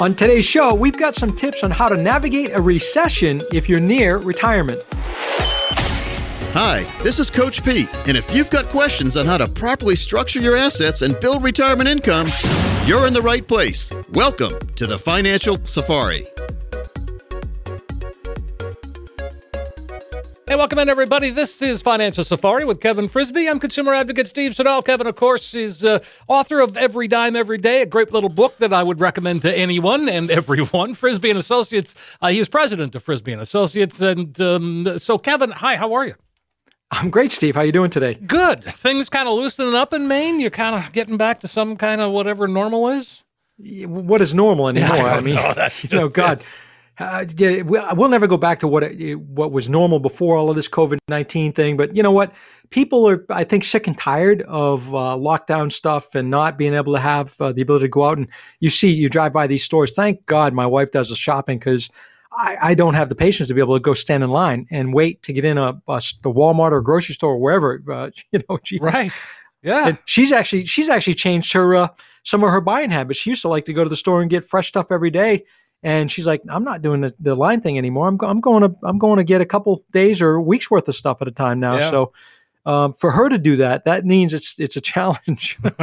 On 0.00 0.14
today's 0.14 0.46
show, 0.46 0.72
we've 0.72 0.96
got 0.96 1.14
some 1.14 1.36
tips 1.36 1.62
on 1.62 1.70
how 1.70 1.86
to 1.86 1.94
navigate 1.94 2.52
a 2.54 2.60
recession 2.60 3.42
if 3.52 3.68
you're 3.68 3.80
near 3.80 4.16
retirement. 4.16 4.82
Hi, 6.54 6.90
this 7.02 7.18
is 7.18 7.28
Coach 7.28 7.62
Pete, 7.62 7.90
and 8.08 8.16
if 8.16 8.34
you've 8.34 8.48
got 8.48 8.64
questions 8.68 9.18
on 9.18 9.26
how 9.26 9.36
to 9.36 9.46
properly 9.46 9.94
structure 9.94 10.40
your 10.40 10.56
assets 10.56 11.02
and 11.02 11.20
build 11.20 11.42
retirement 11.42 11.86
income, 11.86 12.28
you're 12.86 13.06
in 13.06 13.12
the 13.12 13.20
right 13.20 13.46
place. 13.46 13.92
Welcome 14.12 14.58
to 14.76 14.86
the 14.86 14.98
Financial 14.98 15.58
Safari. 15.66 16.26
Hey, 20.50 20.56
welcome 20.56 20.80
in, 20.80 20.88
everybody. 20.88 21.30
This 21.30 21.62
is 21.62 21.80
Financial 21.80 22.24
Safari 22.24 22.64
with 22.64 22.80
Kevin 22.80 23.06
Frisby. 23.06 23.48
I'm 23.48 23.60
consumer 23.60 23.94
advocate 23.94 24.26
Steve 24.26 24.56
Siddall. 24.56 24.82
Kevin, 24.82 25.06
of 25.06 25.14
course, 25.14 25.54
is 25.54 25.84
uh, 25.84 26.00
author 26.26 26.58
of 26.58 26.76
Every 26.76 27.06
Dime 27.06 27.36
Every 27.36 27.56
Day, 27.56 27.82
a 27.82 27.86
great 27.86 28.12
little 28.12 28.28
book 28.28 28.56
that 28.58 28.72
I 28.72 28.82
would 28.82 28.98
recommend 28.98 29.42
to 29.42 29.56
anyone 29.56 30.08
and 30.08 30.28
everyone. 30.32 30.94
Frisby 30.94 31.30
and 31.30 31.38
Associates. 31.38 31.94
Uh, 32.20 32.30
he 32.30 32.40
is 32.40 32.48
president 32.48 32.96
of 32.96 33.04
Frisby 33.04 33.32
and 33.32 33.40
Associates. 33.40 34.00
And 34.00 34.40
um, 34.40 34.98
so, 34.98 35.18
Kevin, 35.18 35.52
hi, 35.52 35.76
how 35.76 35.92
are 35.92 36.04
you? 36.04 36.16
I'm 36.90 37.10
great, 37.10 37.30
Steve. 37.30 37.54
How 37.54 37.62
you 37.62 37.70
doing 37.70 37.90
today? 37.90 38.14
Good. 38.14 38.64
Things 38.64 39.08
kind 39.08 39.28
of 39.28 39.36
loosening 39.36 39.76
up 39.76 39.92
in 39.92 40.08
Maine. 40.08 40.40
You're 40.40 40.50
kind 40.50 40.74
of 40.74 40.90
getting 40.90 41.16
back 41.16 41.38
to 41.40 41.46
some 41.46 41.76
kind 41.76 42.00
of 42.00 42.10
whatever 42.10 42.48
normal 42.48 42.88
is. 42.88 43.22
What 43.56 44.20
is 44.20 44.34
normal 44.34 44.68
anymore? 44.68 44.88
Yeah, 44.96 45.04
I, 45.04 45.16
I, 45.16 45.20
mean, 45.20 45.36
know. 45.36 45.68
you 45.82 45.96
know, 45.96 46.08
God. 46.08 46.44
Uh, 47.00 47.24
we'll 47.64 48.10
never 48.10 48.26
go 48.26 48.36
back 48.36 48.60
to 48.60 48.68
what 48.68 48.82
it, 48.82 49.18
what 49.20 49.52
was 49.52 49.70
normal 49.70 49.98
before 49.98 50.36
all 50.36 50.50
of 50.50 50.56
this 50.56 50.68
COVID 50.68 50.98
nineteen 51.08 51.50
thing. 51.50 51.78
But 51.78 51.96
you 51.96 52.02
know 52.02 52.12
what? 52.12 52.32
People 52.68 53.08
are, 53.08 53.24
I 53.30 53.42
think, 53.42 53.64
sick 53.64 53.86
and 53.86 53.96
tired 53.96 54.42
of 54.42 54.94
uh, 54.94 55.16
lockdown 55.16 55.72
stuff 55.72 56.14
and 56.14 56.30
not 56.30 56.58
being 56.58 56.74
able 56.74 56.92
to 56.92 57.00
have 57.00 57.40
uh, 57.40 57.52
the 57.52 57.62
ability 57.62 57.86
to 57.86 57.88
go 57.88 58.04
out 58.04 58.18
and 58.18 58.28
you 58.60 58.68
see, 58.68 58.90
you 58.90 59.08
drive 59.08 59.32
by 59.32 59.46
these 59.46 59.64
stores. 59.64 59.94
Thank 59.94 60.24
God, 60.26 60.52
my 60.52 60.66
wife 60.66 60.92
does 60.92 61.08
the 61.08 61.16
shopping 61.16 61.58
because 61.58 61.88
I, 62.32 62.56
I, 62.62 62.74
don't 62.74 62.94
have 62.94 63.08
the 63.08 63.16
patience 63.16 63.48
to 63.48 63.54
be 63.54 63.60
able 63.60 63.74
to 63.74 63.80
go 63.80 63.92
stand 63.94 64.22
in 64.22 64.30
line 64.30 64.66
and 64.70 64.94
wait 64.94 65.22
to 65.24 65.32
get 65.32 65.44
in 65.44 65.58
a, 65.58 65.70
a 65.88 66.02
the 66.22 66.30
Walmart 66.30 66.70
or 66.70 66.80
grocery 66.80 67.14
store 67.14 67.32
or 67.32 67.38
wherever. 67.38 67.82
Uh, 67.90 68.10
you 68.32 68.40
know, 68.48 68.58
geez. 68.62 68.80
right? 68.80 69.10
Yeah. 69.62 69.88
And 69.88 69.98
she's 70.04 70.32
actually 70.32 70.66
she's 70.66 70.88
actually 70.88 71.14
changed 71.14 71.52
her 71.54 71.74
uh, 71.74 71.88
some 72.24 72.44
of 72.44 72.50
her 72.50 72.60
buying 72.60 72.90
habits. 72.90 73.18
She 73.18 73.30
used 73.30 73.42
to 73.42 73.48
like 73.48 73.64
to 73.64 73.72
go 73.72 73.84
to 73.84 73.90
the 73.90 73.96
store 73.96 74.20
and 74.20 74.30
get 74.30 74.44
fresh 74.44 74.68
stuff 74.68 74.92
every 74.92 75.10
day 75.10 75.44
and 75.82 76.10
she's 76.10 76.26
like, 76.26 76.42
I'm 76.48 76.64
not 76.64 76.82
doing 76.82 77.00
the, 77.00 77.14
the 77.20 77.34
line 77.34 77.60
thing 77.60 77.78
anymore. 77.78 78.06
I'm, 78.08 78.16
go- 78.16 78.26
I'm 78.28 78.40
going 78.40 78.62
to 78.62 78.76
I'm 78.82 78.98
going 78.98 79.16
to 79.18 79.24
get 79.24 79.40
a 79.40 79.46
couple 79.46 79.84
days 79.92 80.20
or 80.20 80.40
weeks 80.40 80.70
worth 80.70 80.88
of 80.88 80.94
stuff 80.94 81.22
at 81.22 81.28
a 81.28 81.32
time 81.32 81.58
now. 81.60 81.76
Yeah. 81.76 81.90
So 81.90 82.12
um, 82.66 82.92
for 82.92 83.10
her 83.10 83.30
to 83.30 83.38
do 83.38 83.56
that, 83.56 83.84
that 83.86 84.04
means 84.04 84.34
it's 84.34 84.58
it's 84.58 84.76
a 84.76 84.80
challenge. 84.92 85.58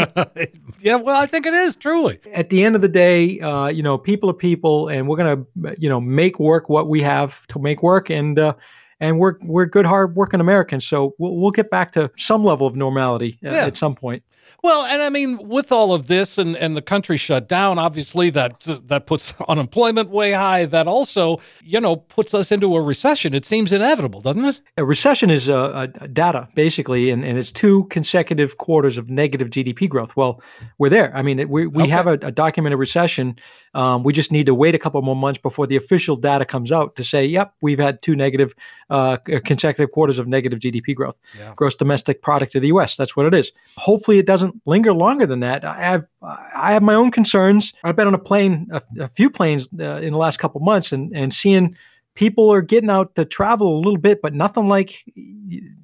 yeah, 0.81 0.95
well, 0.95 1.19
I 1.19 1.25
think 1.25 1.45
it 1.45 1.53
is 1.53 1.75
truly. 1.75 2.19
At 2.33 2.49
the 2.49 2.63
end 2.63 2.75
of 2.75 2.81
the 2.81 2.87
day, 2.87 3.39
uh, 3.39 3.67
you 3.67 3.81
know, 3.81 3.97
people 3.97 4.29
are 4.29 4.33
people, 4.33 4.87
and 4.87 5.07
we're 5.07 5.17
gonna 5.17 5.43
you 5.79 5.89
know 5.89 5.99
make 5.99 6.39
work 6.39 6.69
what 6.69 6.87
we 6.87 7.01
have 7.01 7.45
to 7.47 7.59
make 7.59 7.81
work, 7.81 8.11
and 8.11 8.37
uh, 8.37 8.53
and 8.99 9.17
we're 9.19 9.37
we're 9.41 9.65
good, 9.65 9.85
hard 9.87 10.15
working 10.15 10.39
Americans. 10.39 10.85
So 10.85 11.15
we'll, 11.17 11.35
we'll 11.37 11.51
get 11.51 11.71
back 11.71 11.91
to 11.93 12.11
some 12.17 12.43
level 12.43 12.67
of 12.67 12.75
normality 12.75 13.39
Yeah. 13.41 13.65
at 13.65 13.75
some 13.77 13.95
point. 13.95 14.21
Well, 14.63 14.85
and 14.85 15.01
I 15.01 15.09
mean, 15.09 15.47
with 15.47 15.71
all 15.71 15.93
of 15.93 16.07
this 16.07 16.37
and, 16.37 16.55
and 16.57 16.75
the 16.75 16.81
country 16.81 17.17
shut 17.17 17.47
down, 17.47 17.77
obviously 17.79 18.29
that 18.31 18.61
that 18.87 19.05
puts 19.05 19.33
unemployment 19.47 20.09
way 20.09 20.31
high. 20.31 20.65
That 20.65 20.87
also, 20.87 21.39
you 21.63 21.79
know, 21.79 21.95
puts 21.97 22.33
us 22.33 22.51
into 22.51 22.75
a 22.75 22.81
recession. 22.81 23.33
It 23.33 23.45
seems 23.45 23.71
inevitable, 23.71 24.21
doesn't 24.21 24.45
it? 24.45 24.61
A 24.77 24.83
recession 24.83 25.29
is 25.29 25.49
uh, 25.49 25.87
a, 25.99 26.03
a 26.03 26.07
data 26.07 26.47
basically, 26.55 27.09
and, 27.09 27.23
and 27.23 27.37
it's 27.37 27.51
two 27.51 27.85
consecutive 27.85 28.57
quarters 28.57 28.97
of 28.97 29.09
negative 29.09 29.49
GDP 29.49 29.87
growth. 29.87 30.15
Well, 30.15 30.41
we're 30.77 30.89
there. 30.89 31.15
I 31.15 31.21
mean, 31.21 31.47
we, 31.49 31.67
we 31.67 31.83
Okay. 31.83 31.91
have 31.91 32.07
a, 32.07 32.13
a 32.21 32.31
documented 32.31 32.79
recession. 32.79 33.35
Um, 33.73 34.03
we 34.03 34.13
just 34.13 34.31
need 34.31 34.45
to 34.47 34.55
wait 34.55 34.73
a 34.75 34.79
couple 34.79 35.01
more 35.01 35.15
months 35.15 35.39
before 35.41 35.67
the 35.67 35.75
official 35.75 36.15
data 36.15 36.45
comes 36.45 36.71
out 36.71 36.95
to 36.95 37.03
say, 37.03 37.25
yep, 37.25 37.53
we've 37.61 37.79
had 37.79 38.01
two 38.01 38.15
negative 38.15 38.53
uh, 38.89 39.17
consecutive 39.45 39.91
quarters 39.91 40.17
of 40.19 40.27
negative 40.27 40.59
GDP 40.59 40.95
growth, 40.95 41.15
Yeah. 41.37 41.53
gross 41.55 41.75
domestic 41.75 42.21
product 42.21 42.55
of 42.55 42.61
the 42.61 42.69
U.S. 42.69 42.95
That's 42.95 43.15
what 43.15 43.25
it 43.25 43.33
is. 43.33 43.51
Hopefully, 43.77 44.17
it 44.19 44.25
doesn't 44.25 44.59
linger 44.65 44.93
longer 44.93 45.25
than 45.25 45.41
that. 45.41 45.63
I 45.65 45.79
have 45.81 46.07
I 46.21 46.71
have 46.71 46.81
my 46.83 46.95
own 46.95 47.11
concerns. 47.11 47.73
I've 47.83 47.95
been 47.95 48.07
on 48.07 48.13
a 48.15 48.19
plane, 48.19 48.67
a, 48.71 48.81
a 48.99 49.07
few 49.07 49.29
planes 49.29 49.67
uh, 49.79 49.97
in 50.01 50.11
the 50.13 50.17
last 50.17 50.39
couple 50.39 50.61
months, 50.61 50.91
and 50.91 51.15
and 51.15 51.33
seeing 51.33 51.75
people 52.15 52.51
are 52.51 52.61
getting 52.61 52.89
out 52.89 53.13
to 53.13 53.25
travel 53.25 53.75
a 53.75 53.81
little 53.81 53.99
bit, 53.99 54.21
but 54.23 54.33
nothing 54.33 54.67
like 54.67 55.03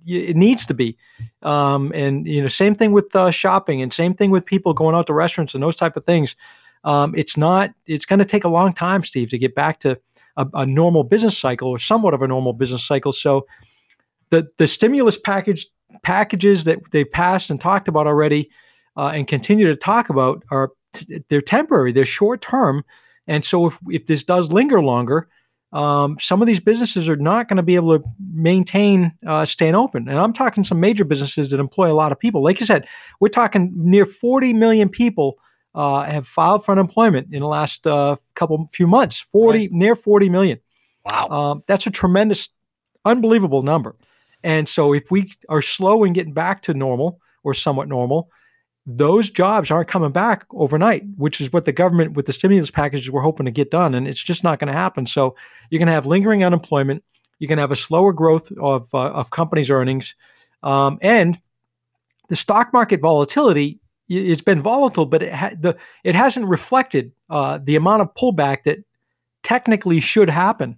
it 0.05 0.35
needs 0.35 0.65
to 0.65 0.73
be. 0.73 0.97
Um, 1.43 1.91
and 1.93 2.25
you 2.27 2.41
know, 2.41 2.47
same 2.47 2.73
thing 2.75 2.91
with 2.91 3.15
uh, 3.15 3.29
shopping, 3.31 3.81
and 3.81 3.93
same 3.93 4.13
thing 4.13 4.31
with 4.31 4.45
people 4.45 4.73
going 4.73 4.95
out 4.95 5.07
to 5.07 5.13
restaurants 5.13 5.53
and 5.53 5.61
those 5.63 5.75
type 5.75 5.95
of 5.97 6.05
things. 6.05 6.35
Um, 6.83 7.13
it's 7.15 7.37
not. 7.37 7.71
It's 7.85 8.05
going 8.05 8.19
to 8.19 8.25
take 8.25 8.43
a 8.43 8.49
long 8.49 8.73
time, 8.73 9.03
Steve, 9.03 9.29
to 9.29 9.37
get 9.37 9.55
back 9.55 9.79
to 9.81 9.99
a, 10.37 10.47
a 10.53 10.65
normal 10.65 11.03
business 11.03 11.37
cycle 11.37 11.69
or 11.69 11.77
somewhat 11.77 12.13
of 12.13 12.21
a 12.21 12.27
normal 12.27 12.53
business 12.53 12.85
cycle. 12.85 13.11
So, 13.11 13.45
the 14.29 14.47
the 14.57 14.67
stimulus 14.67 15.17
package 15.17 15.67
packages 16.01 16.63
that 16.65 16.79
they've 16.91 17.09
passed 17.09 17.49
and 17.49 17.61
talked 17.61 17.87
about 17.87 18.07
already, 18.07 18.49
uh, 18.97 19.11
and 19.13 19.27
continue 19.27 19.67
to 19.67 19.75
talk 19.75 20.09
about 20.09 20.43
are 20.51 20.71
they're 21.29 21.41
temporary. 21.41 21.91
They're 21.91 22.05
short 22.05 22.41
term, 22.41 22.83
and 23.27 23.45
so 23.45 23.67
if 23.67 23.79
if 23.89 24.05
this 24.07 24.23
does 24.23 24.51
linger 24.51 24.81
longer, 24.81 25.29
um, 25.71 26.17
some 26.19 26.41
of 26.41 26.47
these 26.47 26.59
businesses 26.59 27.09
are 27.09 27.15
not 27.15 27.47
going 27.47 27.57
to 27.57 27.63
be 27.63 27.75
able 27.75 27.97
to 27.97 28.05
maintain 28.33 29.11
uh, 29.25 29.45
staying 29.45 29.75
open. 29.75 30.07
And 30.07 30.19
I'm 30.19 30.33
talking 30.33 30.63
some 30.63 30.79
major 30.79 31.05
businesses 31.05 31.49
that 31.51 31.59
employ 31.59 31.91
a 31.91 31.95
lot 31.95 32.11
of 32.11 32.19
people. 32.19 32.43
Like 32.43 32.59
you 32.59 32.65
said, 32.65 32.87
we're 33.19 33.29
talking 33.29 33.71
near 33.75 34.05
40 34.05 34.53
million 34.53 34.89
people 34.89 35.39
uh, 35.75 36.03
have 36.03 36.27
filed 36.27 36.63
for 36.63 36.71
unemployment 36.71 37.33
in 37.33 37.41
the 37.41 37.47
last 37.47 37.87
uh, 37.87 38.15
couple 38.35 38.69
few 38.71 38.87
months. 38.87 39.21
40 39.21 39.69
near 39.71 39.95
40 39.95 40.29
million. 40.29 40.59
Wow. 41.09 41.27
Um, 41.29 41.63
that's 41.67 41.87
a 41.87 41.91
tremendous, 41.91 42.49
unbelievable 43.05 43.63
number. 43.63 43.95
And 44.43 44.67
so 44.67 44.93
if 44.93 45.09
we 45.09 45.31
are 45.49 45.61
slow 45.61 46.03
in 46.03 46.13
getting 46.13 46.33
back 46.33 46.61
to 46.63 46.73
normal 46.73 47.19
or 47.43 47.53
somewhat 47.53 47.87
normal, 47.87 48.29
those 48.85 49.29
jobs 49.29 49.71
aren't 49.71 49.87
coming 49.87 50.11
back 50.11 50.45
overnight, 50.51 51.03
which 51.15 51.39
is 51.39 51.53
what 51.53 51.65
the 51.65 51.71
government 51.71 52.13
with 52.13 52.25
the 52.25 52.33
stimulus 52.33 52.69
packages 52.69 53.09
we're 53.09 53.21
hoping 53.21 53.45
to 53.45 53.51
get 53.51 53.71
done. 53.71 53.95
And 53.95 54.07
it's 54.07 54.21
just 54.21 54.43
not 54.43 54.59
going 54.59 54.71
to 54.71 54.77
happen. 54.77 55.05
So 55.05 55.35
you're 55.69 55.79
going 55.79 55.87
to 55.87 55.93
have 55.93 56.05
lingering 56.05 56.43
unemployment. 56.43 57.03
You're 57.39 57.47
going 57.47 57.57
to 57.57 57.61
have 57.61 57.71
a 57.71 57.77
slower 57.77 58.11
growth 58.11 58.51
of, 58.59 58.93
uh, 58.93 59.11
of 59.11 59.31
companies' 59.31 59.69
earnings. 59.69 60.15
Um, 60.63 60.97
and 61.01 61.39
the 62.29 62.35
stock 62.35 62.73
market 62.73 63.01
volatility, 63.01 63.79
it's 64.17 64.41
been 64.41 64.61
volatile, 64.61 65.05
but 65.05 65.23
it, 65.23 65.33
ha- 65.33 65.55
the, 65.59 65.77
it 66.03 66.15
hasn't 66.15 66.47
reflected 66.47 67.11
uh, 67.29 67.59
the 67.63 67.75
amount 67.75 68.01
of 68.01 68.13
pullback 68.15 68.63
that 68.63 68.79
technically 69.43 69.99
should 69.99 70.29
happen 70.29 70.77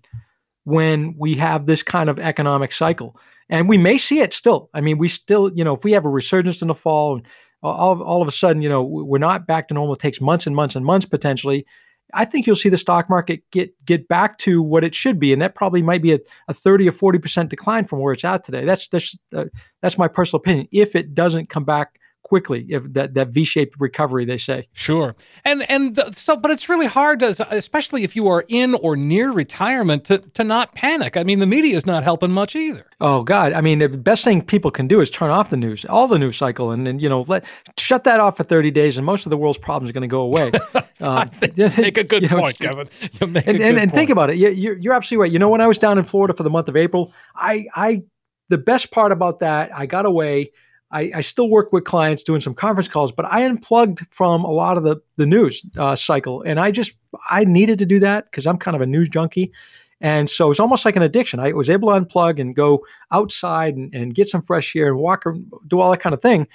when 0.63 1.15
we 1.17 1.35
have 1.35 1.65
this 1.65 1.83
kind 1.83 2.09
of 2.09 2.19
economic 2.19 2.71
cycle. 2.71 3.17
And 3.49 3.69
we 3.69 3.77
may 3.77 3.97
see 3.97 4.19
it 4.19 4.33
still. 4.33 4.69
I 4.73 4.81
mean, 4.81 4.97
we 4.97 5.07
still, 5.07 5.51
you 5.53 5.63
know, 5.63 5.75
if 5.75 5.83
we 5.83 5.91
have 5.91 6.05
a 6.05 6.09
resurgence 6.09 6.61
in 6.61 6.67
the 6.67 6.75
fall 6.75 7.15
and 7.15 7.27
all, 7.61 8.01
all 8.01 8.21
of 8.21 8.27
a 8.27 8.31
sudden, 8.31 8.61
you 8.61 8.69
know, 8.69 8.83
we're 8.83 9.19
not 9.19 9.47
back 9.47 9.67
to 9.67 9.73
normal, 9.73 9.93
it 9.93 9.99
takes 9.99 10.19
months 10.19 10.47
and 10.47 10.55
months 10.55 10.75
and 10.75 10.85
months 10.85 11.05
potentially. 11.05 11.65
I 12.13 12.25
think 12.25 12.45
you'll 12.45 12.55
see 12.55 12.69
the 12.69 12.77
stock 12.77 13.09
market 13.09 13.41
get 13.51 13.73
get 13.83 14.07
back 14.07 14.37
to 14.39 14.61
what 14.61 14.83
it 14.83 14.93
should 14.93 15.19
be, 15.19 15.33
and 15.33 15.41
that 15.41 15.55
probably 15.55 15.81
might 15.81 16.01
be 16.01 16.13
a, 16.13 16.19
a 16.47 16.53
30 16.53 16.87
or 16.87 16.91
40 16.91 17.19
percent 17.19 17.49
decline 17.49 17.83
from 17.83 17.99
where 17.99 18.13
it's 18.13 18.23
at 18.23 18.43
today. 18.43 18.63
That's 18.63 18.87
that's 18.87 19.17
uh, 19.35 19.45
that's 19.81 19.97
my 19.97 20.07
personal 20.07 20.39
opinion. 20.39 20.67
If 20.71 20.95
it 20.95 21.15
doesn't 21.15 21.49
come 21.49 21.65
back 21.65 21.99
quickly 22.25 22.65
if 22.69 22.91
that 22.93 23.13
that 23.13 23.29
V-shaped 23.29 23.79
recovery 23.79 24.25
they 24.25 24.37
say. 24.37 24.67
Sure. 24.73 25.15
And 25.45 25.69
and 25.69 25.97
uh, 25.97 26.11
so 26.11 26.35
but 26.35 26.51
it's 26.51 26.67
really 26.67 26.87
hard 26.87 27.23
as 27.23 27.39
especially 27.49 28.03
if 28.03 28.15
you 28.15 28.27
are 28.27 28.43
in 28.49 28.73
or 28.75 28.97
near 28.97 29.31
retirement 29.31 30.03
to 30.05 30.17
to 30.19 30.43
not 30.43 30.75
panic. 30.75 31.15
I 31.15 31.23
mean 31.23 31.39
the 31.39 31.45
media 31.45 31.75
is 31.75 31.85
not 31.85 32.03
helping 32.03 32.31
much 32.31 32.55
either. 32.55 32.85
Oh 33.01 33.23
God! 33.23 33.51
I 33.51 33.59
mean, 33.59 33.79
the 33.79 33.89
best 33.89 34.23
thing 34.23 34.41
people 34.41 34.71
can 34.71 34.87
do 34.87 35.01
is 35.01 35.11
turn 35.11 35.29
off 35.29 35.49
the 35.49 35.57
news, 35.57 35.83
all 35.85 36.07
the 36.07 36.17
news 36.17 36.37
cycle, 36.37 36.71
and, 36.71 36.87
and 36.87 37.01
you 37.01 37.09
know, 37.09 37.23
let 37.27 37.43
shut 37.77 38.05
that 38.05 38.21
off 38.21 38.37
for 38.37 38.43
thirty 38.43 38.71
days, 38.71 38.95
and 38.95 39.05
most 39.05 39.25
of 39.25 39.31
the 39.31 39.37
world's 39.37 39.57
problems 39.57 39.89
are 39.89 39.93
going 39.93 40.01
to 40.01 40.07
go 40.07 40.21
away. 40.21 40.51
Um, 41.01 41.29
make 41.41 41.97
a 41.97 42.05
good 42.05 42.21
you 42.23 42.29
know, 42.29 42.39
point, 42.39 42.57
Kevin. 42.57 42.87
You 43.19 43.27
make 43.27 43.45
and, 43.45 43.61
and, 43.61 43.77
and 43.77 43.91
think 43.91 44.09
about 44.09 44.29
it. 44.29 44.37
You, 44.37 44.77
you're 44.79 44.93
absolutely 44.93 45.23
right. 45.23 45.31
You 45.31 45.39
know, 45.39 45.49
when 45.49 45.59
I 45.59 45.67
was 45.67 45.77
down 45.77 45.97
in 45.97 46.05
Florida 46.05 46.33
for 46.33 46.43
the 46.43 46.49
month 46.49 46.69
of 46.69 46.77
April, 46.77 47.13
I, 47.35 47.65
I, 47.75 48.03
the 48.47 48.57
best 48.57 48.91
part 48.91 49.11
about 49.11 49.41
that, 49.41 49.75
I 49.75 49.87
got 49.87 50.05
away. 50.05 50.51
I, 50.95 51.11
I 51.15 51.21
still 51.21 51.49
work 51.49 51.73
with 51.73 51.83
clients 51.83 52.23
doing 52.23 52.39
some 52.39 52.53
conference 52.53 52.87
calls, 52.87 53.11
but 53.11 53.25
I 53.25 53.41
unplugged 53.41 54.07
from 54.11 54.45
a 54.45 54.51
lot 54.51 54.77
of 54.77 54.83
the 54.83 54.95
the 55.17 55.25
news 55.25 55.61
uh, 55.77 55.95
cycle, 55.95 56.41
and 56.43 56.57
I 56.57 56.71
just 56.71 56.93
I 57.29 57.43
needed 57.43 57.79
to 57.79 57.85
do 57.85 57.99
that 57.99 58.31
because 58.31 58.47
I'm 58.47 58.57
kind 58.57 58.75
of 58.75 58.81
a 58.81 58.85
news 58.85 59.09
junkie. 59.09 59.51
And 59.99 60.29
so 60.29 60.51
it's 60.51 60.59
almost 60.59 60.85
like 60.85 60.95
an 60.95 61.01
addiction. 61.01 61.39
I 61.39 61.51
was 61.51 61.69
able 61.69 61.89
to 61.89 61.99
unplug 61.99 62.39
and 62.39 62.55
go 62.55 62.85
outside 63.11 63.75
and, 63.75 63.93
and 63.93 64.13
get 64.13 64.29
some 64.29 64.41
fresh 64.41 64.75
air 64.75 64.87
and 64.87 64.97
walk, 64.97 65.25
do 65.67 65.79
all 65.79 65.91
that 65.91 66.01
kind 66.01 66.13
of 66.13 66.21
thing. 66.21 66.47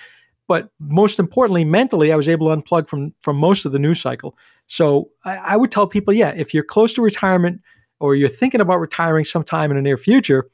But 0.46 0.70
most 0.78 1.18
importantly, 1.18 1.64
mentally, 1.64 2.12
I 2.12 2.16
was 2.16 2.28
able 2.28 2.48
to 2.48 2.56
unplug 2.56 2.88
from 2.88 3.12
from 3.20 3.36
most 3.36 3.66
of 3.66 3.72
the 3.72 3.78
news 3.78 4.00
cycle. 4.00 4.38
So 4.68 5.10
I, 5.24 5.36
I 5.36 5.56
would 5.56 5.70
tell 5.70 5.86
people, 5.86 6.14
yeah, 6.14 6.32
if 6.34 6.54
you're 6.54 6.64
close 6.64 6.94
to 6.94 7.02
retirement 7.02 7.60
or 7.98 8.14
you're 8.14 8.30
thinking 8.30 8.62
about 8.62 8.80
retiring 8.80 9.26
sometime 9.26 9.70
in 9.70 9.76
the 9.76 9.82
near 9.82 9.98
future, 9.98 10.48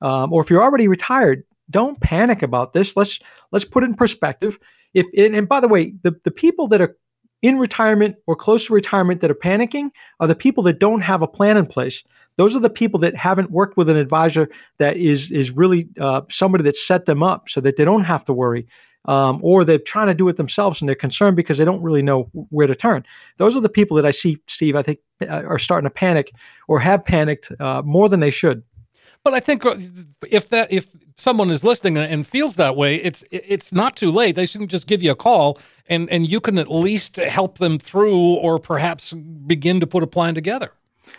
um, 0.00 0.32
or 0.32 0.42
if 0.42 0.48
you're 0.50 0.62
already 0.62 0.86
retired, 0.86 1.42
don't 1.70 2.00
panic 2.00 2.42
about 2.42 2.72
this. 2.72 2.96
Let's 2.96 3.18
let's 3.50 3.64
put 3.64 3.82
it 3.82 3.86
in 3.86 3.94
perspective. 3.94 4.58
If 4.94 5.06
and, 5.16 5.34
and 5.34 5.48
by 5.48 5.60
the 5.60 5.68
way, 5.68 5.94
the 6.02 6.14
the 6.24 6.30
people 6.30 6.68
that 6.68 6.80
are 6.80 6.96
in 7.42 7.58
retirement 7.58 8.16
or 8.26 8.36
close 8.36 8.66
to 8.66 8.72
retirement 8.72 9.20
that 9.20 9.30
are 9.30 9.34
panicking 9.34 9.90
are 10.20 10.28
the 10.28 10.34
people 10.34 10.62
that 10.62 10.78
don't 10.78 11.00
have 11.00 11.22
a 11.22 11.28
plan 11.28 11.56
in 11.56 11.66
place. 11.66 12.04
Those 12.36 12.56
are 12.56 12.60
the 12.60 12.70
people 12.70 12.98
that 13.00 13.14
haven't 13.14 13.50
worked 13.50 13.76
with 13.76 13.90
an 13.90 13.96
advisor 13.96 14.48
that 14.78 14.96
is 14.96 15.30
is 15.30 15.50
really 15.50 15.88
uh, 16.00 16.22
somebody 16.30 16.64
that 16.64 16.76
set 16.76 17.04
them 17.04 17.22
up 17.22 17.48
so 17.48 17.60
that 17.60 17.76
they 17.76 17.84
don't 17.84 18.04
have 18.04 18.24
to 18.24 18.32
worry, 18.32 18.66
um, 19.04 19.38
or 19.42 19.64
they're 19.64 19.78
trying 19.78 20.06
to 20.06 20.14
do 20.14 20.28
it 20.28 20.36
themselves 20.36 20.80
and 20.80 20.88
they're 20.88 20.94
concerned 20.94 21.36
because 21.36 21.58
they 21.58 21.64
don't 21.64 21.82
really 21.82 22.02
know 22.02 22.30
where 22.50 22.66
to 22.66 22.74
turn. 22.74 23.04
Those 23.36 23.56
are 23.56 23.60
the 23.60 23.68
people 23.68 23.96
that 23.96 24.06
I 24.06 24.12
see, 24.12 24.38
Steve. 24.46 24.76
I 24.76 24.82
think 24.82 25.00
uh, 25.22 25.42
are 25.46 25.58
starting 25.58 25.86
to 25.86 25.94
panic 25.94 26.32
or 26.68 26.80
have 26.80 27.04
panicked 27.04 27.52
uh, 27.60 27.82
more 27.84 28.08
than 28.08 28.20
they 28.20 28.30
should. 28.30 28.62
But 29.24 29.34
I 29.34 29.40
think 29.40 29.64
uh, 29.64 29.76
if 30.28 30.48
that 30.48 30.72
if 30.72 30.88
someone 31.16 31.50
is 31.50 31.62
listening 31.62 31.96
and 31.96 32.26
feels 32.26 32.56
that 32.56 32.76
way, 32.76 32.96
it's 32.96 33.24
it's 33.30 33.72
not 33.72 33.96
too 33.96 34.10
late. 34.10 34.34
They 34.34 34.46
shouldn't 34.46 34.70
just 34.70 34.86
give 34.86 35.02
you 35.02 35.12
a 35.12 35.16
call 35.16 35.58
and 35.86 36.10
and 36.10 36.28
you 36.28 36.40
can 36.40 36.58
at 36.58 36.70
least 36.70 37.16
help 37.16 37.58
them 37.58 37.78
through 37.78 38.18
or 38.18 38.58
perhaps 38.58 39.12
begin 39.12 39.80
to 39.80 39.86
put 39.86 40.02
a 40.02 40.06
plan 40.06 40.34
together. 40.34 40.72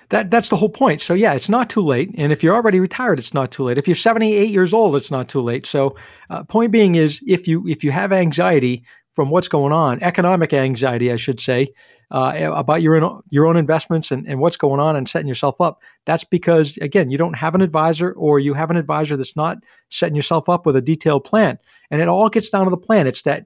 That 0.10 0.32
that's 0.32 0.50
the 0.50 0.56
whole 0.58 0.70
point. 0.70 1.02
So 1.02 1.14
yeah, 1.14 1.34
it's 1.34 1.50
not 1.50 1.70
too 1.70 1.82
late. 1.82 2.12
And 2.18 2.32
if 2.32 2.44
you're 2.44 2.56
already 2.56 2.80
retired, 2.80 3.20
it's 3.20 3.34
not 3.34 3.52
too 3.52 3.64
late. 3.64 3.78
If 3.78 3.88
you're 3.88 3.96
78 3.96 4.50
years 4.50 4.74
old, 4.74 4.96
it's 4.96 5.12
not 5.12 5.28
too 5.28 5.42
late. 5.42 5.66
So 5.66 5.96
uh, 6.30 6.44
point 6.44 6.72
being 6.72 6.96
is 6.96 7.22
if 7.28 7.48
you 7.48 7.68
if 7.68 7.84
you 7.84 7.92
have 7.92 8.12
anxiety 8.12 8.84
from 9.14 9.30
what's 9.30 9.48
going 9.48 9.72
on, 9.72 10.02
economic 10.02 10.54
anxiety, 10.54 11.12
I 11.12 11.18
should 11.18 11.40
say, 11.40 11.70
uh, 12.12 12.52
about 12.54 12.82
your 12.82 12.96
own, 12.96 13.22
your 13.30 13.46
own 13.46 13.58
investments 13.58 14.12
and, 14.12 14.28
and 14.28 14.40
what's 14.40 14.58
going 14.58 14.80
on 14.80 14.96
and 14.96 15.08
setting 15.08 15.28
yourself 15.28 15.62
up. 15.62 15.82
That's 16.06 16.24
because, 16.24 16.78
again, 16.78 17.12
you 17.12 17.18
don't 17.18 17.36
have 17.36 17.54
an 17.54 17.62
advisor 17.62 18.12
or 18.14 18.40
you 18.40 18.56
have 18.56 18.72
an 18.72 18.78
advisor 18.78 19.16
that's 19.16 19.36
not 19.36 19.60
setting 19.90 20.16
yourself 20.16 20.50
up 20.50 20.66
with 20.66 20.76
a 20.76 20.82
detailed 20.82 21.24
plan. 21.24 21.60
And 21.92 22.02
it 22.02 22.08
all 22.08 22.28
gets 22.28 22.50
down 22.50 22.66
to 22.66 22.72
the 22.72 22.78
plan. 22.78 23.08
It's 23.08 23.22
that 23.22 23.46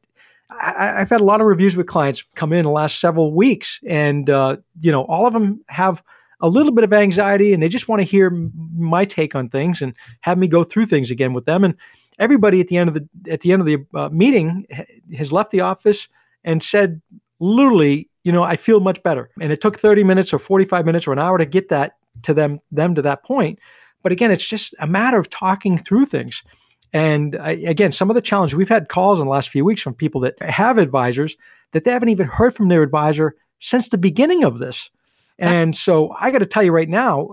I, 0.50 1.00
have 1.00 1.10
had 1.10 1.22
a 1.22 1.26
lot 1.26 1.42
of 1.42 1.48
reviews 1.48 1.76
with 1.76 1.88
clients 1.88 2.24
come 2.36 2.54
in 2.54 2.64
the 2.64 2.72
last 2.72 3.02
several 3.02 3.36
weeks, 3.36 3.82
and 3.86 4.30
uh, 4.30 4.56
you 4.80 4.92
know, 4.92 5.04
all 5.04 5.28
of 5.28 5.34
them 5.34 5.62
have 5.68 6.02
a 6.40 6.48
little 6.48 6.72
bit 6.72 6.84
of 6.84 6.94
anxiety 6.94 7.52
and 7.52 7.64
they 7.64 7.68
just 7.68 7.88
want 7.88 8.00
to 8.00 8.08
hear 8.08 8.30
my 8.78 9.04
take 9.04 9.36
on 9.36 9.50
things 9.50 9.82
and 9.82 9.94
have 10.22 10.38
me 10.38 10.48
go 10.48 10.64
through 10.64 10.86
things 10.86 11.10
again 11.10 11.34
with 11.34 11.46
them 11.46 11.64
and 11.64 11.76
everybody 12.20 12.60
at 12.60 12.68
the 12.68 12.78
end 12.78 12.88
of 12.90 12.94
the 12.94 13.32
at 13.32 13.42
the 13.42 13.52
end 13.52 13.62
of 13.62 13.66
the 13.66 13.86
uh, 13.94 14.10
meeting 14.10 14.66
has 15.16 15.32
left 15.32 15.52
the 15.52 15.62
office 15.62 16.08
and 16.44 16.62
said 16.62 17.02
literally 17.40 18.10
you 18.24 18.32
know 18.32 18.44
i 18.44 18.56
feel 18.56 18.80
much 18.80 19.02
better. 19.04 19.30
And 19.40 19.52
it 19.52 19.62
took 19.62 19.78
30 19.78 20.04
minutes 20.04 20.34
or 20.34 20.40
45 20.40 20.86
minutes 20.86 21.08
or 21.08 21.14
an 21.14 21.20
hour 21.20 21.38
to 21.38 21.46
get 21.46 21.70
that 21.70 21.94
to 22.24 22.34
them 22.34 22.60
them 22.72 22.96
to 22.96 23.02
that 23.04 23.24
point. 23.24 23.60
But 24.04 24.12
again 24.12 24.32
it's 24.32 24.48
just 24.48 24.74
a 24.80 24.88
matter 24.88 25.20
of 25.20 25.30
talking 25.30 25.78
through 25.78 26.06
things. 26.06 26.44
And 26.94 27.36
I, 27.36 27.52
again 27.52 27.92
some 27.92 28.10
of 28.10 28.16
the 28.16 28.22
challenge 28.22 28.54
we've 28.54 28.70
had 28.70 28.90
calls 28.90 29.20
in 29.20 29.26
the 29.26 29.32
last 29.32 29.50
few 29.50 29.66
weeks 29.66 29.82
from 29.82 29.94
people 29.94 30.22
that 30.22 30.42
have 30.42 30.78
advisors 30.78 31.38
that 31.72 31.84
they 31.84 31.92
haven't 31.92 32.10
even 32.10 32.28
heard 32.28 32.54
from 32.54 32.70
their 32.70 32.84
advisor 32.84 33.36
since 33.60 33.90
the 33.90 33.98
beginning 33.98 34.44
of 34.44 34.60
this. 34.60 34.90
And 35.40 35.76
so 35.76 36.16
I 36.20 36.32
got 36.32 36.40
to 36.40 36.46
tell 36.46 36.64
you 36.64 36.72
right 36.72 36.90
now, 36.90 37.30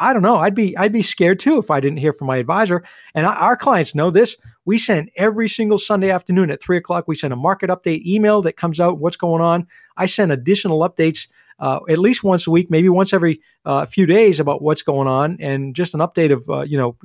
I 0.00 0.14
don't 0.14 0.22
know. 0.22 0.36
I'd 0.36 0.54
be 0.54 0.76
I'd 0.78 0.92
be 0.92 1.02
scared 1.02 1.38
too 1.38 1.58
if 1.58 1.70
I 1.70 1.78
didn't 1.78 1.98
hear 1.98 2.12
from 2.12 2.26
my 2.26 2.38
advisor. 2.38 2.82
And 3.14 3.26
I, 3.26 3.34
our 3.34 3.56
clients 3.56 3.94
know 3.94 4.10
this. 4.10 4.36
We 4.64 4.78
send 4.78 5.10
every 5.16 5.48
single 5.48 5.78
Sunday 5.78 6.10
afternoon 6.10 6.50
at 6.50 6.62
three 6.62 6.78
o'clock. 6.78 7.06
We 7.06 7.16
send 7.16 7.34
a 7.34 7.36
market 7.36 7.68
update 7.68 8.06
email 8.06 8.40
that 8.42 8.56
comes 8.56 8.80
out 8.80 8.98
what's 8.98 9.16
going 9.16 9.42
on. 9.42 9.66
I 9.98 10.06
send 10.06 10.32
additional 10.32 10.80
updates 10.80 11.28
uh, 11.58 11.80
at 11.90 11.98
least 11.98 12.24
once 12.24 12.46
a 12.46 12.50
week, 12.50 12.70
maybe 12.70 12.88
once 12.88 13.12
every 13.12 13.40
uh, 13.66 13.84
few 13.84 14.06
days 14.06 14.40
about 14.40 14.62
what's 14.62 14.82
going 14.82 15.06
on, 15.06 15.36
and 15.40 15.76
just 15.76 15.92
an 15.92 16.00
update 16.00 16.32
of 16.32 16.48
uh, 16.48 16.62
you 16.62 16.78
know 16.78 16.96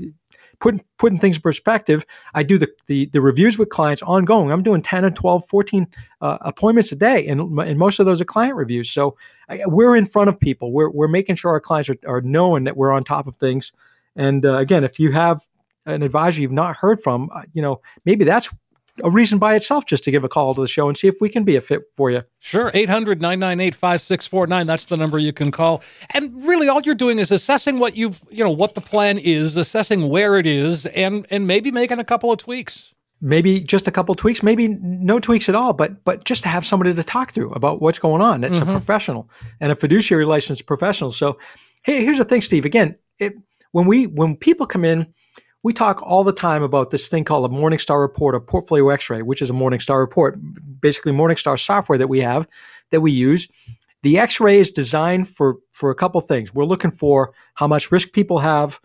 putting 0.60 0.84
putting 0.98 1.18
things 1.18 1.38
in 1.38 1.42
perspective, 1.42 2.06
I 2.34 2.44
do 2.44 2.58
the, 2.58 2.70
the, 2.88 3.06
the 3.08 3.22
reviews 3.22 3.58
with 3.58 3.70
clients 3.70 4.02
ongoing. 4.04 4.52
I'm 4.52 4.64
doing 4.64 4.82
10 4.82 5.06
and 5.06 5.16
12, 5.16 5.46
14 5.46 5.88
uh, 6.22 6.38
appointments 6.42 6.92
a 6.92 6.96
day, 6.96 7.26
and, 7.28 7.60
and 7.60 7.78
most 7.80 8.00
of 8.00 8.06
those 8.06 8.22
are 8.22 8.26
client 8.26 8.56
reviews. 8.56 8.90
So 8.90 9.18
I, 9.50 9.62
we're 9.66 9.96
in 9.96 10.06
front 10.06 10.30
of 10.30 10.40
people. 10.40 10.72
We're, 10.72 10.90
we're 10.90 11.08
making 11.08 11.36
sure 11.36 11.52
our 11.52 11.60
clients 11.60 11.90
are, 11.90 11.98
are 12.08 12.22
knowing 12.22 12.64
that 12.66 12.78
we're 12.78 12.92
on 12.92 13.04
top 13.04 13.28
of 13.28 13.36
things. 13.36 13.74
And 14.16 14.46
uh, 14.46 14.58
again, 14.58 14.84
if 14.84 15.00
you 15.00 15.12
have 15.12 15.46
an 15.86 16.02
advisor 16.02 16.42
you've 16.42 16.52
not 16.52 16.76
heard 16.76 17.00
from, 17.02 17.30
uh, 17.34 17.44
you 17.54 17.62
know, 17.62 17.82
maybe 18.06 18.26
that's 18.26 18.50
a 19.04 19.10
reason 19.10 19.40
by 19.40 19.56
itself 19.56 19.86
just 19.86 20.04
to 20.06 20.12
give 20.12 20.24
a 20.24 20.30
call 20.30 20.56
to 20.56 20.62
the 20.62 20.68
show 20.68 20.88
and 20.88 20.98
see 20.98 21.08
if 21.08 21.18
we 21.20 21.30
can 21.30 21.44
be 21.44 21.56
a 21.56 21.62
fit 21.62 21.84
for 21.96 22.12
you. 22.12 22.24
Sure. 22.40 22.72
800 22.74 23.22
998 23.22 23.76
5649. 23.76 24.68
That's 24.68 24.86
the 24.86 24.98
number 24.98 25.20
you 25.20 25.34
can 25.34 25.52
call. 25.52 25.84
And 26.12 26.46
really, 26.46 26.68
all 26.70 26.82
you're 26.82 26.96
doing 26.96 27.20
is 27.20 27.32
assessing 27.32 27.80
what 27.80 27.96
you've, 27.96 28.24
you 28.30 28.44
know, 28.44 28.52
what 28.52 28.76
the 28.76 28.82
plan 28.82 29.18
is, 29.18 29.58
assessing 29.58 30.10
where 30.10 30.38
it 30.38 30.46
is, 30.46 30.86
and 30.88 31.26
and 31.30 31.48
maybe 31.48 31.72
making 31.72 32.00
a 32.00 32.06
couple 32.06 32.32
of 32.32 32.38
tweaks. 32.38 32.94
Maybe 33.22 33.62
just 33.62 33.88
a 33.88 33.92
couple 33.92 34.12
of 34.12 34.18
tweaks, 34.18 34.44
maybe 34.44 34.68
no 34.68 35.20
tweaks 35.20 35.50
at 35.50 35.56
all, 35.56 35.74
but 35.74 36.04
but 36.04 36.26
just 36.26 36.44
to 36.44 36.50
have 36.50 36.66
somebody 36.66 36.94
to 36.94 37.04
talk 37.04 37.32
through 37.32 37.52
about 37.52 37.82
what's 37.82 38.00
going 38.00 38.22
on. 38.22 38.44
It's 38.44 38.60
mm-hmm. 38.60 38.70
a 38.70 38.74
professional 38.74 39.30
and 39.60 39.72
a 39.72 39.76
fiduciary 39.76 40.26
licensed 40.26 40.66
professional. 40.66 41.12
So, 41.12 41.38
hey, 41.84 42.04
here's 42.04 42.18
the 42.18 42.26
thing, 42.26 42.42
Steve. 42.42 42.66
Again, 42.66 42.96
it, 43.20 43.34
when 43.72 43.88
we 43.88 44.08
when 44.08 44.36
people 44.36 44.66
come 44.66 44.86
in 44.86 45.14
we 45.66 45.74
talk 45.74 46.00
all 46.04 46.24
the 46.24 46.32
time 46.32 46.62
about 46.62 46.92
this 46.92 47.08
thing 47.08 47.24
called 47.24 47.52
a 47.52 47.54
Morningstar 47.54 48.00
report, 48.00 48.36
a 48.36 48.40
portfolio 48.40 48.90
X-ray, 48.90 49.24
which 49.24 49.42
is 49.42 49.50
a 49.50 49.54
Morningstar 49.54 49.98
report, 49.98 50.38
basically 50.80 51.12
Morningstar 51.12 51.60
software 51.60 51.98
that 51.98 52.08
we 52.08 52.20
have 52.20 52.48
that 52.92 53.02
we 53.02 53.12
use. 53.12 53.48
The 54.04 54.20
X-ray 54.20 54.60
is 54.60 54.70
designed 54.70 55.28
for 55.28 55.56
for 55.72 55.90
a 55.90 55.96
couple 55.96 56.22
things. 56.22 56.54
We're 56.54 56.66
looking 56.66 56.92
for 56.92 57.34
how 57.56 57.66
much 57.66 57.92
risk 57.92 58.12
people 58.12 58.38
have, 58.38 58.80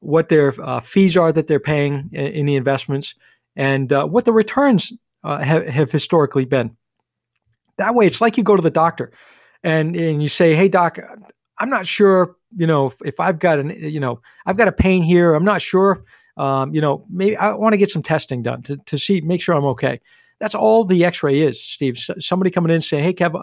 what 0.00 0.28
their 0.28 0.52
uh, 0.60 0.80
fees 0.80 1.16
are 1.16 1.30
that 1.30 1.46
they're 1.46 1.60
paying 1.60 2.10
in, 2.10 2.26
in 2.26 2.46
the 2.46 2.56
investments, 2.56 3.14
and 3.54 3.92
uh, 3.92 4.04
what 4.04 4.24
the 4.24 4.32
returns 4.32 4.92
uh, 5.22 5.38
have, 5.38 5.64
have 5.68 5.92
historically 5.92 6.44
been. 6.44 6.76
That 7.78 7.94
way, 7.94 8.04
it's 8.04 8.20
like 8.20 8.36
you 8.36 8.42
go 8.42 8.56
to 8.56 8.62
the 8.62 8.68
doctor, 8.68 9.12
and 9.62 9.94
and 9.94 10.20
you 10.20 10.28
say, 10.28 10.56
"Hey, 10.56 10.66
doc, 10.66 10.98
I'm 11.60 11.70
not 11.70 11.86
sure 11.86 12.34
you 12.56 12.66
know, 12.66 12.86
if, 12.86 12.96
if 13.04 13.20
I've 13.20 13.38
got 13.38 13.58
an, 13.58 13.70
you 13.70 14.00
know, 14.00 14.20
I've 14.46 14.56
got 14.56 14.68
a 14.68 14.72
pain 14.72 15.02
here, 15.02 15.34
I'm 15.34 15.44
not 15.44 15.62
sure, 15.62 16.04
um, 16.36 16.74
you 16.74 16.80
know, 16.80 17.04
maybe 17.08 17.36
I 17.36 17.52
want 17.52 17.72
to 17.72 17.78
get 17.78 17.90
some 17.90 18.02
testing 18.02 18.42
done 18.42 18.62
to, 18.62 18.76
to 18.76 18.98
see, 18.98 19.20
make 19.20 19.40
sure 19.40 19.54
I'm 19.54 19.64
okay. 19.66 20.00
That's 20.38 20.54
all 20.54 20.84
the 20.84 21.04
X-ray 21.04 21.40
is, 21.40 21.62
Steve. 21.62 21.98
somebody 21.98 22.50
coming 22.50 22.70
in 22.70 22.76
and 22.76 22.84
saying, 22.84 23.04
"Hey, 23.04 23.14
Kev, 23.14 23.40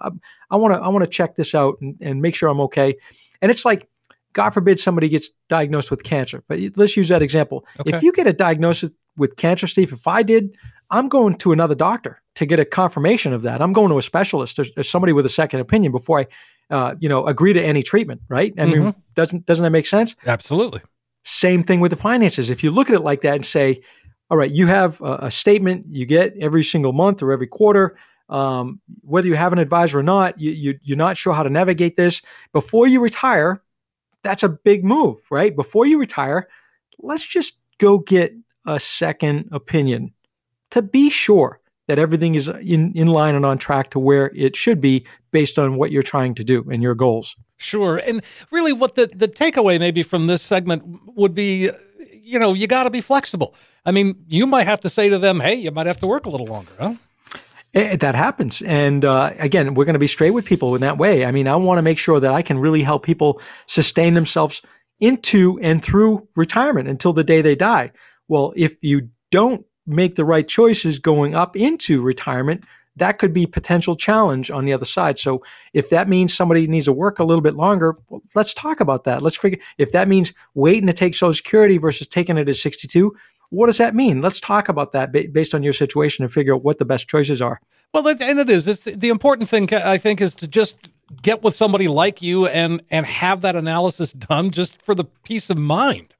I 0.51 0.55
want 0.55 0.75
to, 0.75 0.79
I 0.79 0.89
want 0.89 1.03
to 1.03 1.09
check 1.09 1.35
this 1.35 1.55
out 1.55 1.75
and, 1.81 1.97
and 2.01 2.21
make 2.21 2.35
sure 2.35 2.49
I'm 2.49 2.61
okay." 2.61 2.95
And 3.41 3.49
it's 3.49 3.65
like, 3.65 3.89
God 4.33 4.51
forbid 4.51 4.79
somebody 4.79 5.09
gets 5.09 5.29
diagnosed 5.49 5.89
with 5.89 6.03
cancer, 6.03 6.43
but 6.47 6.59
let's 6.75 6.95
use 6.95 7.09
that 7.09 7.23
example. 7.23 7.65
Okay. 7.79 7.95
If 7.95 8.03
you 8.03 8.11
get 8.11 8.27
a 8.27 8.33
diagnosis 8.33 8.91
with 9.17 9.37
cancer, 9.37 9.65
Steve, 9.65 9.91
if 9.91 10.07
I 10.07 10.21
did, 10.21 10.55
I'm 10.91 11.09
going 11.09 11.35
to 11.37 11.51
another 11.51 11.75
doctor 11.75 12.21
to 12.35 12.45
get 12.45 12.59
a 12.59 12.65
confirmation 12.65 13.33
of 13.33 13.41
that. 13.41 13.61
I'm 13.61 13.73
going 13.73 13.89
to 13.89 13.97
a 13.97 14.01
specialist 14.01 14.59
or, 14.59 14.65
or 14.77 14.83
somebody 14.83 15.13
with 15.13 15.25
a 15.25 15.29
second 15.29 15.61
opinion 15.61 15.91
before 15.91 16.19
I 16.19 16.27
uh, 16.69 16.95
you 16.99 17.09
know, 17.09 17.27
agree 17.27 17.53
to 17.53 17.61
any 17.61 17.83
treatment, 17.83 18.21
right? 18.29 18.53
I 18.57 18.61
mm-hmm. 18.61 18.83
mean, 18.85 18.95
doesn't 19.15 19.45
doesn't 19.45 19.63
that 19.63 19.69
make 19.69 19.85
sense? 19.85 20.15
Absolutely. 20.25 20.81
Same 21.23 21.63
thing 21.63 21.79
with 21.79 21.91
the 21.91 21.97
finances. 21.97 22.49
If 22.49 22.63
you 22.63 22.71
look 22.71 22.89
at 22.89 22.95
it 22.95 23.01
like 23.01 23.21
that 23.21 23.35
and 23.35 23.45
say, 23.45 23.81
all 24.29 24.37
right, 24.37 24.51
you 24.51 24.67
have 24.67 24.99
a, 25.01 25.13
a 25.23 25.31
statement 25.31 25.85
you 25.89 26.05
get 26.05 26.35
every 26.39 26.63
single 26.63 26.93
month 26.93 27.21
or 27.21 27.31
every 27.31 27.47
quarter. 27.47 27.95
Um, 28.29 28.79
whether 29.01 29.27
you 29.27 29.35
have 29.35 29.53
an 29.53 29.59
advisor 29.59 29.99
or 29.99 30.03
not, 30.03 30.39
you, 30.39 30.51
you 30.51 30.79
you're 30.81 30.97
not 30.97 31.17
sure 31.17 31.33
how 31.33 31.43
to 31.43 31.49
navigate 31.49 31.97
this 31.97 32.21
before 32.51 32.87
you 32.87 32.99
retire. 32.99 33.61
That's 34.23 34.43
a 34.43 34.49
big 34.49 34.83
move, 34.83 35.17
right? 35.29 35.55
Before 35.55 35.85
you 35.85 35.99
retire, 35.99 36.47
let's 36.99 37.25
just 37.25 37.59
go 37.77 37.99
get 37.99 38.33
a 38.65 38.79
second 38.79 39.49
opinion 39.51 40.13
to 40.71 40.81
be 40.81 41.09
sure 41.09 41.59
that 41.87 41.99
everything 41.99 42.35
is 42.35 42.47
in, 42.47 42.93
in 42.93 43.07
line 43.07 43.35
and 43.35 43.45
on 43.45 43.57
track 43.57 43.91
to 43.91 43.99
where 43.99 44.31
it 44.35 44.55
should 44.55 44.79
be 44.79 45.05
based 45.31 45.59
on 45.59 45.75
what 45.75 45.91
you're 45.91 46.03
trying 46.03 46.33
to 46.35 46.43
do 46.43 46.65
and 46.71 46.81
your 46.81 46.95
goals. 46.95 47.35
Sure. 47.57 47.97
And 47.97 48.21
really, 48.51 48.73
what 48.73 48.95
the, 48.95 49.09
the 49.13 49.27
takeaway 49.27 49.79
maybe 49.79 50.03
from 50.03 50.27
this 50.27 50.41
segment 50.41 50.83
would 51.15 51.33
be 51.33 51.71
you 52.23 52.39
know, 52.39 52.53
you 52.53 52.67
got 52.67 52.83
to 52.83 52.89
be 52.89 53.01
flexible. 53.01 53.53
I 53.85 53.91
mean, 53.91 54.25
you 54.27 54.47
might 54.47 54.65
have 54.65 54.79
to 54.81 54.89
say 54.89 55.09
to 55.09 55.19
them, 55.19 55.39
hey, 55.39 55.55
you 55.55 55.71
might 55.71 55.87
have 55.87 55.99
to 55.99 56.07
work 56.07 56.25
a 56.25 56.29
little 56.29 56.47
longer, 56.47 56.71
huh? 56.79 56.95
It, 57.73 57.99
that 58.01 58.15
happens. 58.15 58.61
And 58.61 59.03
uh, 59.03 59.31
again, 59.39 59.73
we're 59.73 59.85
going 59.85 59.93
to 59.93 59.99
be 59.99 60.07
straight 60.07 60.31
with 60.31 60.45
people 60.45 60.75
in 60.75 60.81
that 60.81 60.97
way. 60.97 61.25
I 61.25 61.31
mean, 61.31 61.47
I 61.47 61.55
want 61.55 61.79
to 61.79 61.81
make 61.81 61.97
sure 61.97 62.19
that 62.19 62.31
I 62.31 62.41
can 62.41 62.59
really 62.59 62.83
help 62.83 63.03
people 63.03 63.41
sustain 63.67 64.13
themselves 64.13 64.61
into 64.99 65.59
and 65.61 65.83
through 65.83 66.27
retirement 66.35 66.87
until 66.87 67.13
the 67.13 67.23
day 67.23 67.41
they 67.41 67.55
die. 67.55 67.91
Well, 68.27 68.53
if 68.55 68.77
you 68.81 69.09
don't 69.31 69.65
make 69.85 70.15
the 70.15 70.25
right 70.25 70.47
choices 70.47 70.99
going 70.99 71.35
up 71.35 71.55
into 71.55 72.01
retirement, 72.01 72.63
that 72.95 73.17
could 73.17 73.33
be 73.33 73.45
potential 73.45 73.95
challenge 73.95 74.51
on 74.51 74.65
the 74.65 74.73
other 74.73 74.85
side. 74.85 75.17
So 75.17 75.43
if 75.73 75.89
that 75.89 76.07
means 76.07 76.33
somebody 76.33 76.67
needs 76.67 76.85
to 76.85 76.93
work 76.93 77.19
a 77.19 77.23
little 77.23 77.41
bit 77.41 77.55
longer, 77.55 77.97
well, 78.09 78.21
let's 78.35 78.53
talk 78.53 78.79
about 78.79 79.03
that. 79.05 79.21
Let's 79.21 79.35
figure 79.35 79.59
if 79.77 79.91
that 79.91 80.07
means 80.07 80.33
waiting 80.53 80.87
to 80.87 80.93
take 80.93 81.15
Social 81.15 81.33
Security 81.33 81.77
versus 81.77 82.07
taking 82.07 82.37
it 82.37 82.47
at 82.47 82.55
62. 82.55 83.15
What 83.49 83.67
does 83.67 83.77
that 83.77 83.95
mean? 83.95 84.21
Let's 84.21 84.39
talk 84.39 84.69
about 84.69 84.91
that 84.93 85.11
based 85.11 85.53
on 85.53 85.63
your 85.63 85.73
situation 85.73 86.23
and 86.23 86.31
figure 86.31 86.55
out 86.55 86.63
what 86.63 86.77
the 86.77 86.85
best 86.85 87.07
choices 87.07 87.41
are. 87.41 87.59
Well, 87.93 88.07
and 88.07 88.39
it 88.39 88.49
is. 88.49 88.67
It's 88.67 88.85
the 88.85 89.09
important 89.09 89.49
thing 89.49 89.71
uh, 89.71 89.81
I 89.85 89.99
think 89.99 90.19
is 90.19 90.33
to 90.35 90.47
just 90.47 90.75
get 91.21 91.43
with 91.43 91.53
somebody 91.53 91.87
like 91.87 92.23
you 92.23 92.47
and 92.47 92.81
and 92.89 93.05
have 93.05 93.41
that 93.41 93.55
analysis 93.55 94.13
done 94.13 94.49
just 94.49 94.81
for 94.81 94.95
the 94.95 95.03
peace 95.03 95.51
of 95.51 95.57
mind. 95.57 96.15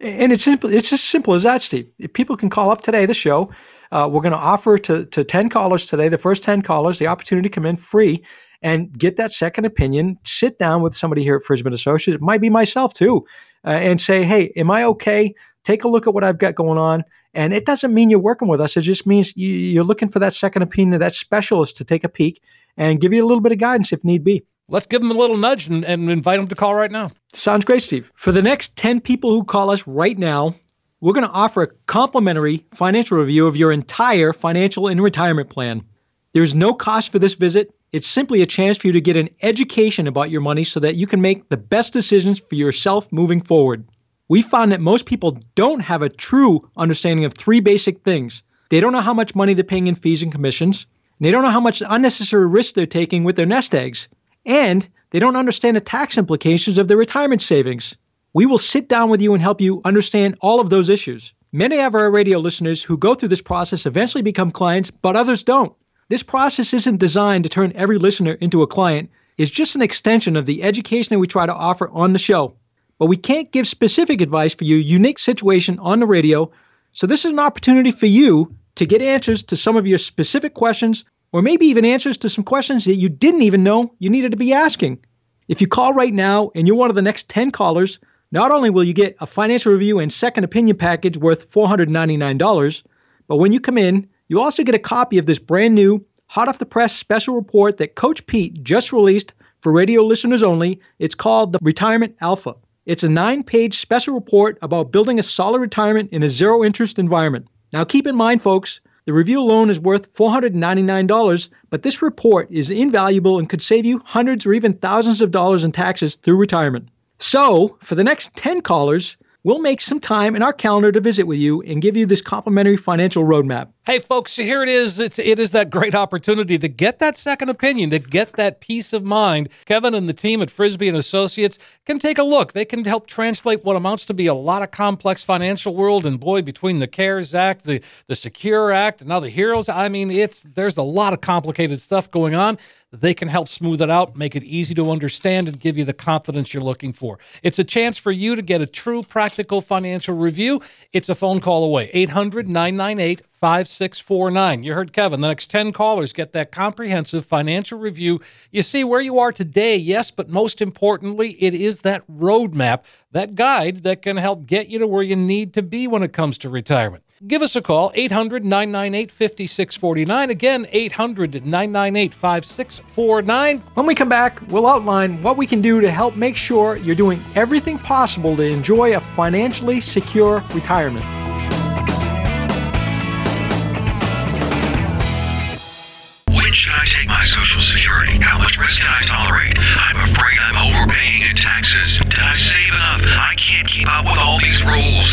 And 0.00 0.32
it's 0.32 0.44
simple. 0.44 0.72
It's 0.72 0.92
as 0.92 1.02
simple 1.02 1.34
as 1.34 1.44
that, 1.44 1.62
Steve. 1.62 1.90
If 1.98 2.12
people 2.12 2.36
can 2.36 2.50
call 2.50 2.70
up 2.70 2.82
today, 2.82 3.06
the 3.06 3.14
show, 3.14 3.50
uh, 3.92 4.08
we're 4.10 4.20
going 4.20 4.32
to 4.32 4.38
offer 4.38 4.76
to, 4.78 5.06
to 5.06 5.24
10 5.24 5.48
callers 5.48 5.86
today, 5.86 6.08
the 6.08 6.18
first 6.18 6.42
10 6.42 6.62
callers, 6.62 6.98
the 6.98 7.06
opportunity 7.06 7.48
to 7.48 7.54
come 7.54 7.64
in 7.64 7.76
free 7.76 8.22
and 8.60 8.92
get 8.98 9.16
that 9.16 9.32
second 9.32 9.64
opinion. 9.64 10.18
Sit 10.24 10.58
down 10.58 10.82
with 10.82 10.94
somebody 10.94 11.22
here 11.22 11.36
at 11.36 11.42
Frisby 11.42 11.72
Associates. 11.72 12.16
It 12.16 12.20
might 12.20 12.40
be 12.40 12.50
myself 12.50 12.92
too, 12.92 13.24
uh, 13.64 13.70
and 13.70 14.00
say, 14.00 14.22
hey, 14.24 14.52
am 14.56 14.70
I 14.70 14.84
okay? 14.84 15.34
Take 15.64 15.84
a 15.84 15.88
look 15.88 16.06
at 16.06 16.12
what 16.12 16.24
I've 16.24 16.38
got 16.38 16.54
going 16.54 16.78
on. 16.78 17.02
And 17.32 17.54
it 17.54 17.64
doesn't 17.64 17.92
mean 17.92 18.10
you're 18.10 18.18
working 18.18 18.48
with 18.48 18.60
us. 18.60 18.76
It 18.76 18.82
just 18.82 19.06
means 19.06 19.36
you, 19.36 19.48
you're 19.48 19.84
looking 19.84 20.08
for 20.08 20.18
that 20.18 20.34
second 20.34 20.62
opinion, 20.62 20.94
of 20.94 21.00
that 21.00 21.14
specialist 21.14 21.76
to 21.76 21.84
take 21.84 22.04
a 22.04 22.08
peek 22.08 22.42
and 22.76 23.00
give 23.00 23.12
you 23.12 23.24
a 23.24 23.26
little 23.26 23.42
bit 23.42 23.52
of 23.52 23.58
guidance 23.58 23.92
if 23.92 24.04
need 24.04 24.24
be. 24.24 24.42
Let's 24.68 24.86
give 24.86 25.00
them 25.00 25.12
a 25.12 25.14
little 25.14 25.36
nudge 25.36 25.68
and, 25.68 25.84
and 25.84 26.10
invite 26.10 26.38
them 26.38 26.48
to 26.48 26.56
call 26.56 26.74
right 26.74 26.90
now. 26.90 27.12
Sounds 27.32 27.64
great, 27.64 27.82
Steve. 27.82 28.10
For 28.16 28.32
the 28.32 28.42
next 28.42 28.76
10 28.76 29.00
people 29.00 29.30
who 29.30 29.44
call 29.44 29.70
us 29.70 29.86
right 29.86 30.18
now, 30.18 30.56
we're 31.00 31.12
going 31.12 31.26
to 31.26 31.32
offer 31.32 31.62
a 31.62 31.72
complimentary 31.86 32.66
financial 32.72 33.18
review 33.18 33.46
of 33.46 33.56
your 33.56 33.70
entire 33.70 34.32
financial 34.32 34.88
and 34.88 35.00
retirement 35.00 35.50
plan. 35.50 35.84
There's 36.32 36.54
no 36.54 36.74
cost 36.74 37.12
for 37.12 37.20
this 37.20 37.34
visit. 37.34 37.72
It's 37.92 38.08
simply 38.08 38.42
a 38.42 38.46
chance 38.46 38.76
for 38.76 38.88
you 38.88 38.94
to 38.94 39.00
get 39.00 39.16
an 39.16 39.28
education 39.40 40.08
about 40.08 40.30
your 40.30 40.40
money 40.40 40.64
so 40.64 40.80
that 40.80 40.96
you 40.96 41.06
can 41.06 41.20
make 41.20 41.48
the 41.48 41.56
best 41.56 41.92
decisions 41.92 42.40
for 42.40 42.56
yourself 42.56 43.12
moving 43.12 43.42
forward. 43.42 43.86
We 44.28 44.42
found 44.42 44.72
that 44.72 44.80
most 44.80 45.06
people 45.06 45.38
don't 45.54 45.80
have 45.80 46.02
a 46.02 46.08
true 46.08 46.62
understanding 46.76 47.24
of 47.24 47.34
three 47.34 47.60
basic 47.60 48.02
things. 48.02 48.42
They 48.70 48.80
don't 48.80 48.92
know 48.92 49.00
how 49.00 49.14
much 49.14 49.36
money 49.36 49.54
they're 49.54 49.62
paying 49.62 49.86
in 49.86 49.94
fees 49.94 50.24
and 50.24 50.32
commissions, 50.32 50.86
and 51.18 51.26
they 51.26 51.30
don't 51.30 51.42
know 51.42 51.50
how 51.50 51.60
much 51.60 51.82
unnecessary 51.86 52.48
risk 52.48 52.74
they're 52.74 52.86
taking 52.86 53.22
with 53.22 53.36
their 53.36 53.46
nest 53.46 53.74
eggs, 53.74 54.08
and 54.46 54.88
they 55.10 55.18
don't 55.18 55.36
understand 55.36 55.76
the 55.76 55.80
tax 55.80 56.16
implications 56.16 56.78
of 56.78 56.88
their 56.88 56.96
retirement 56.96 57.42
savings. 57.42 57.96
We 58.32 58.46
will 58.46 58.58
sit 58.58 58.88
down 58.88 59.10
with 59.10 59.20
you 59.20 59.34
and 59.34 59.42
help 59.42 59.60
you 59.60 59.82
understand 59.84 60.36
all 60.40 60.60
of 60.60 60.70
those 60.70 60.88
issues. 60.88 61.32
Many 61.52 61.80
of 61.80 61.94
our 61.94 62.10
radio 62.10 62.38
listeners 62.38 62.82
who 62.82 62.96
go 62.96 63.14
through 63.14 63.30
this 63.30 63.42
process 63.42 63.86
eventually 63.86 64.22
become 64.22 64.50
clients, 64.50 64.90
but 64.90 65.16
others 65.16 65.42
don't. 65.42 65.74
This 66.08 66.22
process 66.22 66.72
isn't 66.72 66.98
designed 66.98 67.44
to 67.44 67.50
turn 67.50 67.72
every 67.74 67.98
listener 67.98 68.32
into 68.32 68.62
a 68.62 68.66
client. 68.66 69.10
It's 69.36 69.50
just 69.50 69.74
an 69.74 69.82
extension 69.82 70.36
of 70.36 70.46
the 70.46 70.62
education 70.62 71.14
that 71.14 71.18
we 71.18 71.26
try 71.26 71.46
to 71.46 71.54
offer 71.54 71.88
on 71.88 72.12
the 72.12 72.18
show. 72.18 72.56
But 72.98 73.06
we 73.06 73.16
can't 73.16 73.50
give 73.50 73.66
specific 73.66 74.20
advice 74.20 74.54
for 74.54 74.64
your 74.64 74.78
unique 74.78 75.18
situation 75.18 75.78
on 75.78 76.00
the 76.00 76.06
radio, 76.06 76.50
so 76.92 77.06
this 77.06 77.24
is 77.24 77.32
an 77.32 77.38
opportunity 77.38 77.90
for 77.90 78.06
you 78.06 78.54
to 78.76 78.86
get 78.86 79.02
answers 79.02 79.42
to 79.44 79.56
some 79.56 79.76
of 79.76 79.86
your 79.86 79.98
specific 79.98 80.54
questions 80.54 81.04
or 81.36 81.42
maybe 81.42 81.66
even 81.66 81.84
answers 81.84 82.16
to 82.16 82.30
some 82.30 82.44
questions 82.44 82.86
that 82.86 82.94
you 82.94 83.10
didn't 83.10 83.42
even 83.42 83.62
know 83.62 83.92
you 83.98 84.08
needed 84.08 84.30
to 84.30 84.38
be 84.38 84.54
asking. 84.54 85.04
If 85.48 85.60
you 85.60 85.66
call 85.66 85.92
right 85.92 86.14
now 86.14 86.50
and 86.54 86.66
you're 86.66 86.78
one 86.78 86.88
of 86.88 86.96
the 86.96 87.02
next 87.02 87.28
10 87.28 87.50
callers, 87.50 87.98
not 88.32 88.52
only 88.52 88.70
will 88.70 88.84
you 88.84 88.94
get 88.94 89.18
a 89.20 89.26
financial 89.26 89.70
review 89.74 89.98
and 89.98 90.10
second 90.10 90.44
opinion 90.44 90.78
package 90.78 91.18
worth 91.18 91.52
$499, 91.52 92.82
but 93.26 93.36
when 93.36 93.52
you 93.52 93.60
come 93.60 93.76
in, 93.76 94.08
you 94.28 94.40
also 94.40 94.62
get 94.62 94.74
a 94.74 94.78
copy 94.78 95.18
of 95.18 95.26
this 95.26 95.38
brand 95.38 95.74
new, 95.74 96.06
hot 96.26 96.48
off 96.48 96.58
the 96.58 96.64
press 96.64 96.96
special 96.96 97.34
report 97.34 97.76
that 97.76 97.96
Coach 97.96 98.26
Pete 98.26 98.62
just 98.62 98.90
released 98.90 99.34
for 99.58 99.72
radio 99.72 100.04
listeners 100.04 100.42
only. 100.42 100.80
It's 100.98 101.14
called 101.14 101.52
the 101.52 101.58
Retirement 101.60 102.16
Alpha. 102.22 102.54
It's 102.86 103.04
a 103.04 103.10
nine 103.10 103.42
page 103.42 103.78
special 103.78 104.14
report 104.14 104.56
about 104.62 104.90
building 104.90 105.18
a 105.18 105.22
solid 105.22 105.60
retirement 105.60 106.12
in 106.12 106.22
a 106.22 106.30
zero 106.30 106.64
interest 106.64 106.98
environment. 106.98 107.48
Now, 107.74 107.84
keep 107.84 108.06
in 108.06 108.16
mind, 108.16 108.40
folks, 108.40 108.80
the 109.06 109.12
review 109.12 109.40
alone 109.40 109.70
is 109.70 109.80
worth 109.80 110.12
$499, 110.16 111.48
but 111.70 111.82
this 111.82 112.02
report 112.02 112.50
is 112.50 112.70
invaluable 112.70 113.38
and 113.38 113.48
could 113.48 113.62
save 113.62 113.86
you 113.86 114.02
hundreds 114.04 114.44
or 114.44 114.52
even 114.52 114.74
thousands 114.74 115.20
of 115.20 115.30
dollars 115.30 115.62
in 115.62 115.70
taxes 115.70 116.16
through 116.16 116.36
retirement. 116.36 116.88
So, 117.18 117.78
for 117.80 117.94
the 117.94 118.02
next 118.02 118.34
10 118.34 118.62
callers, 118.62 119.16
we'll 119.44 119.60
make 119.60 119.80
some 119.80 120.00
time 120.00 120.34
in 120.34 120.42
our 120.42 120.52
calendar 120.52 120.90
to 120.90 121.00
visit 121.00 121.28
with 121.28 121.38
you 121.38 121.62
and 121.62 121.80
give 121.80 121.96
you 121.96 122.04
this 122.04 122.20
complimentary 122.20 122.76
financial 122.76 123.24
roadmap. 123.24 123.68
Hey, 123.86 124.00
folks, 124.00 124.34
here 124.34 124.64
it 124.64 124.68
is. 124.68 124.98
It's, 124.98 125.16
it 125.16 125.38
is 125.38 125.52
that 125.52 125.70
great 125.70 125.94
opportunity 125.94 126.58
to 126.58 126.66
get 126.66 126.98
that 126.98 127.16
second 127.16 127.50
opinion, 127.50 127.90
to 127.90 128.00
get 128.00 128.32
that 128.32 128.60
peace 128.60 128.92
of 128.92 129.04
mind. 129.04 129.48
Kevin 129.64 129.94
and 129.94 130.08
the 130.08 130.12
team 130.12 130.42
at 130.42 130.50
Frisby 130.50 130.88
and 130.88 130.96
Associates 130.96 131.56
can 131.84 132.00
take 132.00 132.18
a 132.18 132.24
look. 132.24 132.52
They 132.52 132.64
can 132.64 132.84
help 132.84 133.06
translate 133.06 133.64
what 133.64 133.76
amounts 133.76 134.04
to 134.06 134.14
be 134.14 134.26
a 134.26 134.34
lot 134.34 134.64
of 134.64 134.72
complex 134.72 135.22
financial 135.22 135.72
world. 135.72 136.04
And 136.04 136.18
boy, 136.18 136.42
between 136.42 136.80
the 136.80 136.88
CARES 136.88 137.32
Act, 137.32 137.64
the, 137.64 137.80
the 138.08 138.16
Secure 138.16 138.72
Act, 138.72 139.02
and 139.02 139.08
now 139.08 139.20
the 139.20 139.30
HEROES, 139.30 139.68
I 139.68 139.88
mean, 139.88 140.10
it's 140.10 140.40
there's 140.40 140.76
a 140.76 140.82
lot 140.82 141.12
of 141.12 141.20
complicated 141.20 141.80
stuff 141.80 142.10
going 142.10 142.34
on. 142.34 142.58
They 142.92 143.14
can 143.14 143.28
help 143.28 143.48
smooth 143.48 143.80
it 143.80 143.90
out, 143.90 144.16
make 144.16 144.34
it 144.34 144.42
easy 144.42 144.74
to 144.74 144.90
understand, 144.90 145.46
and 145.46 145.60
give 145.60 145.78
you 145.78 145.84
the 145.84 145.92
confidence 145.92 146.52
you're 146.52 146.62
looking 146.62 146.92
for. 146.92 147.20
It's 147.44 147.60
a 147.60 147.64
chance 147.64 147.98
for 147.98 148.10
you 148.10 148.34
to 148.34 148.42
get 148.42 148.60
a 148.60 148.66
true 148.66 149.04
practical 149.04 149.60
financial 149.60 150.16
review. 150.16 150.60
It's 150.92 151.08
a 151.08 151.14
phone 151.14 151.40
call 151.40 151.62
away. 151.62 151.90
800 151.92 152.48
998 152.48 153.22
5649. 153.46 154.64
You 154.64 154.74
heard 154.74 154.92
Kevin. 154.92 155.20
The 155.20 155.28
next 155.28 155.50
10 155.50 155.70
callers 155.70 156.12
get 156.12 156.32
that 156.32 156.50
comprehensive 156.50 157.24
financial 157.24 157.78
review. 157.78 158.20
You 158.50 158.62
see 158.62 158.82
where 158.82 159.00
you 159.00 159.20
are 159.20 159.30
today, 159.30 159.76
yes, 159.76 160.10
but 160.10 160.28
most 160.28 160.60
importantly, 160.60 161.40
it 161.40 161.54
is 161.54 161.80
that 161.80 162.04
roadmap, 162.08 162.82
that 163.12 163.36
guide 163.36 163.84
that 163.84 164.02
can 164.02 164.16
help 164.16 164.46
get 164.46 164.66
you 164.66 164.80
to 164.80 164.86
where 164.88 165.04
you 165.04 165.14
need 165.14 165.54
to 165.54 165.62
be 165.62 165.86
when 165.86 166.02
it 166.02 166.12
comes 166.12 166.38
to 166.38 166.48
retirement. 166.48 167.04
Give 167.24 167.40
us 167.40 167.54
a 167.54 167.62
call, 167.62 167.92
800 167.94 168.44
998 168.44 169.12
5649. 169.12 170.30
Again, 170.30 170.66
800 170.72 171.46
998 171.46 172.14
5649. 172.14 173.58
When 173.74 173.86
we 173.86 173.94
come 173.94 174.08
back, 174.08 174.40
we'll 174.48 174.66
outline 174.66 175.22
what 175.22 175.36
we 175.36 175.46
can 175.46 175.62
do 175.62 175.80
to 175.80 175.90
help 175.90 176.16
make 176.16 176.34
sure 176.34 176.78
you're 176.78 176.96
doing 176.96 177.22
everything 177.36 177.78
possible 177.78 178.36
to 178.36 178.42
enjoy 178.42 178.96
a 178.96 179.00
financially 179.00 179.80
secure 179.80 180.42
retirement. 180.52 181.25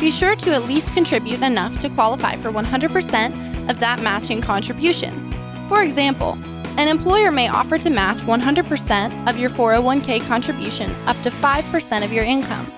be 0.00 0.10
sure 0.10 0.34
to 0.34 0.54
at 0.54 0.64
least 0.64 0.94
contribute 0.94 1.42
enough 1.42 1.78
to 1.80 1.90
qualify 1.90 2.34
for 2.36 2.50
100% 2.50 3.70
of 3.70 3.78
that 3.80 4.02
matching 4.02 4.40
contribution. 4.40 5.30
For 5.68 5.82
example, 5.82 6.38
an 6.78 6.88
employer 6.88 7.30
may 7.30 7.48
offer 7.48 7.76
to 7.76 7.90
match 7.90 8.18
100% 8.18 9.28
of 9.28 9.38
your 9.38 9.50
401k 9.50 10.26
contribution 10.26 10.90
up 11.06 11.20
to 11.22 11.30
5% 11.30 12.04
of 12.04 12.12
your 12.12 12.24
income. 12.24 12.72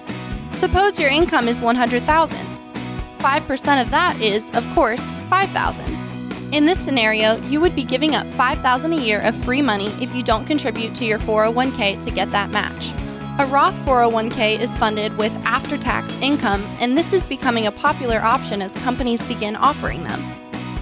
Suppose 0.50 0.98
your 0.98 1.10
income 1.10 1.46
is 1.46 1.60
100,000. 1.60 2.36
5% 3.18 3.82
of 3.82 3.90
that 3.90 4.20
is, 4.20 4.50
of 4.56 4.68
course, 4.74 5.12
5,000. 5.30 5.86
In 6.52 6.64
this 6.64 6.78
scenario, 6.78 7.36
you 7.46 7.60
would 7.60 7.76
be 7.76 7.84
giving 7.84 8.16
up 8.16 8.26
$5,000 8.26 8.98
a 8.98 9.00
year 9.00 9.20
of 9.20 9.36
free 9.44 9.62
money 9.62 9.86
if 10.00 10.12
you 10.14 10.24
don't 10.24 10.44
contribute 10.44 10.94
to 10.96 11.04
your 11.04 11.20
401k 11.20 12.02
to 12.04 12.10
get 12.10 12.32
that 12.32 12.50
match. 12.50 12.92
A 13.38 13.46
Roth 13.46 13.74
401k 13.86 14.60
is 14.60 14.76
funded 14.76 15.16
with 15.16 15.32
after 15.44 15.78
tax 15.78 16.12
income, 16.20 16.62
and 16.80 16.98
this 16.98 17.14
is 17.14 17.24
becoming 17.24 17.66
a 17.66 17.72
popular 17.72 18.20
option 18.20 18.60
as 18.60 18.74
companies 18.82 19.22
begin 19.24 19.56
offering 19.56 20.04
them. 20.04 20.22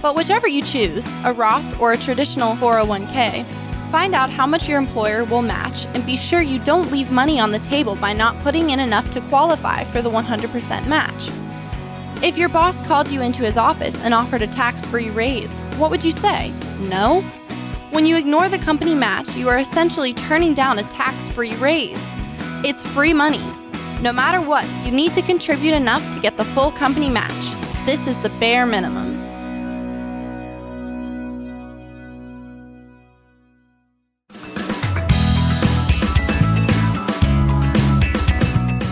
But 0.01 0.17
whichever 0.17 0.49
you 0.49 0.61
choose, 0.61 1.09
a 1.23 1.31
Roth 1.31 1.79
or 1.79 1.93
a 1.93 1.97
traditional 1.97 2.55
401k, 2.55 3.45
find 3.89 4.13
out 4.13 4.29
how 4.29 4.45
much 4.45 4.67
your 4.67 4.79
employer 4.79 5.23
will 5.23 5.41
match 5.41 5.85
and 5.93 6.05
be 6.05 6.17
sure 6.17 6.41
you 6.41 6.59
don't 6.59 6.91
leave 6.91 7.09
money 7.09 7.39
on 7.39 7.51
the 7.51 7.59
table 7.59 7.95
by 7.95 8.11
not 8.11 8.37
putting 8.43 8.71
in 8.71 8.81
enough 8.81 9.09
to 9.11 9.21
qualify 9.21 9.85
for 9.85 10.01
the 10.01 10.11
100% 10.11 10.87
match. 10.87 11.29
If 12.21 12.37
your 12.37 12.49
boss 12.49 12.81
called 12.81 13.07
you 13.07 13.21
into 13.21 13.43
his 13.43 13.55
office 13.55 14.03
and 14.03 14.13
offered 14.13 14.41
a 14.41 14.47
tax 14.47 14.85
free 14.85 15.09
raise, 15.09 15.57
what 15.77 15.89
would 15.89 16.03
you 16.03 16.11
say? 16.11 16.53
No? 16.89 17.21
When 17.91 18.05
you 18.05 18.17
ignore 18.17 18.49
the 18.49 18.59
company 18.59 18.93
match, 18.93 19.29
you 19.37 19.47
are 19.47 19.59
essentially 19.59 20.13
turning 20.13 20.53
down 20.53 20.79
a 20.79 20.83
tax 20.89 21.29
free 21.29 21.55
raise. 21.55 22.11
It's 22.63 22.85
free 22.85 23.13
money. 23.13 23.43
No 24.01 24.13
matter 24.13 24.39
what, 24.39 24.69
you 24.85 24.91
need 24.91 25.13
to 25.13 25.23
contribute 25.23 25.73
enough 25.73 26.13
to 26.13 26.19
get 26.19 26.37
the 26.37 26.45
full 26.45 26.71
company 26.71 27.09
match. 27.09 27.31
This 27.87 28.05
is 28.05 28.19
the 28.19 28.29
bare 28.39 28.67
minimum. 28.67 29.20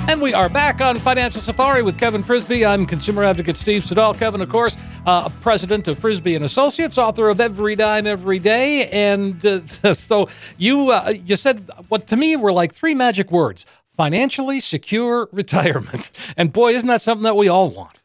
And 0.09 0.23
we 0.23 0.33
are 0.33 0.49
back 0.49 0.81
on 0.81 0.97
Financial 0.97 1.39
Safari 1.39 1.83
with 1.83 1.99
Kevin 1.99 2.23
Frisby. 2.23 2.65
I'm 2.65 2.87
consumer 2.87 3.23
advocate 3.23 3.55
Steve 3.55 3.85
Siddall. 3.85 4.15
Kevin, 4.15 4.41
of 4.41 4.49
course, 4.49 4.75
uh, 5.05 5.29
president 5.41 5.87
of 5.87 5.99
Frisby 5.99 6.33
and 6.33 6.43
Associates, 6.43 6.97
author 6.97 7.29
of 7.29 7.39
Every 7.39 7.75
Dime 7.75 8.07
Every 8.07 8.39
Day. 8.39 8.89
And 8.89 9.45
uh, 9.45 9.93
so 9.93 10.27
you 10.57 10.89
uh, 10.89 11.13
you 11.23 11.35
said 11.35 11.69
what 11.89 12.07
to 12.07 12.15
me 12.15 12.35
were 12.35 12.51
like 12.51 12.73
three 12.73 12.95
magic 12.95 13.29
words: 13.29 13.67
financially 13.97 14.59
secure 14.59 15.29
retirement. 15.31 16.09
And 16.35 16.51
boy, 16.51 16.71
isn't 16.71 16.87
that 16.87 17.03
something 17.03 17.23
that 17.25 17.35
we 17.37 17.47
all 17.47 17.69
want? 17.69 17.99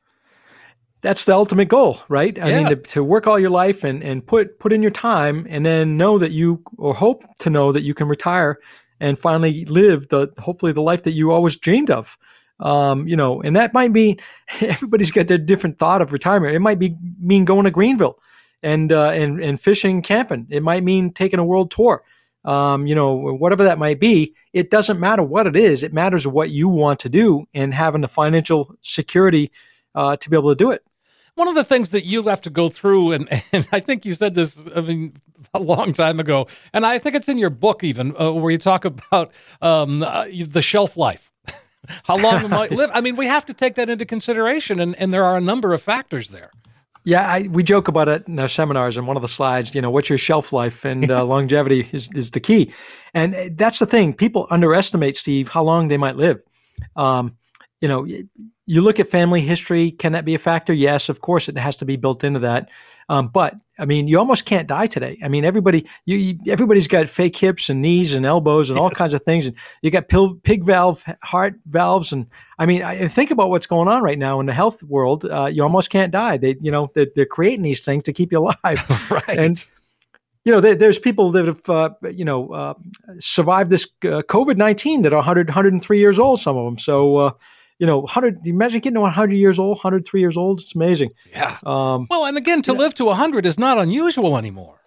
That's 1.00 1.24
the 1.24 1.32
ultimate 1.32 1.68
goal, 1.68 2.00
right? 2.10 2.38
I 2.38 2.50
Yeah. 2.50 2.56
mean, 2.58 2.68
to, 2.68 2.76
to 2.76 3.02
work 3.02 3.26
all 3.26 3.38
your 3.38 3.48
life 3.48 3.82
and, 3.82 4.02
and 4.02 4.26
put 4.26 4.58
put 4.58 4.74
in 4.74 4.82
your 4.82 4.90
time, 4.90 5.46
and 5.48 5.64
then 5.64 5.96
know 5.96 6.18
that 6.18 6.32
you 6.32 6.62
or 6.76 6.92
hope 6.92 7.24
to 7.38 7.48
know 7.48 7.72
that 7.72 7.82
you 7.82 7.94
can 7.94 8.08
retire 8.08 8.58
and 9.00 9.18
finally 9.18 9.64
live 9.66 10.08
the 10.08 10.32
hopefully 10.38 10.72
the 10.72 10.82
life 10.82 11.02
that 11.02 11.12
you 11.12 11.30
always 11.32 11.56
dreamed 11.56 11.90
of. 11.90 12.16
Um, 12.60 13.08
you 13.08 13.16
know, 13.16 13.42
and 13.42 13.56
that 13.56 13.74
might 13.74 13.90
mean 13.90 14.18
everybody's 14.60 15.10
got 15.10 15.28
their 15.28 15.38
different 15.38 15.78
thought 15.78 16.02
of 16.02 16.12
retirement. 16.12 16.54
It 16.54 16.60
might 16.60 16.78
be 16.78 16.96
mean 17.20 17.44
going 17.44 17.64
to 17.64 17.70
Greenville 17.70 18.18
and 18.62 18.92
uh, 18.92 19.10
and 19.10 19.42
and 19.42 19.60
fishing, 19.60 20.02
camping. 20.02 20.46
It 20.50 20.62
might 20.62 20.82
mean 20.82 21.12
taking 21.12 21.38
a 21.38 21.44
world 21.44 21.70
tour. 21.70 22.02
Um, 22.44 22.86
you 22.86 22.94
know, 22.94 23.14
whatever 23.14 23.64
that 23.64 23.78
might 23.78 23.98
be, 23.98 24.34
it 24.52 24.70
doesn't 24.70 25.00
matter 25.00 25.22
what 25.22 25.46
it 25.46 25.56
is. 25.56 25.82
It 25.82 25.94
matters 25.94 26.26
what 26.26 26.50
you 26.50 26.68
want 26.68 27.00
to 27.00 27.08
do 27.08 27.46
and 27.54 27.72
having 27.72 28.02
the 28.02 28.08
financial 28.08 28.74
security 28.82 29.50
uh, 29.94 30.16
to 30.16 30.28
be 30.28 30.36
able 30.36 30.50
to 30.50 30.54
do 30.54 30.70
it. 30.70 30.84
One 31.36 31.48
of 31.48 31.54
the 31.54 31.64
things 31.64 31.90
that 31.90 32.04
you 32.04 32.22
have 32.24 32.42
to 32.42 32.50
go 32.50 32.68
through, 32.68 33.12
and, 33.12 33.42
and 33.52 33.66
I 33.72 33.80
think 33.80 34.04
you 34.04 34.12
said 34.14 34.34
this, 34.34 34.58
I 34.74 34.82
mean, 34.82 35.16
a 35.58 35.60
long 35.60 35.92
time 35.92 36.18
ago, 36.20 36.46
and 36.72 36.84
I 36.84 36.98
think 36.98 37.14
it's 37.14 37.28
in 37.28 37.38
your 37.38 37.50
book 37.50 37.84
even, 37.84 38.14
uh, 38.20 38.32
where 38.32 38.50
you 38.50 38.58
talk 38.58 38.84
about 38.84 39.32
um, 39.62 40.02
uh, 40.02 40.26
the 40.30 40.62
shelf 40.62 40.96
life. 40.96 41.30
How 42.04 42.16
long 42.16 42.42
you 42.42 42.48
might 42.48 42.70
live. 42.72 42.90
I 42.92 43.00
mean, 43.00 43.16
we 43.16 43.26
have 43.26 43.46
to 43.46 43.54
take 43.54 43.76
that 43.76 43.88
into 43.88 44.04
consideration, 44.04 44.80
and, 44.80 44.96
and 44.96 45.12
there 45.12 45.24
are 45.24 45.36
a 45.36 45.40
number 45.40 45.72
of 45.72 45.82
factors 45.82 46.30
there. 46.30 46.50
Yeah, 47.04 47.30
I, 47.30 47.42
we 47.42 47.62
joke 47.62 47.86
about 47.86 48.08
it 48.08 48.26
in 48.26 48.38
our 48.38 48.48
seminars. 48.48 48.96
And 48.96 49.06
one 49.06 49.16
of 49.16 49.22
the 49.22 49.28
slides, 49.28 49.74
you 49.74 49.82
know, 49.82 49.90
what's 49.90 50.08
your 50.08 50.16
shelf 50.16 50.54
life 50.54 50.86
and 50.86 51.10
uh, 51.10 51.22
longevity 51.24 51.86
is, 51.92 52.08
is 52.14 52.30
the 52.30 52.40
key. 52.40 52.72
And 53.12 53.34
uh, 53.34 53.50
that's 53.52 53.78
the 53.78 53.84
thing. 53.84 54.14
People 54.14 54.46
underestimate, 54.48 55.18
Steve, 55.18 55.48
how 55.48 55.62
long 55.62 55.88
they 55.88 55.98
might 55.98 56.16
live. 56.16 56.42
Um, 56.96 57.36
you 57.82 57.88
know, 57.88 58.06
you 58.06 58.80
look 58.80 58.98
at 58.98 59.08
family 59.08 59.42
history. 59.42 59.90
Can 59.90 60.12
that 60.12 60.24
be 60.24 60.34
a 60.34 60.38
factor? 60.38 60.72
Yes, 60.72 61.10
of 61.10 61.20
course, 61.20 61.46
it 61.46 61.58
has 61.58 61.76
to 61.76 61.84
be 61.84 61.96
built 61.96 62.24
into 62.24 62.40
that. 62.40 62.70
Um, 63.10 63.28
but 63.28 63.54
I 63.78 63.84
mean, 63.84 64.06
you 64.06 64.18
almost 64.18 64.44
can't 64.44 64.68
die 64.68 64.86
today. 64.86 65.18
I 65.22 65.28
mean, 65.28 65.44
everybody, 65.44 65.86
you, 66.04 66.16
you 66.16 66.52
everybody's 66.52 66.86
got 66.86 67.08
fake 67.08 67.36
hips 67.36 67.68
and 67.68 67.82
knees 67.82 68.14
and 68.14 68.24
elbows 68.24 68.70
and 68.70 68.78
all 68.78 68.90
kinds 68.90 69.14
of 69.14 69.22
things, 69.22 69.46
and 69.46 69.56
you 69.82 69.90
got 69.90 70.08
pill, 70.08 70.34
pig 70.34 70.64
valve, 70.64 71.04
heart 71.22 71.54
valves, 71.66 72.12
and 72.12 72.26
I 72.58 72.66
mean, 72.66 72.82
I 72.82 73.08
think 73.08 73.30
about 73.30 73.50
what's 73.50 73.66
going 73.66 73.88
on 73.88 74.02
right 74.02 74.18
now 74.18 74.38
in 74.38 74.46
the 74.46 74.52
health 74.52 74.82
world. 74.84 75.24
Uh, 75.24 75.46
you 75.46 75.62
almost 75.62 75.90
can't 75.90 76.12
die. 76.12 76.36
They, 76.36 76.56
you 76.60 76.70
know, 76.70 76.90
they're, 76.94 77.08
they're 77.16 77.26
creating 77.26 77.62
these 77.62 77.84
things 77.84 78.04
to 78.04 78.12
keep 78.12 78.30
you 78.30 78.38
alive. 78.38 78.56
Right. 79.10 79.38
And 79.38 79.64
you 80.44 80.52
know, 80.52 80.60
there, 80.60 80.74
there's 80.74 80.98
people 80.98 81.30
that 81.32 81.46
have, 81.46 81.68
uh, 81.70 81.90
you 82.10 82.24
know, 82.24 82.50
uh, 82.50 82.74
survived 83.18 83.70
this 83.70 83.84
uh, 84.04 84.22
COVID 84.28 84.56
19 84.56 85.02
that 85.02 85.12
are 85.12 85.16
100, 85.16 85.48
103 85.48 85.98
years 85.98 86.18
old, 86.18 86.40
some 86.40 86.56
of 86.56 86.64
them. 86.64 86.78
So, 86.78 87.16
uh, 87.16 87.30
you 87.78 87.86
know, 87.86 87.98
100, 88.00 88.46
imagine 88.46 88.80
getting 88.80 88.94
to 88.94 89.00
100 89.00 89.34
years 89.34 89.58
old, 89.58 89.76
103 89.78 90.20
years 90.20 90.36
old. 90.36 90.60
It's 90.60 90.74
amazing. 90.74 91.10
yeah. 91.30 91.58
Um, 91.64 92.06
Well, 92.10 92.24
and 92.24 92.36
again, 92.38 92.62
to 92.62 92.72
live 92.72 92.94
to 92.94 93.04
100 93.06 93.46
is 93.46 93.58
not 93.58 93.78
unusual 93.78 94.36
anymore. 94.38 94.80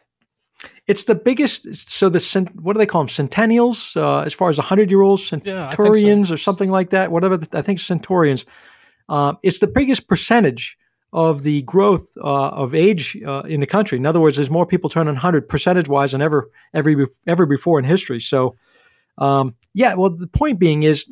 it's 0.88 1.04
the 1.04 1.16
biggest. 1.16 1.68
So 1.90 2.10
the 2.10 2.20
cent- 2.20 2.56
what 2.62 2.74
do 2.74 2.80
they 2.80 2.86
call 2.86 3.02
them? 3.02 3.10
Centennials, 3.10 3.96
uh, 3.96 4.22
as 4.26 4.34
far 4.34 4.50
as 4.50 4.58
100 4.58 4.90
year 4.90 5.02
olds, 5.02 5.32
Yeah, 5.32 5.70
so. 5.70 5.76
centurions, 5.76 6.32
or 6.32 6.38
something 6.38 6.72
like 6.72 6.90
that. 6.92 7.12
Whatever 7.12 7.38
the, 7.38 7.58
I 7.58 7.62
think 7.62 7.80
centurions. 7.80 8.46
Um, 9.10 9.38
it's 9.44 9.60
the 9.60 9.68
biggest 9.68 10.08
percentage 10.08 10.78
of 11.14 11.44
the 11.44 11.62
growth 11.64 12.06
uh, 12.18 12.50
of 12.50 12.74
age 12.74 13.18
uh, 13.26 13.42
in 13.48 13.60
the 13.62 13.66
country. 13.68 13.98
In 13.98 14.06
other 14.06 14.20
words, 14.20 14.36
there's 14.38 14.50
more 14.50 14.66
people 14.66 14.90
turning 14.90 15.14
100 15.14 15.48
percentage 15.48 15.88
wise 15.88 16.12
than 16.14 16.22
ever 16.22 16.50
every 16.74 17.06
ever 17.28 17.46
before 17.46 17.80
in 17.80 17.86
history. 17.86 18.20
So, 18.20 18.56
um, 19.18 19.56
yeah. 19.74 19.94
Well, 19.96 20.10
the 20.10 20.28
point 20.28 20.58
being 20.60 20.84
is, 20.84 21.06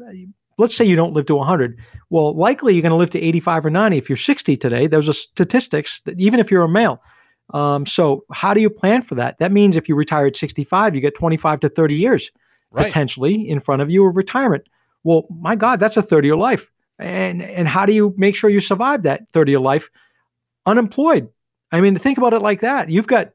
let's 0.57 0.75
say 0.75 0.85
you 0.85 0.95
don't 0.95 1.13
live 1.13 1.25
to 1.27 1.35
100. 1.35 1.77
Well, 2.09 2.33
likely 2.35 2.73
you're 2.73 2.81
going 2.81 2.91
to 2.91 2.97
live 2.97 3.09
to 3.11 3.21
85 3.21 3.65
or 3.65 3.69
90 3.69 3.97
if 3.97 4.09
you're 4.09 4.15
60 4.15 4.55
today. 4.55 4.87
Those 4.87 5.09
are 5.09 5.13
statistics 5.13 6.01
that 6.01 6.19
even 6.19 6.39
if 6.39 6.49
you're 6.51 6.63
a 6.63 6.69
male. 6.69 7.01
Um, 7.53 7.85
so, 7.85 8.25
how 8.31 8.53
do 8.53 8.61
you 8.61 8.69
plan 8.69 9.01
for 9.01 9.15
that? 9.15 9.37
That 9.37 9.51
means 9.51 9.75
if 9.75 9.87
you 9.87 9.95
retire 9.95 10.25
at 10.25 10.35
65, 10.35 10.95
you 10.95 11.01
get 11.01 11.15
25 11.15 11.59
to 11.61 11.69
30 11.69 11.95
years 11.95 12.31
Right. 12.71 12.87
potentially 12.87 13.47
in 13.47 13.59
front 13.61 13.81
of 13.81 13.89
you 13.89 14.05
of 14.05 14.15
retirement. 14.17 14.67
Well, 15.03 15.27
my 15.29 15.55
God, 15.55 15.79
that's 15.79 15.95
a 15.95 16.01
30 16.01 16.27
year 16.27 16.35
life. 16.35 16.71
And 16.97 17.41
and 17.41 17.67
how 17.67 17.85
do 17.85 17.93
you 17.93 18.13
make 18.17 18.35
sure 18.35 18.49
you 18.49 18.59
survive 18.59 19.03
that 19.03 19.29
30 19.31 19.51
year 19.51 19.59
life 19.59 19.89
unemployed? 20.65 21.29
I 21.71 21.81
mean, 21.81 21.95
think 21.97 22.17
about 22.17 22.33
it 22.33 22.41
like 22.41 22.61
that. 22.61 22.89
You've 22.89 23.07
got 23.07 23.31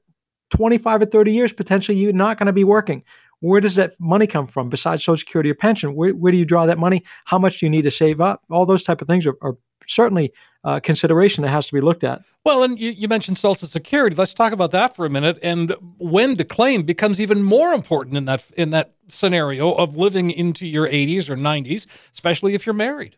25 0.51 1.03
or 1.03 1.07
30 1.07 1.33
years 1.33 1.53
potentially 1.53 1.97
you're 1.97 2.13
not 2.13 2.39
going 2.39 2.49
to 2.49 2.53
be 2.53 2.65
working. 2.65 3.03
Where 3.41 3.61
does 3.61 3.75
that 3.77 3.93
money 3.99 4.27
come 4.27 4.47
from 4.47 4.69
besides 4.69 5.03
Social 5.03 5.17
Security 5.17 5.51
or 5.51 5.55
pension? 5.55 5.95
Where, 5.95 6.15
where 6.15 6.31
do 6.33 6.39
you 6.39 6.45
draw 6.45 6.67
that 6.67 6.79
money? 6.79 7.05
How 7.25 7.39
much 7.39 7.59
do 7.59 7.67
you 7.67 7.71
need 7.71 7.83
to 7.83 7.91
save 7.91 8.21
up? 8.21 8.43
All 8.51 8.67
those 8.67 8.83
type 8.83 9.01
of 9.01 9.09
things 9.09 9.27
are, 9.27 9.37
are 9.43 9.57
certainly 9.87 10.33
uh, 10.65 10.81
consideration 10.81 11.43
that 11.43 11.51
has 11.51 11.67
to 11.67 11.73
be 11.73 11.81
looked 11.81 12.05
at. 12.05 12.23
Well, 12.45 12.63
and 12.63 12.79
you, 12.79 12.91
you 12.91 13.09
mentioned 13.09 13.39
Social 13.39 13.69
Security. 13.69 14.17
Let's 14.17 14.35
talk 14.35 14.53
about 14.53 14.71
that 14.73 14.97
for 14.97 15.05
a 15.05 15.11
minute. 15.11 15.39
And 15.43 15.75
when 15.99 16.37
to 16.37 16.45
claim 16.45 16.83
becomes 16.83 17.21
even 17.21 17.43
more 17.43 17.73
important 17.73 18.17
in 18.17 18.27
that 18.27 18.45
in 18.57 18.71
that 18.71 18.95
scenario 19.09 19.73
of 19.73 19.97
living 19.97 20.31
into 20.31 20.67
your 20.67 20.89
80s 20.89 21.29
or 21.29 21.37
90s, 21.37 21.87
especially 22.13 22.55
if 22.55 22.65
you're 22.65 22.75
married. 22.75 23.17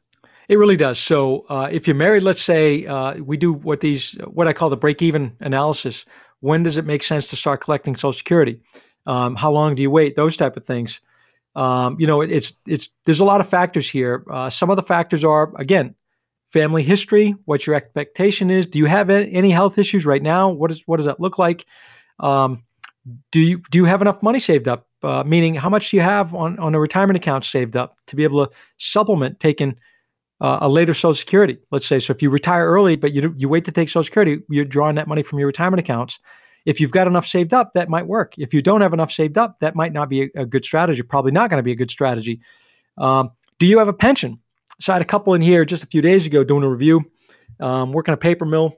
It 0.48 0.58
really 0.58 0.76
does. 0.76 0.98
So, 0.98 1.44
uh, 1.48 1.68
if 1.70 1.86
you're 1.86 1.96
married, 1.96 2.24
let's 2.24 2.42
say 2.42 2.84
uh, 2.86 3.14
we 3.14 3.36
do 3.36 3.52
what 3.52 3.80
these, 3.80 4.12
what 4.26 4.48
I 4.48 4.52
call 4.52 4.70
the 4.70 4.76
break-even 4.76 5.36
analysis. 5.40 6.04
When 6.40 6.64
does 6.64 6.76
it 6.78 6.84
make 6.84 7.04
sense 7.04 7.28
to 7.28 7.36
start 7.36 7.60
collecting 7.60 7.94
Social 7.94 8.12
Security? 8.12 8.60
Um, 9.06 9.36
how 9.36 9.50
long 9.50 9.74
do 9.74 9.82
you 9.82 9.90
wait? 9.90 10.16
Those 10.16 10.36
type 10.36 10.56
of 10.56 10.64
things. 10.64 11.00
Um, 11.54 11.96
you 11.98 12.06
know, 12.06 12.20
it, 12.22 12.30
it's 12.30 12.52
it's 12.66 12.88
there's 13.04 13.20
a 13.20 13.24
lot 13.24 13.40
of 13.40 13.48
factors 13.48 13.88
here. 13.88 14.24
Uh, 14.30 14.48
some 14.48 14.70
of 14.70 14.76
the 14.76 14.82
factors 14.82 15.24
are 15.24 15.52
again, 15.56 15.94
family 16.50 16.82
history. 16.82 17.34
What 17.44 17.66
your 17.66 17.76
expectation 17.76 18.50
is. 18.50 18.66
Do 18.66 18.78
you 18.78 18.86
have 18.86 19.10
any 19.10 19.50
health 19.50 19.78
issues 19.78 20.06
right 20.06 20.22
now? 20.22 20.50
What 20.50 20.70
is 20.70 20.82
what 20.86 20.96
does 20.98 21.06
that 21.06 21.20
look 21.20 21.38
like? 21.38 21.66
Um, 22.20 22.62
do 23.32 23.40
you 23.40 23.62
do 23.70 23.78
you 23.78 23.84
have 23.84 24.00
enough 24.00 24.22
money 24.22 24.38
saved 24.38 24.68
up? 24.68 24.86
Uh, 25.02 25.24
meaning, 25.26 25.54
how 25.54 25.68
much 25.68 25.90
do 25.90 25.96
you 25.96 26.02
have 26.02 26.34
on 26.34 26.58
on 26.58 26.74
a 26.74 26.80
retirement 26.80 27.16
account 27.16 27.44
saved 27.44 27.76
up 27.76 27.96
to 28.06 28.16
be 28.16 28.24
able 28.24 28.46
to 28.46 28.52
supplement 28.78 29.40
taking 29.40 29.76
uh, 30.40 30.58
a 30.60 30.68
later 30.68 30.92
Social 30.92 31.14
Security, 31.14 31.58
let's 31.70 31.86
say. 31.86 32.00
So 32.00 32.12
if 32.12 32.20
you 32.20 32.28
retire 32.28 32.66
early, 32.66 32.96
but 32.96 33.12
you 33.12 33.34
you 33.36 33.48
wait 33.48 33.64
to 33.64 33.72
take 33.72 33.88
Social 33.88 34.04
Security, 34.04 34.42
you're 34.48 34.64
drawing 34.64 34.96
that 34.96 35.08
money 35.08 35.22
from 35.22 35.38
your 35.38 35.46
retirement 35.46 35.80
accounts. 35.80 36.18
If 36.64 36.80
you've 36.80 36.92
got 36.92 37.06
enough 37.06 37.26
saved 37.26 37.52
up, 37.52 37.74
that 37.74 37.88
might 37.88 38.06
work. 38.06 38.34
If 38.38 38.54
you 38.54 38.62
don't 38.62 38.80
have 38.80 38.92
enough 38.92 39.10
saved 39.10 39.36
up, 39.36 39.60
that 39.60 39.74
might 39.74 39.92
not 39.92 40.08
be 40.08 40.22
a, 40.22 40.42
a 40.42 40.46
good 40.46 40.64
strategy. 40.64 41.02
Probably 41.02 41.32
not 41.32 41.50
going 41.50 41.58
to 41.58 41.64
be 41.64 41.72
a 41.72 41.76
good 41.76 41.90
strategy. 41.90 42.40
Um, 42.98 43.32
do 43.58 43.66
you 43.66 43.78
have 43.78 43.88
a 43.88 43.92
pension? 43.92 44.38
So 44.80 44.92
I 44.92 44.96
had 44.96 45.02
a 45.02 45.06
couple 45.06 45.34
in 45.34 45.40
here 45.40 45.64
just 45.64 45.82
a 45.82 45.86
few 45.86 46.02
days 46.02 46.26
ago 46.26 46.44
doing 46.44 46.64
a 46.64 46.68
review, 46.68 47.04
um, 47.60 47.92
working 47.92 48.14
a 48.14 48.16
paper 48.16 48.44
mill, 48.44 48.74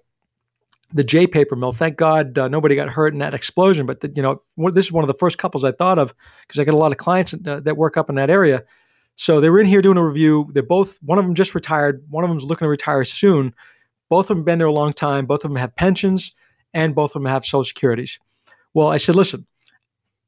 the 0.92 1.04
Jay 1.04 1.26
paper 1.26 1.56
mill. 1.56 1.72
Thank 1.72 1.96
God 1.96 2.38
uh, 2.38 2.48
nobody 2.48 2.76
got 2.76 2.88
hurt 2.88 3.12
in 3.12 3.18
that 3.20 3.34
explosion. 3.34 3.86
But 3.86 4.00
the, 4.00 4.12
you 4.14 4.22
know, 4.22 4.40
this 4.70 4.86
is 4.86 4.92
one 4.92 5.04
of 5.04 5.08
the 5.08 5.14
first 5.14 5.38
couples 5.38 5.64
I 5.64 5.72
thought 5.72 5.98
of 5.98 6.14
because 6.42 6.60
I 6.60 6.64
get 6.64 6.74
a 6.74 6.78
lot 6.78 6.92
of 6.92 6.98
clients 6.98 7.34
uh, 7.34 7.60
that 7.60 7.76
work 7.76 7.96
up 7.96 8.08
in 8.08 8.16
that 8.16 8.30
area. 8.30 8.64
So 9.16 9.40
they 9.40 9.50
were 9.50 9.60
in 9.60 9.66
here 9.66 9.82
doing 9.82 9.96
a 9.96 10.04
review. 10.04 10.50
They're 10.52 10.62
both 10.62 10.98
one 11.02 11.18
of 11.18 11.24
them 11.24 11.34
just 11.34 11.54
retired. 11.54 12.04
One 12.10 12.24
of 12.24 12.30
them's 12.30 12.44
looking 12.44 12.66
to 12.66 12.70
retire 12.70 13.04
soon. 13.04 13.54
Both 14.08 14.30
of 14.30 14.36
them 14.36 14.44
been 14.44 14.58
there 14.58 14.66
a 14.66 14.72
long 14.72 14.92
time. 14.92 15.26
Both 15.26 15.44
of 15.44 15.50
them 15.50 15.56
have 15.56 15.74
pensions, 15.76 16.32
and 16.74 16.94
both 16.94 17.10
of 17.10 17.22
them 17.22 17.30
have 17.30 17.44
Social 17.44 17.64
Securities. 17.64 18.18
Well, 18.74 18.88
I 18.88 18.98
said, 18.98 19.16
listen, 19.16 19.46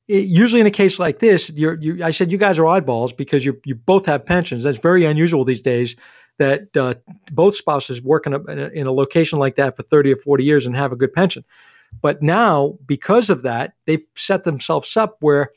it, 0.08 0.26
usually 0.26 0.60
in 0.60 0.66
a 0.66 0.70
case 0.70 0.98
like 0.98 1.18
this, 1.18 1.50
you're, 1.50 1.74
you, 1.74 2.02
I 2.02 2.12
said, 2.12 2.32
you 2.32 2.38
guys 2.38 2.58
are 2.58 2.62
oddballs 2.62 3.14
because 3.14 3.44
you 3.44 3.60
you 3.64 3.74
both 3.74 4.06
have 4.06 4.24
pensions. 4.24 4.62
That's 4.62 4.78
very 4.78 5.04
unusual 5.04 5.44
these 5.44 5.62
days 5.62 5.96
that 6.38 6.76
uh, 6.76 6.94
both 7.32 7.56
spouses 7.56 8.02
work 8.02 8.26
in 8.26 8.34
a, 8.34 8.40
in 8.68 8.86
a, 8.86 8.92
location 8.92 9.38
like 9.38 9.54
that 9.56 9.74
for 9.74 9.82
30 9.84 10.12
or 10.12 10.16
40 10.16 10.44
years 10.44 10.66
and 10.66 10.76
have 10.76 10.92
a 10.92 10.96
good 10.96 11.12
pension. 11.12 11.44
But 12.02 12.22
now, 12.22 12.78
because 12.86 13.30
of 13.30 13.42
that, 13.42 13.72
they 13.86 14.00
set 14.16 14.44
themselves 14.44 14.96
up 14.96 15.16
where 15.20 15.50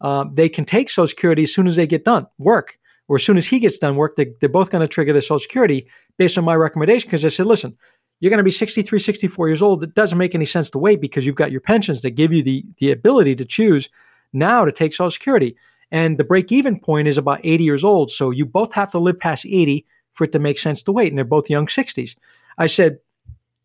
uh, 0.00 0.24
they 0.32 0.48
can 0.48 0.64
take 0.64 0.90
Social 0.90 1.06
Security 1.06 1.44
as 1.44 1.54
soon 1.54 1.66
as 1.66 1.76
they 1.76 1.86
get 1.86 2.04
done 2.04 2.26
work, 2.38 2.78
or 3.06 3.16
as 3.16 3.24
soon 3.24 3.36
as 3.36 3.46
he 3.46 3.60
gets 3.60 3.78
done 3.78 3.96
work, 3.96 4.16
they, 4.16 4.32
they're 4.40 4.48
both 4.48 4.70
going 4.70 4.80
to 4.80 4.88
trigger 4.88 5.12
their 5.12 5.22
Social 5.22 5.38
Security 5.38 5.86
based 6.18 6.36
on 6.36 6.44
my 6.44 6.56
recommendation. 6.56 7.08
Because 7.08 7.24
I 7.24 7.28
said, 7.28 7.46
listen, 7.46 7.76
you're 8.24 8.30
going 8.30 8.38
to 8.38 8.42
be 8.42 8.50
63, 8.50 8.98
64 8.98 9.48
years 9.48 9.60
old. 9.60 9.84
It 9.84 9.94
doesn't 9.94 10.16
make 10.16 10.34
any 10.34 10.46
sense 10.46 10.70
to 10.70 10.78
wait 10.78 10.98
because 10.98 11.26
you've 11.26 11.36
got 11.36 11.52
your 11.52 11.60
pensions 11.60 12.00
that 12.00 12.12
give 12.12 12.32
you 12.32 12.42
the, 12.42 12.64
the 12.78 12.90
ability 12.90 13.36
to 13.36 13.44
choose 13.44 13.90
now 14.32 14.64
to 14.64 14.72
take 14.72 14.94
Social 14.94 15.10
Security. 15.10 15.54
And 15.90 16.16
the 16.16 16.24
break 16.24 16.50
even 16.50 16.80
point 16.80 17.06
is 17.06 17.18
about 17.18 17.40
80 17.44 17.64
years 17.64 17.84
old. 17.84 18.10
So 18.10 18.30
you 18.30 18.46
both 18.46 18.72
have 18.72 18.90
to 18.92 18.98
live 18.98 19.20
past 19.20 19.44
80 19.44 19.84
for 20.14 20.24
it 20.24 20.32
to 20.32 20.38
make 20.38 20.56
sense 20.56 20.82
to 20.84 20.92
wait. 20.92 21.12
And 21.12 21.18
they're 21.18 21.24
both 21.26 21.50
young 21.50 21.66
60s. 21.66 22.16
I 22.56 22.64
said, 22.64 22.98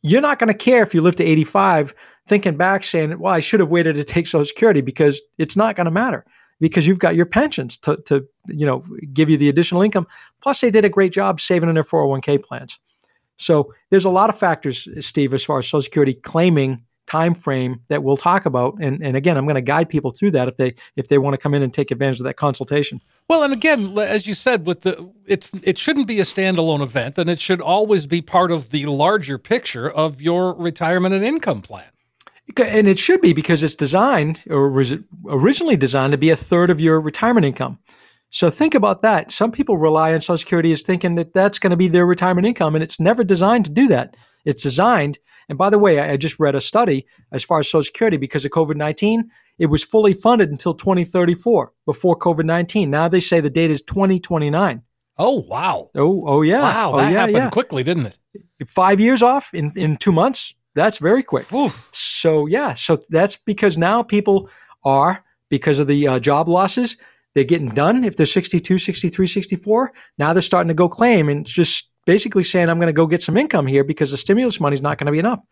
You're 0.02 0.20
not 0.20 0.40
going 0.40 0.52
to 0.52 0.54
care 0.54 0.84
if 0.84 0.94
you 0.94 1.00
live 1.00 1.16
to 1.16 1.24
85, 1.24 1.96
thinking 2.28 2.58
back 2.58 2.84
saying, 2.84 3.18
Well, 3.18 3.34
I 3.34 3.40
should 3.40 3.62
have 3.62 3.70
waited 3.70 3.96
to 3.96 4.04
take 4.04 4.28
Social 4.28 4.44
Security 4.44 4.82
because 4.82 5.22
it's 5.38 5.56
not 5.56 5.78
going 5.78 5.86
to 5.86 5.92
matter 5.92 6.26
because 6.60 6.86
you've 6.86 7.00
got 7.00 7.16
your 7.16 7.26
pensions 7.26 7.78
to, 7.78 7.96
to 8.08 8.28
you 8.48 8.66
know 8.66 8.84
give 9.14 9.30
you 9.30 9.38
the 9.38 9.48
additional 9.48 9.84
income. 9.84 10.06
Plus, 10.42 10.60
they 10.60 10.70
did 10.70 10.84
a 10.84 10.90
great 10.90 11.14
job 11.14 11.40
saving 11.40 11.70
in 11.70 11.76
their 11.76 11.84
401k 11.86 12.44
plans. 12.44 12.78
So 13.40 13.74
there's 13.90 14.06
a 14.06 14.10
lot 14.10 14.30
of 14.30 14.38
factors, 14.38 14.88
Steve, 15.00 15.34
as 15.34 15.44
far 15.44 15.60
as 15.60 15.66
Social 15.66 15.82
Security 15.82 16.14
claiming 16.14 16.84
time 17.08 17.34
frame 17.34 17.82
that 17.88 18.04
we'll 18.04 18.18
talk 18.18 18.46
about. 18.46 18.76
And, 18.80 19.04
and 19.04 19.18
again 19.18 19.36
i'm 19.36 19.46
going 19.46 19.56
to 19.56 19.62
guide 19.62 19.90
people 19.90 20.12
through 20.12 20.32
that 20.32 20.48
if 20.48 20.58
they 20.58 20.76
if 20.96 21.08
they 21.08 21.18
want 21.18 21.34
to 21.34 21.40
come 21.40 21.56
in 21.56 21.64
and 21.64 21.74
take 21.74 21.90
advantage 21.90 22.20
of 22.20 22.26
that 22.26 22.36
consultation. 22.36 23.02
Well 23.28 23.42
and 23.42 23.52
again 23.52 23.98
as 23.98 24.28
you 24.28 24.36
said 24.36 24.68
with 24.68 24.82
the 24.82 25.12
it's 25.26 25.52
it 25.64 25.80
shouldn't 25.80 26.06
be 26.06 26.20
a 26.20 26.24
standalone 26.24 26.82
event 26.82 27.18
and 27.18 27.28
it 27.28 27.42
should 27.42 27.62
always 27.62 28.06
be 28.06 28.22
part 28.22 28.52
of 28.52 28.70
the 28.70 28.86
larger 28.86 29.40
picture 29.40 29.90
of 29.90 30.22
your 30.22 30.54
retirement 30.54 31.16
and 31.16 31.26
income 31.26 31.64
plan. 31.64 31.90
And 32.58 32.88
it 32.88 33.00
should 33.00 33.22
be 33.22 33.34
because 33.34 33.64
it's 33.64 33.76
designed 33.76 34.44
or 34.50 34.70
was 34.70 34.96
originally 35.28 35.78
designed 35.78 36.12
to 36.12 36.18
be 36.18 36.30
a 36.30 36.36
third 36.36 36.70
of 36.70 36.80
your 36.80 37.02
retirement 37.02 37.46
income 37.46 37.80
so 38.30 38.50
think 38.50 38.76
about 38.76 39.02
that 39.02 39.32
some 39.32 39.52
people 39.52 39.78
rely 39.78 40.14
on 40.14 40.22
social 40.22 40.38
security 40.38 40.72
as 40.72 40.82
thinking 40.82 41.16
that 41.16 41.34
that's 41.34 41.60
going 41.60 41.72
to 41.72 41.78
be 41.78 41.88
their 41.88 42.06
retirement 42.06 42.48
income 42.48 42.76
and 42.76 42.84
it's 42.84 43.00
never 43.00 43.24
designed 43.24 43.66
to 43.66 43.72
do 43.72 43.88
that 43.88 44.16
it's 44.46 44.64
designed 44.64 45.20
and 45.50 45.58
by 45.58 45.72
the 45.72 45.80
way, 45.80 46.00
I, 46.00 46.16
just 46.16 46.40
read 46.40 46.54
a 46.54 46.62
study 46.62 47.08
as 47.32 47.44
far 47.44 47.60
as 47.60 47.68
Social 47.68 47.84
Security 47.84 48.18
because 48.18 48.46
of 48.46 48.52
COVID 48.52 48.76
19, 48.76 49.30
it 49.58 49.66
was 49.66 49.84
fully 49.84 50.14
funded 50.14 50.52
until 50.52 50.76
2034 50.76 51.74
before 51.86 52.18
COVID 52.18 52.46
19. 52.46 52.90
Now 52.90 53.08
they 53.08 53.20
say 53.20 53.42
the 53.42 53.50
date 53.50 53.72
is 53.72 53.82
2029. 53.82 54.84
Oh, 55.18 55.44
wow. 55.48 55.90
Oh, 55.96 56.24
oh 56.26 56.42
yeah. 56.44 56.62
Wow, 56.62 56.94
oh, 56.94 56.98
that 56.98 57.12
yeah, 57.12 57.20
happened 57.20 57.36
yeah. 57.36 57.50
quickly, 57.50 57.84
didn't 57.84 58.06
it? 58.06 58.20
Five 58.70 59.00
years 59.02 59.22
off 59.22 59.54
in, 59.54 59.74
in 59.76 59.98
two 59.98 60.14
months. 60.14 60.54
That's 60.76 61.00
very 61.00 61.24
quick. 61.24 61.52
Oof. 61.52 61.90
So, 61.92 62.46
yeah. 62.46 62.76
So 62.76 63.02
that's 63.10 63.36
because 63.36 63.78
now 63.78 64.04
people 64.04 64.50
are, 64.86 65.26
because 65.50 65.80
of 65.80 65.88
the 65.88 66.08
uh, 66.08 66.20
job 66.20 66.48
losses, 66.48 66.96
they're 67.36 67.44
getting 67.44 67.70
done. 67.70 68.04
If 68.04 68.16
they're 68.16 68.26
62, 68.26 68.78
63, 68.78 69.28
64, 69.28 69.94
now 70.18 70.34
they're 70.34 70.42
starting 70.42 70.68
to 70.70 70.74
go 70.74 70.90
claim. 70.90 71.30
And 71.30 71.46
just 71.46 71.90
basically 72.06 72.44
saying, 72.44 72.70
I'm 72.70 72.78
going 72.78 72.88
to 72.88 72.94
go 72.94 73.06
get 73.06 73.22
some 73.22 73.38
income 73.38 73.68
here 73.68 73.84
because 73.84 74.12
the 74.12 74.18
stimulus 74.18 74.60
money 74.60 74.74
is 74.74 74.82
not 74.82 74.98
going 74.98 75.06
to 75.06 75.12
be 75.12 75.20
enough. 75.20 75.44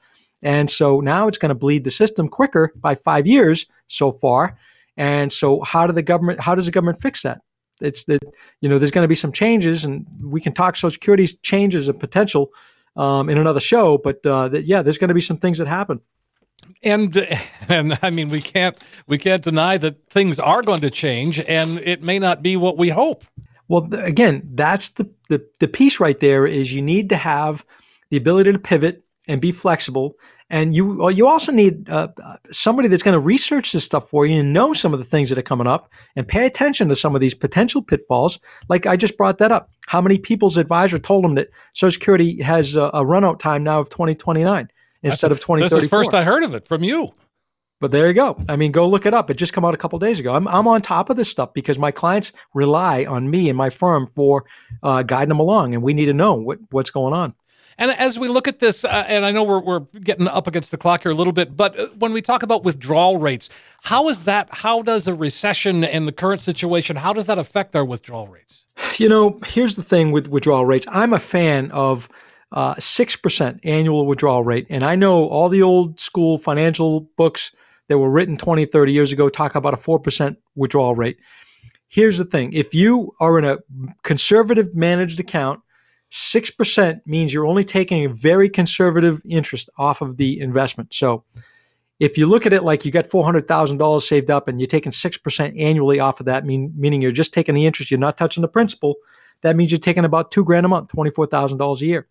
And 0.44 0.70
so 0.70 1.00
now 1.00 1.28
it's 1.28 1.38
going 1.38 1.50
to 1.50 1.56
bleed 1.56 1.84
the 1.84 1.92
system 1.92 2.30
quicker 2.30 2.72
by 2.76 2.96
five 2.96 3.26
years 3.26 3.66
so 3.88 4.12
far. 4.12 4.58
And 4.96 5.32
so 5.32 5.62
how 5.62 5.88
do 5.88 5.94
the 5.94 6.04
government, 6.04 6.40
how 6.40 6.56
does 6.56 6.66
the 6.66 6.72
government 6.72 7.00
fix 7.00 7.22
that? 7.24 7.42
It's 7.80 8.06
that, 8.06 8.24
you 8.62 8.70
know, 8.70 8.80
there's 8.80 8.92
going 8.92 9.04
to 9.04 9.08
be 9.08 9.16
some 9.16 9.32
changes 9.32 9.84
and 9.84 10.06
we 10.22 10.42
can 10.42 10.54
talk 10.54 10.76
Social 10.76 10.92
Security's 10.92 11.36
changes 11.38 11.90
and 11.90 12.00
potential 12.00 12.50
um, 12.96 13.30
in 13.30 13.38
another 13.38 13.60
show, 13.60 14.00
but 14.00 14.26
uh, 14.26 14.48
that, 14.50 14.66
yeah, 14.66 14.82
there's 14.82 14.98
going 14.98 15.10
to 15.10 15.14
be 15.14 15.22
some 15.22 15.38
things 15.38 15.60
that 15.60 15.68
happen 15.68 16.02
and 16.84 17.16
and 17.70 17.98
I 18.02 18.10
mean 18.10 18.30
we 18.30 18.42
can't 18.42 18.78
we 19.08 19.18
can't 19.18 19.44
deny 19.44 19.78
that 19.78 20.10
things 20.10 20.40
are 20.40 20.62
going 20.62 20.82
to 20.82 20.90
change 20.90 21.40
and 21.40 21.80
it 21.80 22.02
may 22.02 22.20
not 22.20 22.42
be 22.42 22.56
what 22.56 22.78
we 22.78 22.90
hope. 22.90 23.24
Well, 23.70 23.90
again, 23.94 24.50
that's 24.54 24.92
the, 24.92 25.12
the, 25.28 25.46
the 25.60 25.68
piece 25.68 26.00
right 26.00 26.18
there 26.22 26.46
is 26.46 26.74
you 26.74 26.82
need 26.82 27.10
to 27.10 27.18
have 27.18 27.66
the 28.10 28.16
ability 28.16 28.54
to 28.54 28.60
pivot 28.60 29.04
and 29.28 29.42
be 29.42 29.52
flexible. 29.52 30.16
And 30.50 30.74
you 30.74 31.10
you 31.10 31.28
also 31.28 31.52
need 31.52 31.90
uh, 31.90 32.08
somebody 32.52 32.88
that's 32.88 33.04
going 33.04 33.14
to 33.14 33.20
research 33.20 33.74
this 33.74 33.84
stuff 33.84 34.08
for 34.08 34.26
you 34.26 34.40
and 34.40 34.54
know 34.54 34.72
some 34.72 34.94
of 34.94 35.00
the 35.00 35.06
things 35.06 35.28
that 35.28 35.38
are 35.38 35.42
coming 35.42 35.68
up 35.68 35.92
and 36.16 36.26
pay 36.26 36.46
attention 36.46 36.88
to 36.88 36.96
some 36.96 37.16
of 37.16 37.20
these 37.20 37.34
potential 37.34 37.82
pitfalls. 37.82 38.40
Like 38.70 38.86
I 38.86 38.96
just 38.96 39.18
brought 39.18 39.40
that 39.40 39.52
up. 39.52 39.70
How 39.88 40.00
many 40.00 40.18
people's 40.18 40.56
advisor 40.56 41.00
told 41.00 41.26
them 41.26 41.36
that 41.36 41.50
Social 41.74 41.92
Security 41.92 42.42
has 42.42 42.78
a, 42.78 42.84
a 42.84 43.04
runout 43.04 43.40
time 43.40 43.62
now 43.64 43.82
of 43.82 43.90
2029 43.90 44.70
instead 45.04 45.32
of 45.32 45.40
2034? 45.40 45.78
This 45.78 45.84
is 45.84 45.90
first 45.90 46.14
I 46.14 46.24
heard 46.24 46.44
of 46.44 46.54
it 46.56 46.68
from 46.68 46.84
you. 46.84 47.14
But 47.80 47.92
there 47.92 48.08
you 48.08 48.14
go. 48.14 48.42
I 48.50 48.56
mean, 48.56 48.72
go 48.72 48.88
look 48.88 49.06
it 49.06 49.14
up. 49.14 49.30
It 49.30 49.36
just 49.36 49.54
come 49.54 49.64
out 49.64 49.76
a 49.76 49.78
couple 49.78 50.00
days 50.00 50.20
ago. 50.20 50.34
I'm, 50.34 50.48
I'm 50.48 50.68
on 50.68 50.82
top 50.82 51.12
of 51.12 51.16
this 51.16 51.30
stuff 51.30 51.54
because 51.54 51.78
my 51.78 51.92
clients 51.92 52.32
rely 52.56 53.06
on 53.06 53.30
me 53.30 53.50
and 53.50 53.58
my 53.58 53.70
firm 53.70 54.08
for 54.08 54.46
uh, 54.82 55.04
guiding 55.04 55.30
them 55.30 55.40
along, 55.40 55.76
and 55.76 55.84
we 55.84 55.94
need 55.94 56.06
to 56.06 56.14
know 56.14 56.34
what, 56.34 56.58
what's 56.72 56.90
going 56.90 57.14
on. 57.14 57.36
And 57.78 57.92
as 57.92 58.18
we 58.18 58.28
look 58.28 58.48
at 58.48 58.58
this, 58.58 58.84
uh, 58.84 58.88
and 58.88 59.24
I 59.24 59.32
know 59.32 59.44
we're, 59.44 59.60
we're 59.60 59.80
getting 60.00 60.28
up 60.28 60.48
against 60.48 60.72
the 60.72 60.78
clock 60.78 61.04
here 61.04 61.12
a 61.12 61.16
little 61.16 61.34
bit, 61.34 61.56
but 61.56 61.80
uh, 61.80 61.88
when 62.00 62.12
we 62.12 62.24
talk 62.24 62.42
about 62.42 62.64
withdrawal 62.64 63.18
rates, 63.18 63.50
how 63.84 64.10
is 64.10 64.22
that? 64.24 64.48
How 64.50 64.82
does 64.82 65.08
a 65.08 65.14
recession 65.14 65.84
and 65.84 66.08
the 66.08 66.12
current 66.12 66.42
situation, 66.42 66.96
how 66.96 67.14
does 67.14 67.28
that 67.28 67.38
affect 67.38 67.76
our 67.76 67.86
withdrawal 67.86 68.28
rates? 68.28 68.66
You 68.98 69.10
know, 69.10 69.40
here's 69.46 69.76
the 69.76 69.84
thing 69.84 70.12
with 70.12 70.28
withdrawal 70.28 70.66
rates. 70.66 70.88
I'm 70.90 71.14
a 71.14 71.20
fan 71.20 71.70
of 71.70 72.10
uh, 72.52 72.76
6% 72.76 73.60
annual 73.64 74.06
withdrawal 74.06 74.44
rate. 74.44 74.68
And 74.70 74.84
I 74.84 74.96
know 74.96 75.28
all 75.28 75.50
the 75.50 75.64
old 75.64 76.00
school 76.00 76.38
financial 76.38 77.02
books 77.18 77.52
that 77.88 77.98
were 77.98 78.10
written 78.10 78.38
20, 78.38 78.66
30 78.66 78.92
years 78.92 79.12
ago 79.12 79.30
talk 79.30 79.56
about 79.56 79.74
a 79.74 79.78
4% 79.78 80.36
withdrawal 80.56 80.96
rate. 80.96 81.18
Here's 81.88 82.18
the 82.18 82.26
thing 82.26 82.52
if 82.54 82.74
you 82.74 83.14
are 83.20 83.40
in 83.40 83.46
a 83.46 83.58
conservative 84.04 84.76
managed 84.76 85.20
account, 85.20 85.62
6% 86.12 87.00
means 87.06 87.34
you're 87.34 87.46
only 87.46 87.64
taking 87.64 88.06
a 88.06 88.10
very 88.10 88.50
conservative 88.50 89.22
interest 89.28 89.70
off 89.78 90.02
of 90.02 90.18
the 90.18 90.40
investment. 90.40 90.94
So 90.94 91.24
if 92.00 92.18
you 92.18 92.28
look 92.28 92.46
at 92.46 92.54
it 92.54 92.64
like 92.64 92.86
you 92.86 92.92
got 92.92 93.06
$400,000 93.06 94.02
saved 94.02 94.30
up 94.30 94.48
and 94.48 94.60
you're 94.60 94.68
taking 94.68 94.92
6% 94.92 95.62
annually 95.62 96.00
off 96.00 96.20
of 96.20 96.26
that, 96.28 96.46
mean, 96.46 96.74
meaning 96.78 97.02
you're 97.02 97.12
just 97.12 97.34
taking 97.34 97.56
the 97.56 97.66
interest, 97.66 97.90
you're 97.90 98.00
not 98.00 98.18
touching 98.18 98.42
the 98.42 98.48
principal, 98.48 98.96
that 99.42 99.56
means 99.56 99.72
you're 99.72 99.80
taking 99.80 100.06
about 100.06 100.32
two 100.32 100.44
grand 100.44 100.66
a 100.66 100.70
month, 100.70 100.92
$24,000 100.92 101.82
a 101.82 101.86
year. 101.86 102.08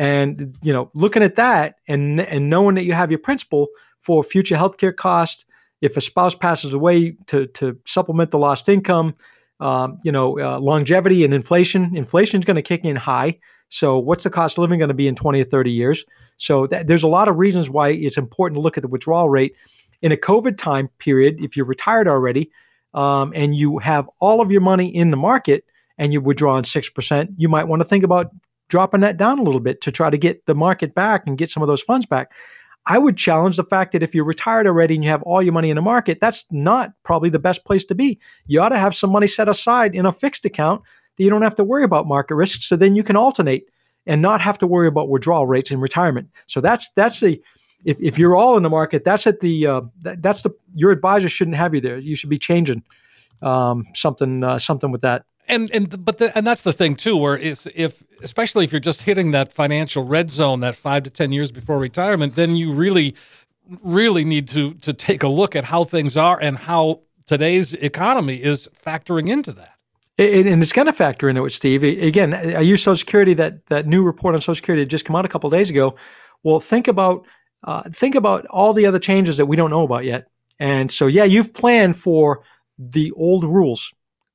And, 0.00 0.56
you 0.62 0.72
know, 0.72 0.90
looking 0.94 1.22
at 1.22 1.34
that 1.34 1.74
and, 1.86 2.22
and 2.22 2.48
knowing 2.48 2.74
that 2.76 2.84
you 2.84 2.94
have 2.94 3.10
your 3.10 3.18
principal 3.18 3.68
for 4.00 4.24
future 4.24 4.56
healthcare 4.56 4.96
costs, 4.96 5.44
if 5.82 5.94
a 5.94 6.00
spouse 6.00 6.34
passes 6.34 6.72
away 6.72 7.18
to, 7.26 7.46
to 7.48 7.78
supplement 7.84 8.30
the 8.30 8.38
lost 8.38 8.70
income, 8.70 9.14
um, 9.60 9.98
you 10.02 10.10
know, 10.10 10.40
uh, 10.40 10.58
longevity 10.58 11.22
and 11.22 11.34
inflation. 11.34 11.94
Inflation 11.94 12.40
is 12.40 12.46
going 12.46 12.56
to 12.56 12.62
kick 12.62 12.82
in 12.82 12.96
high. 12.96 13.38
So, 13.68 13.98
what's 13.98 14.24
the 14.24 14.30
cost 14.30 14.56
of 14.56 14.62
living 14.62 14.78
going 14.78 14.88
to 14.88 14.94
be 14.94 15.06
in 15.06 15.16
20 15.16 15.42
or 15.42 15.44
30 15.44 15.70
years? 15.70 16.06
So, 16.38 16.66
that, 16.68 16.86
there's 16.86 17.02
a 17.02 17.08
lot 17.08 17.28
of 17.28 17.36
reasons 17.36 17.68
why 17.68 17.90
it's 17.90 18.16
important 18.16 18.56
to 18.56 18.62
look 18.62 18.78
at 18.78 18.82
the 18.82 18.88
withdrawal 18.88 19.28
rate. 19.28 19.54
In 20.00 20.12
a 20.12 20.16
COVID 20.16 20.56
time 20.56 20.88
period, 20.96 21.36
if 21.44 21.58
you're 21.58 21.66
retired 21.66 22.08
already 22.08 22.50
um, 22.94 23.34
and 23.36 23.54
you 23.54 23.76
have 23.80 24.08
all 24.18 24.40
of 24.40 24.50
your 24.50 24.62
money 24.62 24.86
in 24.88 25.10
the 25.10 25.18
market 25.18 25.66
and 25.98 26.10
you're 26.10 26.22
withdrawing 26.22 26.62
6%, 26.62 27.34
you 27.36 27.50
might 27.50 27.68
want 27.68 27.80
to 27.80 27.84
think 27.84 28.02
about 28.02 28.30
dropping 28.70 29.00
that 29.00 29.18
down 29.18 29.38
a 29.38 29.42
little 29.42 29.60
bit 29.60 29.80
to 29.82 29.92
try 29.92 30.08
to 30.08 30.16
get 30.16 30.46
the 30.46 30.54
market 30.54 30.94
back 30.94 31.24
and 31.26 31.36
get 31.36 31.50
some 31.50 31.62
of 31.62 31.66
those 31.68 31.82
funds 31.82 32.06
back. 32.06 32.32
I 32.86 32.96
would 32.96 33.16
challenge 33.16 33.56
the 33.56 33.64
fact 33.64 33.92
that 33.92 34.02
if 34.02 34.14
you're 34.14 34.24
retired 34.24 34.66
already 34.66 34.94
and 34.94 35.04
you 35.04 35.10
have 35.10 35.22
all 35.24 35.42
your 35.42 35.52
money 35.52 35.68
in 35.68 35.76
the 35.76 35.82
market, 35.82 36.18
that's 36.18 36.46
not 36.50 36.92
probably 37.02 37.28
the 37.28 37.38
best 37.38 37.64
place 37.66 37.84
to 37.86 37.94
be. 37.94 38.18
You 38.46 38.62
ought 38.62 38.70
to 38.70 38.78
have 38.78 38.94
some 38.94 39.10
money 39.10 39.26
set 39.26 39.48
aside 39.48 39.94
in 39.94 40.06
a 40.06 40.12
fixed 40.12 40.46
account 40.46 40.82
that 41.16 41.22
you 41.22 41.28
don't 41.28 41.42
have 41.42 41.54
to 41.56 41.64
worry 41.64 41.84
about 41.84 42.08
market 42.08 42.36
risk. 42.36 42.62
So 42.62 42.76
then 42.76 42.96
you 42.96 43.02
can 43.02 43.16
alternate 43.16 43.68
and 44.06 44.22
not 44.22 44.40
have 44.40 44.56
to 44.58 44.66
worry 44.66 44.88
about 44.88 45.10
withdrawal 45.10 45.46
rates 45.46 45.70
in 45.70 45.78
retirement. 45.78 46.30
So 46.46 46.62
that's 46.62 46.90
that's 46.96 47.20
the 47.20 47.40
if, 47.84 47.98
if 48.00 48.18
you're 48.18 48.34
all 48.34 48.56
in 48.56 48.62
the 48.62 48.70
market, 48.70 49.04
that's 49.04 49.26
at 49.26 49.40
the 49.40 49.66
uh, 49.66 49.80
that, 50.02 50.22
that's 50.22 50.42
the 50.42 50.50
your 50.74 50.90
advisor 50.90 51.28
shouldn't 51.28 51.56
have 51.56 51.74
you 51.74 51.80
there. 51.80 51.98
You 51.98 52.16
should 52.16 52.30
be 52.30 52.38
changing 52.38 52.82
um, 53.42 53.86
something 53.94 54.42
uh, 54.42 54.58
something 54.58 54.90
with 54.90 55.02
that 55.02 55.24
and 55.50 55.70
and 55.72 56.04
but 56.04 56.18
the, 56.18 56.36
and 56.36 56.46
that's 56.46 56.62
the 56.62 56.72
thing 56.72 56.96
too 56.96 57.16
where 57.16 57.36
is 57.36 57.68
if 57.74 58.02
especially 58.22 58.64
if 58.64 58.72
you're 58.72 58.80
just 58.80 59.02
hitting 59.02 59.32
that 59.32 59.52
financial 59.52 60.04
red 60.04 60.30
zone 60.30 60.60
that 60.60 60.74
5 60.74 61.04
to 61.04 61.10
10 61.10 61.32
years 61.32 61.50
before 61.50 61.78
retirement 61.78 62.34
then 62.34 62.56
you 62.56 62.72
really 62.72 63.14
really 63.82 64.24
need 64.24 64.48
to 64.48 64.74
to 64.74 64.92
take 64.92 65.22
a 65.22 65.28
look 65.28 65.54
at 65.56 65.64
how 65.64 65.84
things 65.84 66.16
are 66.16 66.40
and 66.40 66.58
how 66.58 67.00
today's 67.26 67.74
economy 67.74 68.42
is 68.42 68.68
factoring 68.84 69.28
into 69.28 69.52
that. 69.52 69.74
And 70.18 70.62
it's 70.62 70.72
going 70.72 70.86
to 70.86 70.92
factor 70.92 71.28
into 71.28 71.44
it 71.44 71.50
steve. 71.50 71.82
Again 71.82 72.34
i 72.34 72.60
use 72.60 72.82
social 72.82 72.96
security 72.96 73.34
that 73.34 73.66
that 73.66 73.86
new 73.86 74.02
report 74.02 74.34
on 74.34 74.40
social 74.40 74.54
security 74.54 74.84
that 74.84 74.90
just 74.90 75.04
come 75.04 75.16
out 75.16 75.24
a 75.24 75.28
couple 75.28 75.50
days 75.50 75.70
ago. 75.70 75.96
Well 76.42 76.60
think 76.60 76.88
about 76.88 77.26
uh, 77.62 77.82
think 77.90 78.14
about 78.14 78.46
all 78.46 78.72
the 78.72 78.86
other 78.86 78.98
changes 78.98 79.36
that 79.36 79.46
we 79.46 79.56
don't 79.56 79.70
know 79.70 79.82
about 79.82 80.04
yet. 80.04 80.28
And 80.58 80.90
so, 80.92 81.06
yeah, 81.06 81.24
you've 81.24 81.52
planned 81.52 81.96
for 81.96 82.42
the 82.78 83.10
old 83.12 83.44
rules 83.44 83.92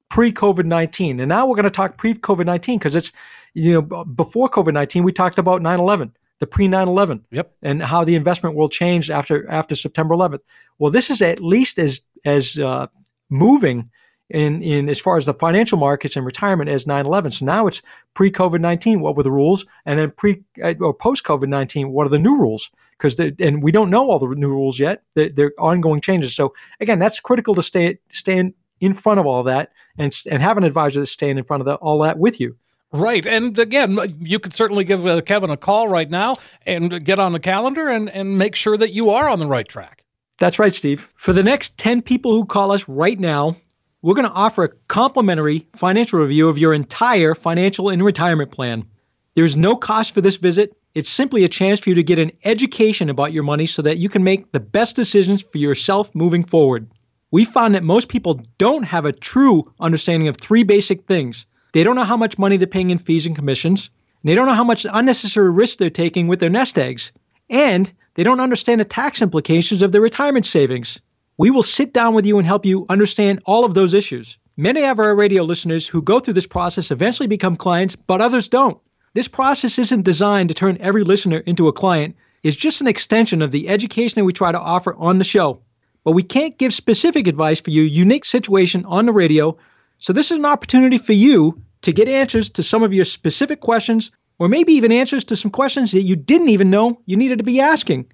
pre 0.10 0.32
COVID 0.32 0.66
19. 0.66 1.20
And 1.20 1.30
now 1.30 1.48
we're 1.48 1.56
going 1.56 1.64
to 1.64 1.70
talk 1.70 1.98
pre 1.98 2.14
COVID 2.14 2.46
19 2.46 2.80
because 2.80 2.96
it's, 2.96 3.12
you 3.54 3.74
know, 3.74 4.06
before 4.06 4.50
COVID 4.50 4.74
19, 4.74 5.04
we 5.04 5.12
talked 5.12 5.38
about 5.38 5.62
9 5.62 5.80
11, 5.80 6.16
the 6.40 6.48
pre 6.48 6.68
9 6.68 6.88
11, 6.88 7.26
Yep. 7.32 7.52
and 7.64 7.84
how 7.84 8.04
the 8.04 8.16
investment 8.16 8.56
world 8.56 8.72
changed 8.72 9.10
after 9.10 9.50
after 9.50 9.76
September 9.76 10.16
11th. 10.16 10.42
Well, 10.80 10.92
this 10.92 11.10
is 11.10 11.22
at 11.22 11.42
least 11.42 11.80
as 11.80 12.02
as 12.26 12.58
uh, 12.60 12.88
moving 13.30 13.90
in 14.30 14.64
in 14.64 14.90
as 14.90 15.00
far 15.00 15.18
as 15.18 15.26
the 15.26 15.34
financial 15.34 15.78
markets 15.78 16.16
and 16.16 16.26
retirement 16.26 16.70
as 16.70 16.86
9/11. 16.86 17.34
So 17.34 17.46
now 17.46 17.68
it's 17.68 17.82
pre 18.16 18.32
COVID 18.32 18.60
19. 18.60 19.00
What 19.00 19.16
were 19.16 19.24
the 19.24 19.32
rules, 19.32 19.66
and 19.86 20.00
then 20.00 20.12
pre 20.12 20.42
uh, 20.64 20.74
or 20.82 20.94
post 20.94 21.24
COVID 21.24 21.48
19? 21.48 21.92
What 21.92 22.08
are 22.08 22.10
the 22.10 22.20
new 22.20 22.36
rules? 22.36 22.72
Because 22.98 23.20
and 23.20 23.62
we 23.62 23.72
don't 23.72 23.90
know 23.90 24.10
all 24.10 24.20
the 24.20 24.28
new 24.28 24.50
rules 24.50 24.80
yet. 24.80 25.04
They're, 25.14 25.30
they're 25.30 25.54
ongoing 25.60 26.02
changes. 26.02 26.36
So 26.36 26.54
again, 26.80 27.00
that's 27.00 27.20
critical 27.20 27.54
to 27.56 27.62
stay 27.62 28.00
stay 28.12 28.38
in, 28.38 28.54
in 28.80 28.94
front 28.94 29.20
of 29.20 29.26
all 29.26 29.44
that 29.44 29.72
and 29.98 30.16
and 30.30 30.42
have 30.42 30.58
an 30.58 30.64
advisor 30.64 31.00
that's 31.00 31.12
staying 31.12 31.38
in 31.38 31.44
front 31.44 31.62
of 31.62 31.66
the, 31.66 31.76
all 31.76 32.00
that 32.00 32.20
with 32.20 32.40
you. 32.40 32.56
Right. 32.92 33.26
And 33.26 33.58
again, 33.60 33.98
you 34.20 34.40
could 34.40 34.54
certainly 34.54 34.84
give 34.84 35.06
uh, 35.06 35.22
Kevin 35.22 35.50
a 35.50 35.58
call 35.58 35.88
right 35.88 36.10
now 36.10 36.36
and 36.66 37.04
get 37.04 37.20
on 37.20 37.34
the 37.34 37.40
calendar 37.40 37.90
and, 37.90 38.10
and 38.10 38.38
make 38.38 38.56
sure 38.56 38.78
that 38.78 38.94
you 38.94 39.10
are 39.10 39.28
on 39.28 39.40
the 39.40 39.48
right 39.48 39.68
track. 39.68 40.06
That's 40.38 40.60
right, 40.60 40.74
Steve. 40.74 41.08
For 41.16 41.34
the 41.34 41.44
next 41.44 41.78
10 41.78 42.02
people 42.02 42.34
who 42.34 42.46
call 42.46 42.72
us 42.72 42.88
right 42.88 43.20
now, 43.20 43.58
we're 44.02 44.14
going 44.14 44.28
to 44.28 44.34
offer 44.34 44.64
a 44.66 44.70
complimentary 44.88 45.68
financial 45.74 46.20
review 46.20 46.48
of 46.48 46.58
your 46.58 46.74
entire 46.74 47.36
financial 47.36 47.90
and 47.90 48.04
retirement 48.04 48.52
plan. 48.52 48.86
There's 49.34 49.58
no 49.58 49.76
cost 49.76 50.14
for 50.14 50.22
this 50.22 50.38
visit. 50.38 50.78
It's 50.94 51.10
simply 51.10 51.44
a 51.44 51.50
chance 51.50 51.80
for 51.80 51.90
you 51.90 51.96
to 51.96 52.04
get 52.04 52.20
an 52.20 52.32
education 52.46 53.10
about 53.10 53.34
your 53.34 53.44
money 53.44 53.66
so 53.66 53.82
that 53.82 53.98
you 53.98 54.08
can 54.08 54.24
make 54.24 54.52
the 54.52 54.60
best 54.60 54.96
decisions 54.96 55.42
for 55.42 55.58
yourself 55.58 56.14
moving 56.16 56.44
forward. 56.44 56.90
We 57.36 57.44
found 57.44 57.76
that 57.76 57.84
most 57.84 58.08
people 58.08 58.40
don't 58.58 58.84
have 58.84 59.04
a 59.04 59.12
true 59.12 59.66
understanding 59.78 60.30
of 60.30 60.38
three 60.38 60.64
basic 60.64 61.06
things. 61.06 61.46
They 61.74 61.84
don't 61.84 61.98
know 61.98 62.06
how 62.06 62.16
much 62.16 62.38
money 62.38 62.56
they're 62.56 62.66
paying 62.66 62.92
in 62.92 62.98
fees 62.98 63.26
and 63.26 63.36
commissions, 63.36 63.90
and 64.24 64.30
they 64.30 64.36
don't 64.36 64.46
know 64.46 64.54
how 64.54 64.64
much 64.64 64.86
unnecessary 64.90 65.52
risk 65.52 65.78
they're 65.78 65.90
taking 65.90 66.28
with 66.28 66.40
their 66.40 66.50
nest 66.50 66.80
eggs, 66.80 67.12
and 67.50 67.92
they 68.14 68.24
don't 68.24 68.40
understand 68.40 68.80
the 68.80 68.86
tax 68.86 69.22
implications 69.22 69.82
of 69.82 69.92
their 69.92 70.00
retirement 70.00 70.46
savings. 70.46 71.02
We 71.38 71.52
will 71.52 71.62
sit 71.62 71.92
down 71.92 72.14
with 72.14 72.26
you 72.26 72.38
and 72.38 72.48
help 72.48 72.66
you 72.66 72.86
understand 72.88 73.42
all 73.44 73.66
of 73.66 73.74
those 73.74 73.94
issues. 73.94 74.38
Many 74.56 74.86
of 74.86 75.00
our 75.00 75.14
radio 75.14 75.44
listeners 75.44 75.86
who 75.86 76.02
go 76.02 76.22
through 76.22 76.36
this 76.36 76.48
process 76.48 76.90
eventually 76.90 77.28
become 77.28 77.58
clients, 77.58 77.98
but 77.98 78.22
others 78.22 78.48
don't. 78.48 78.80
This 79.14 79.28
process 79.28 79.78
isn't 79.78 80.04
designed 80.04 80.48
to 80.48 80.56
turn 80.56 80.78
every 80.80 81.04
listener 81.04 81.40
into 81.40 81.68
a 81.68 81.74
client. 81.74 82.16
It's 82.44 82.56
just 82.56 82.80
an 82.80 82.88
extension 82.88 83.42
of 83.42 83.52
the 83.52 83.68
education 83.68 84.22
that 84.22 84.26
we 84.26 84.32
try 84.32 84.54
to 84.54 84.58
offer 84.58 84.96
on 84.96 85.18
the 85.18 85.26
show. 85.26 85.64
But 86.06 86.12
we 86.12 86.24
can't 86.24 86.58
give 86.58 86.74
specific 86.74 87.28
advice 87.28 87.60
for 87.60 87.72
your 87.72 87.84
unique 87.84 88.24
situation 88.24 88.86
on 88.86 89.08
the 89.08 89.12
radio, 89.12 89.58
so 89.98 90.14
this 90.14 90.30
is 90.30 90.38
an 90.38 90.46
opportunity 90.46 91.00
for 91.00 91.14
you 91.14 91.62
to 91.82 91.92
get 91.92 92.08
answers 92.08 92.50
to 92.52 92.64
some 92.64 92.84
of 92.84 92.94
your 92.94 93.06
specific 93.06 93.60
questions, 93.60 94.12
or 94.38 94.48
maybe 94.48 94.74
even 94.74 94.92
answers 94.92 95.24
to 95.26 95.36
some 95.36 95.50
questions 95.50 95.92
that 95.92 96.02
you 96.02 96.16
didn't 96.16 96.50
even 96.50 96.70
know 96.70 97.02
you 97.06 97.18
needed 97.18 97.40
to 97.40 97.44
be 97.44 97.60
asking. 97.60 98.06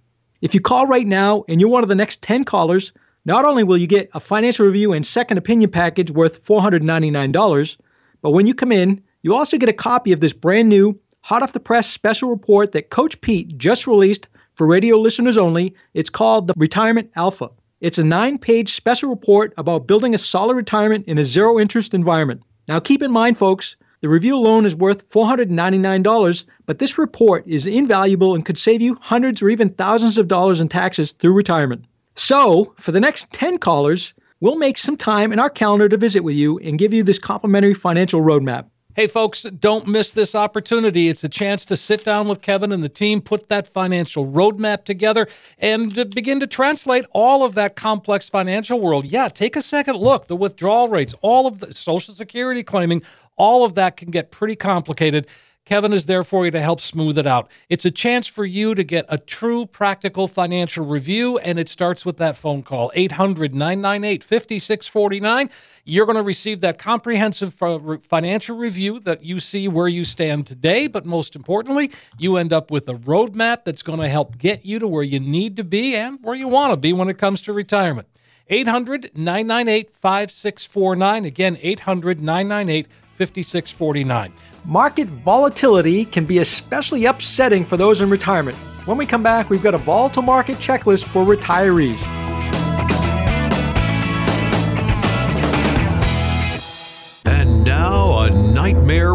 If 0.41 0.53
you 0.53 0.61
call 0.61 0.87
right 0.87 1.05
now 1.05 1.43
and 1.49 1.59
you're 1.59 1.69
one 1.69 1.83
of 1.83 1.89
the 1.89 1.95
next 1.95 2.21
10 2.21 2.45
callers, 2.45 2.93
not 3.25 3.43
only 3.43 3.63
will 3.63 3.77
you 3.77 3.87
get 3.87 4.09
a 4.13 4.19
financial 4.19 4.65
review 4.65 4.93
and 4.93 5.05
second 5.05 5.37
opinion 5.37 5.69
package 5.69 6.11
worth 6.11 6.45
$499, 6.45 7.77
but 8.21 8.31
when 8.31 8.47
you 8.47 8.53
come 8.53 8.71
in, 8.71 9.03
you 9.21 9.35
also 9.35 9.57
get 9.57 9.69
a 9.69 9.73
copy 9.73 10.13
of 10.13 10.21
this 10.21 10.33
brand 10.33 10.69
new, 10.69 10.97
hot 11.21 11.43
off 11.43 11.53
the 11.53 11.59
press 11.59 11.89
special 11.89 12.29
report 12.29 12.71
that 12.71 12.89
Coach 12.89 13.19
Pete 13.19 13.57
just 13.57 13.85
released 13.85 14.29
for 14.53 14.65
radio 14.65 14.97
listeners 14.97 15.37
only. 15.37 15.75
It's 15.93 16.09
called 16.09 16.47
the 16.47 16.53
Retirement 16.55 17.11
Alpha. 17.15 17.49
It's 17.81 17.97
a 17.97 18.03
nine 18.03 18.37
page 18.37 18.75
special 18.75 19.09
report 19.09 19.55
about 19.57 19.87
building 19.87 20.13
a 20.13 20.19
solid 20.19 20.55
retirement 20.55 21.07
in 21.07 21.17
a 21.17 21.23
zero 21.23 21.59
interest 21.59 21.95
environment. 21.95 22.43
Now, 22.67 22.79
keep 22.79 23.01
in 23.01 23.11
mind, 23.11 23.39
folks, 23.39 23.75
the 24.01 24.09
review 24.09 24.35
alone 24.35 24.67
is 24.67 24.75
worth 24.75 25.09
$499, 25.09 26.45
but 26.67 26.77
this 26.77 26.99
report 26.99 27.47
is 27.47 27.65
invaluable 27.65 28.35
and 28.35 28.45
could 28.45 28.59
save 28.59 28.83
you 28.83 28.99
hundreds 29.01 29.41
or 29.41 29.49
even 29.49 29.69
thousands 29.69 30.19
of 30.19 30.27
dollars 30.27 30.61
in 30.61 30.67
taxes 30.67 31.13
through 31.13 31.33
retirement. 31.33 31.85
So, 32.13 32.75
for 32.77 32.91
the 32.91 32.99
next 32.99 33.33
10 33.33 33.57
callers, 33.57 34.13
we'll 34.41 34.57
make 34.57 34.77
some 34.77 34.95
time 34.95 35.33
in 35.33 35.39
our 35.39 35.49
calendar 35.49 35.89
to 35.89 35.97
visit 35.97 36.23
with 36.23 36.35
you 36.35 36.59
and 36.59 36.77
give 36.77 36.93
you 36.93 37.01
this 37.01 37.17
complimentary 37.17 37.73
financial 37.73 38.21
roadmap. 38.21 38.65
Hey, 38.93 39.07
folks, 39.07 39.43
don't 39.43 39.87
miss 39.87 40.11
this 40.11 40.35
opportunity. 40.35 41.07
It's 41.07 41.23
a 41.23 41.29
chance 41.29 41.63
to 41.67 41.77
sit 41.77 42.03
down 42.03 42.27
with 42.27 42.41
Kevin 42.41 42.73
and 42.73 42.83
the 42.83 42.89
team, 42.89 43.21
put 43.21 43.47
that 43.47 43.65
financial 43.65 44.27
roadmap 44.27 44.83
together, 44.83 45.29
and 45.57 45.95
to 45.95 46.03
begin 46.03 46.41
to 46.41 46.47
translate 46.47 47.05
all 47.11 47.45
of 47.45 47.55
that 47.55 47.77
complex 47.77 48.27
financial 48.27 48.81
world. 48.81 49.05
Yeah, 49.05 49.29
take 49.29 49.55
a 49.55 49.61
second 49.61 49.95
look. 49.95 50.27
The 50.27 50.35
withdrawal 50.35 50.89
rates, 50.89 51.15
all 51.21 51.47
of 51.47 51.59
the 51.59 51.73
Social 51.73 52.13
Security 52.13 52.63
claiming, 52.63 53.01
all 53.37 53.63
of 53.63 53.75
that 53.75 53.95
can 53.95 54.11
get 54.11 54.29
pretty 54.29 54.57
complicated. 54.57 55.25
Kevin 55.63 55.93
is 55.93 56.05
there 56.05 56.23
for 56.23 56.43
you 56.43 56.51
to 56.51 56.59
help 56.59 56.81
smooth 56.81 57.19
it 57.19 57.27
out. 57.27 57.49
It's 57.69 57.85
a 57.85 57.91
chance 57.91 58.25
for 58.25 58.45
you 58.45 58.73
to 58.73 58.83
get 58.83 59.05
a 59.07 59.19
true 59.19 59.67
practical 59.67 60.27
financial 60.27 60.85
review, 60.85 61.37
and 61.37 61.59
it 61.59 61.69
starts 61.69 62.03
with 62.03 62.17
that 62.17 62.35
phone 62.35 62.63
call 62.63 62.91
800 62.95 63.53
998 63.53 64.23
5649. 64.23 65.49
You're 65.85 66.07
going 66.07 66.15
to 66.15 66.23
receive 66.23 66.61
that 66.61 66.79
comprehensive 66.79 67.53
financial 67.53 68.57
review 68.57 68.99
that 69.01 69.23
you 69.23 69.39
see 69.39 69.67
where 69.67 69.87
you 69.87 70.03
stand 70.03 70.47
today, 70.47 70.87
but 70.87 71.05
most 71.05 71.35
importantly, 71.35 71.91
you 72.17 72.37
end 72.37 72.51
up 72.51 72.71
with 72.71 72.89
a 72.89 72.95
roadmap 72.95 73.63
that's 73.63 73.83
going 73.83 73.99
to 73.99 74.09
help 74.09 74.39
get 74.39 74.65
you 74.65 74.79
to 74.79 74.87
where 74.87 75.03
you 75.03 75.19
need 75.19 75.55
to 75.57 75.63
be 75.63 75.95
and 75.95 76.17
where 76.23 76.35
you 76.35 76.47
want 76.47 76.73
to 76.73 76.77
be 76.77 76.91
when 76.91 77.07
it 77.07 77.19
comes 77.19 77.39
to 77.41 77.53
retirement. 77.53 78.07
800 78.49 79.11
998 79.13 79.93
5649. 79.93 81.25
Again, 81.25 81.57
800 81.61 82.19
998 82.19 82.87
5649. 83.17 84.33
Market 84.65 85.07
volatility 85.07 86.05
can 86.05 86.25
be 86.25 86.37
especially 86.37 87.05
upsetting 87.05 87.65
for 87.65 87.77
those 87.77 87.99
in 88.01 88.11
retirement. 88.11 88.55
When 88.85 88.95
we 88.95 89.07
come 89.07 89.23
back, 89.23 89.49
we've 89.49 89.63
got 89.63 89.73
a 89.73 89.79
volatile 89.79 90.21
market 90.21 90.57
checklist 90.57 91.05
for 91.05 91.25
retirees. 91.25 92.20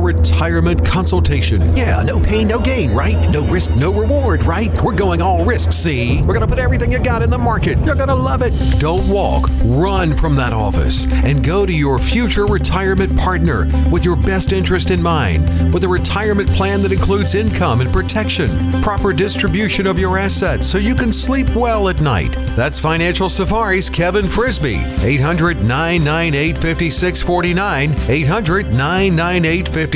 Retirement 0.06 0.84
consultation. 0.84 1.76
Yeah, 1.76 2.00
no 2.04 2.20
pain, 2.20 2.46
no 2.46 2.60
gain, 2.60 2.92
right? 2.92 3.28
No 3.28 3.44
risk, 3.48 3.74
no 3.74 3.92
reward, 3.92 4.44
right? 4.44 4.70
We're 4.80 4.94
going 4.94 5.20
all 5.20 5.44
risk, 5.44 5.72
see? 5.72 6.22
We're 6.22 6.34
gonna 6.34 6.46
put 6.46 6.60
everything 6.60 6.92
you 6.92 7.00
got 7.00 7.22
in 7.22 7.30
the 7.30 7.38
market. 7.38 7.76
You're 7.80 7.96
gonna 7.96 8.14
love 8.14 8.40
it. 8.42 8.52
Don't 8.78 9.08
walk, 9.08 9.50
run 9.64 10.16
from 10.16 10.36
that 10.36 10.52
office 10.52 11.06
and 11.24 11.42
go 11.44 11.66
to 11.66 11.72
your 11.72 11.98
future 11.98 12.46
retirement 12.46 13.16
partner 13.18 13.68
with 13.90 14.04
your 14.04 14.14
best 14.14 14.52
interest 14.52 14.92
in 14.92 15.02
mind, 15.02 15.74
with 15.74 15.82
a 15.82 15.88
retirement 15.88 16.48
plan 16.50 16.82
that 16.82 16.92
includes 16.92 17.34
income 17.34 17.80
and 17.80 17.92
protection, 17.92 18.50
proper 18.82 19.12
distribution 19.12 19.88
of 19.88 19.98
your 19.98 20.18
assets 20.18 20.68
so 20.68 20.78
you 20.78 20.94
can 20.94 21.12
sleep 21.12 21.52
well 21.56 21.88
at 21.88 22.00
night. 22.00 22.30
That's 22.54 22.78
Financial 22.78 23.28
Safari's 23.28 23.90
Kevin 23.90 24.28
Frisby. 24.28 24.76
800 25.02 25.64
998 25.64 26.54
5649. 26.54 27.94
800 28.08 28.66
998 28.72 29.66
5649. 29.66 29.95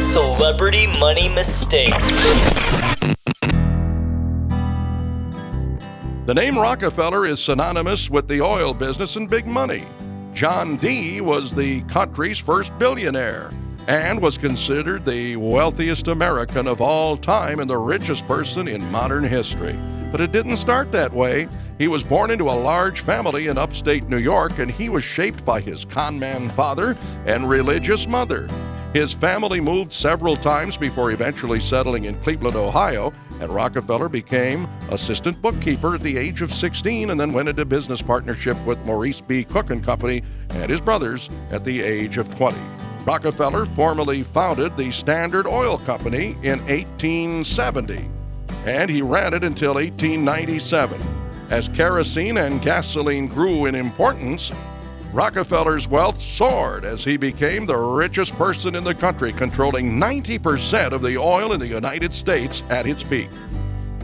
Celebrity 0.00 0.86
Money 0.98 1.28
Mistakes. 1.28 2.08
The 6.26 6.34
name 6.34 6.58
Rockefeller 6.58 7.26
is 7.26 7.38
synonymous 7.40 8.10
with 8.10 8.26
the 8.26 8.40
oil 8.40 8.74
business 8.74 9.16
and 9.16 9.30
big 9.30 9.46
money. 9.46 9.84
John 10.34 10.76
D. 10.76 11.20
was 11.20 11.54
the 11.54 11.82
country's 11.82 12.38
first 12.38 12.76
billionaire 12.78 13.50
and 13.86 14.20
was 14.20 14.38
considered 14.38 15.04
the 15.04 15.36
wealthiest 15.36 16.08
American 16.08 16.66
of 16.66 16.80
all 16.80 17.16
time 17.16 17.60
and 17.60 17.68
the 17.68 17.78
richest 17.78 18.26
person 18.26 18.66
in 18.66 18.88
modern 18.90 19.24
history. 19.24 19.78
But 20.12 20.20
it 20.20 20.30
didn't 20.30 20.58
start 20.58 20.92
that 20.92 21.12
way. 21.12 21.48
He 21.78 21.88
was 21.88 22.04
born 22.04 22.30
into 22.30 22.44
a 22.44 22.52
large 22.52 23.00
family 23.00 23.48
in 23.48 23.56
upstate 23.58 24.08
New 24.08 24.18
York, 24.18 24.58
and 24.58 24.70
he 24.70 24.90
was 24.90 25.02
shaped 25.02 25.44
by 25.44 25.60
his 25.60 25.86
conman 25.86 26.50
father 26.50 26.96
and 27.26 27.48
religious 27.48 28.06
mother. 28.06 28.46
His 28.92 29.14
family 29.14 29.58
moved 29.58 29.90
several 29.90 30.36
times 30.36 30.76
before 30.76 31.12
eventually 31.12 31.58
settling 31.58 32.04
in 32.04 32.20
Cleveland, 32.20 32.56
Ohio, 32.56 33.14
and 33.40 33.50
Rockefeller 33.50 34.10
became 34.10 34.68
assistant 34.90 35.40
bookkeeper 35.40 35.94
at 35.94 36.02
the 36.02 36.18
age 36.18 36.42
of 36.42 36.52
16 36.52 37.08
and 37.08 37.18
then 37.18 37.32
went 37.32 37.48
into 37.48 37.64
business 37.64 38.02
partnership 38.02 38.62
with 38.66 38.78
Maurice 38.84 39.22
B. 39.22 39.44
Cook 39.44 39.70
and 39.70 39.82
Company 39.82 40.22
and 40.50 40.70
his 40.70 40.82
brothers 40.82 41.30
at 41.52 41.64
the 41.64 41.80
age 41.80 42.18
of 42.18 42.32
20. 42.36 42.58
Rockefeller 43.06 43.64
formally 43.64 44.22
founded 44.22 44.76
the 44.76 44.90
Standard 44.90 45.46
Oil 45.46 45.78
Company 45.78 46.36
in 46.42 46.60
1870, 46.66 48.08
and 48.66 48.90
he 48.90 49.02
ran 49.02 49.34
it 49.34 49.44
until 49.44 49.74
1897. 49.74 51.00
As 51.50 51.68
kerosene 51.68 52.38
and 52.38 52.62
gasoline 52.62 53.26
grew 53.26 53.66
in 53.66 53.74
importance, 53.74 54.52
Rockefeller's 55.12 55.86
wealth 55.86 56.20
soared 56.20 56.86
as 56.86 57.04
he 57.04 57.18
became 57.18 57.66
the 57.66 57.76
richest 57.76 58.32
person 58.38 58.74
in 58.74 58.82
the 58.82 58.94
country, 58.94 59.32
controlling 59.32 60.00
90% 60.00 60.92
of 60.92 61.02
the 61.02 61.18
oil 61.18 61.52
in 61.52 61.60
the 61.60 61.66
United 61.66 62.14
States 62.14 62.62
at 62.70 62.86
its 62.86 63.02
peak. 63.02 63.28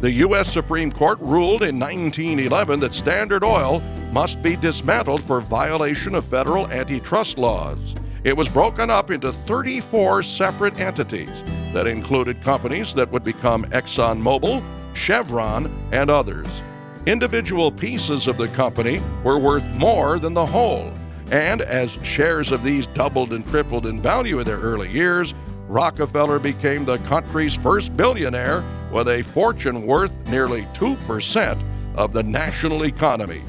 The 0.01 0.13
U.S. 0.13 0.53
Supreme 0.53 0.93
Court 0.93 1.19
ruled 1.21 1.63
in 1.63 1.79
1911 1.81 2.81
that 2.81 2.95
Standard 2.95 3.43
Oil 3.43 3.81
must 4.13 4.43
be 4.43 4.55
dismantled 4.55 5.23
for 5.23 5.41
violation 5.41 6.15
of 6.15 6.27
federal 6.27 6.69
antitrust 6.69 7.39
laws. 7.39 7.95
It 8.23 8.37
was 8.37 8.49
broken 8.49 8.91
up 8.91 9.11
into 9.11 9.33
34 9.33 10.23
separate 10.23 10.79
entities 10.79 11.43
that 11.73 11.87
included 11.87 12.43
companies 12.43 12.95
that 12.95 13.11
would 13.11 13.25
become 13.25 13.65
ExxonMobil, 13.67 14.63
Chevron, 14.95 15.71
and 15.93 16.11
others. 16.11 16.63
Individual 17.07 17.71
pieces 17.71 18.27
of 18.27 18.37
the 18.37 18.49
company 18.49 19.01
were 19.25 19.39
worth 19.39 19.65
more 19.71 20.19
than 20.19 20.35
the 20.35 20.47
whole, 20.47 20.93
and 21.31 21.61
as 21.63 21.99
shares 22.03 22.53
of 22.53 22.63
these 22.63 22.87
doubled 22.89 23.33
and 23.33 23.47
tripled 23.47 23.87
in 23.87 24.01
value 24.01 24.39
in 24.39 24.45
their 24.45 24.59
early 24.59 24.91
years, 24.91 25.35
Rockefeller 25.69 26.39
became 26.39 26.85
the 26.85 26.99
country's 26.99 27.55
first 27.55 27.97
billionaire 27.97 28.65
with 28.91 29.09
a 29.09 29.23
fortune 29.23 29.87
worth 29.87 30.13
nearly 30.29 30.63
2% 30.73 31.63
of 31.95 32.13
the 32.13 32.23
national 32.23 32.85
economy. 32.85 33.43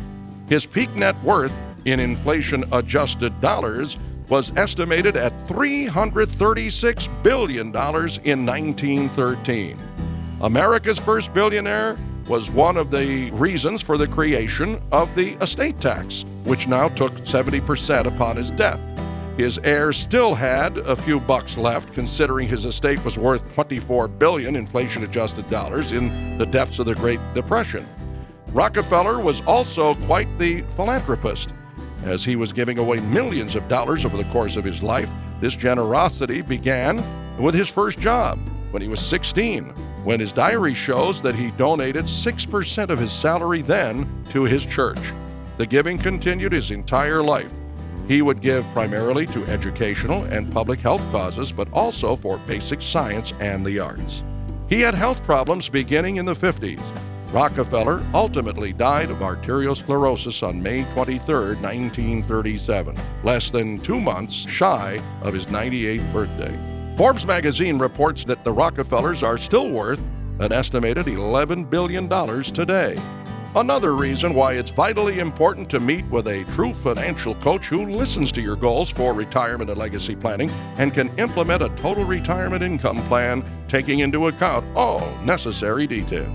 His 0.49 0.65
peak 0.65 0.93
net 0.95 1.21
worth 1.23 1.53
in 1.85 1.99
inflation 1.99 2.65
adjusted 2.73 3.39
dollars 3.39 3.97
was 4.29 4.55
estimated 4.55 5.15
at 5.15 5.33
$336 5.47 7.23
billion 7.23 7.67
in 7.67 8.45
1913. 8.45 9.77
America's 10.41 10.99
first 10.99 11.33
billionaire 11.33 11.97
was 12.27 12.51
one 12.51 12.77
of 12.77 12.91
the 12.91 13.31
reasons 13.31 13.81
for 13.81 13.97
the 13.97 14.07
creation 14.07 14.79
of 14.91 15.13
the 15.15 15.33
estate 15.43 15.79
tax, 15.79 16.25
which 16.43 16.67
now 16.67 16.87
took 16.89 17.11
70% 17.25 18.05
upon 18.05 18.37
his 18.37 18.51
death. 18.51 18.79
His 19.35 19.57
heirs 19.59 19.97
still 19.97 20.35
had 20.35 20.77
a 20.79 20.95
few 20.95 21.19
bucks 21.19 21.57
left, 21.57 21.93
considering 21.93 22.47
his 22.47 22.65
estate 22.65 23.03
was 23.03 23.17
worth 23.17 23.53
24 23.55 24.07
billion 24.09 24.55
inflation 24.55 25.03
adjusted 25.03 25.49
dollars 25.49 25.91
in 25.91 26.37
the 26.37 26.45
depths 26.45 26.77
of 26.77 26.85
the 26.85 26.95
Great 26.95 27.19
Depression. 27.33 27.87
Rockefeller 28.51 29.19
was 29.19 29.41
also 29.47 29.95
quite 29.95 30.27
the 30.37 30.61
philanthropist. 30.75 31.49
As 32.03 32.23
he 32.23 32.35
was 32.35 32.53
giving 32.53 32.77
away 32.77 32.99
millions 32.99 33.55
of 33.55 33.67
dollars 33.67 34.05
over 34.05 34.17
the 34.17 34.29
course 34.31 34.55
of 34.55 34.63
his 34.63 34.81
life, 34.81 35.09
this 35.41 35.55
generosity 35.55 36.41
began 36.41 37.03
with 37.37 37.53
his 37.53 37.69
first 37.69 37.99
job 37.99 38.39
when 38.71 38.81
he 38.81 38.87
was 38.87 38.99
16, 38.99 39.65
when 40.03 40.19
his 40.19 40.31
diary 40.31 40.73
shows 40.73 41.21
that 41.21 41.35
he 41.35 41.51
donated 41.51 42.05
6% 42.05 42.89
of 42.89 42.99
his 42.99 43.11
salary 43.11 43.61
then 43.61 44.07
to 44.29 44.43
his 44.43 44.65
church. 44.65 44.99
The 45.57 45.65
giving 45.65 45.97
continued 45.97 46.53
his 46.53 46.71
entire 46.71 47.21
life. 47.21 47.51
He 48.07 48.21
would 48.21 48.41
give 48.41 48.65
primarily 48.73 49.25
to 49.27 49.45
educational 49.45 50.23
and 50.23 50.51
public 50.51 50.79
health 50.79 51.01
causes, 51.11 51.51
but 51.51 51.67
also 51.73 52.15
for 52.15 52.37
basic 52.39 52.81
science 52.81 53.33
and 53.39 53.65
the 53.65 53.79
arts. 53.79 54.23
He 54.67 54.81
had 54.81 54.95
health 54.95 55.23
problems 55.23 55.69
beginning 55.69 56.15
in 56.15 56.25
the 56.25 56.33
50s. 56.33 56.81
Rockefeller 57.31 58.03
ultimately 58.15 58.73
died 58.73 59.11
of 59.11 59.17
arteriosclerosis 59.17 60.41
on 60.41 60.63
May 60.63 60.83
23, 60.93 61.57
1937, 61.61 62.97
less 63.23 63.51
than 63.51 63.77
two 63.77 64.01
months 64.01 64.33
shy 64.33 64.99
of 65.21 65.35
his 65.35 65.45
98th 65.45 66.11
birthday. 66.11 66.95
Forbes 66.97 67.27
magazine 67.27 67.77
reports 67.77 68.25
that 68.25 68.43
the 68.43 68.51
Rockefellers 68.51 69.21
are 69.21 69.37
still 69.37 69.69
worth 69.69 70.01
an 70.39 70.51
estimated 70.51 71.05
$11 71.05 71.69
billion 71.69 72.09
today. 72.43 72.99
Another 73.55 73.95
reason 73.95 74.33
why 74.33 74.53
it's 74.53 74.71
vitally 74.71 75.19
important 75.19 75.69
to 75.69 75.79
meet 75.79 76.05
with 76.05 76.27
a 76.27 76.43
true 76.55 76.73
financial 76.83 77.35
coach 77.35 77.67
who 77.67 77.85
listens 77.85 78.31
to 78.31 78.41
your 78.41 78.55
goals 78.55 78.89
for 78.89 79.13
retirement 79.13 79.69
and 79.69 79.79
legacy 79.79 80.15
planning 80.15 80.49
and 80.77 80.95
can 80.95 81.15
implement 81.19 81.61
a 81.61 81.69
total 81.69 82.05
retirement 82.05 82.63
income 82.63 82.97
plan 83.07 83.43
taking 83.67 83.99
into 83.99 84.27
account 84.27 84.65
all 84.75 85.15
necessary 85.23 85.85
details. 85.85 86.29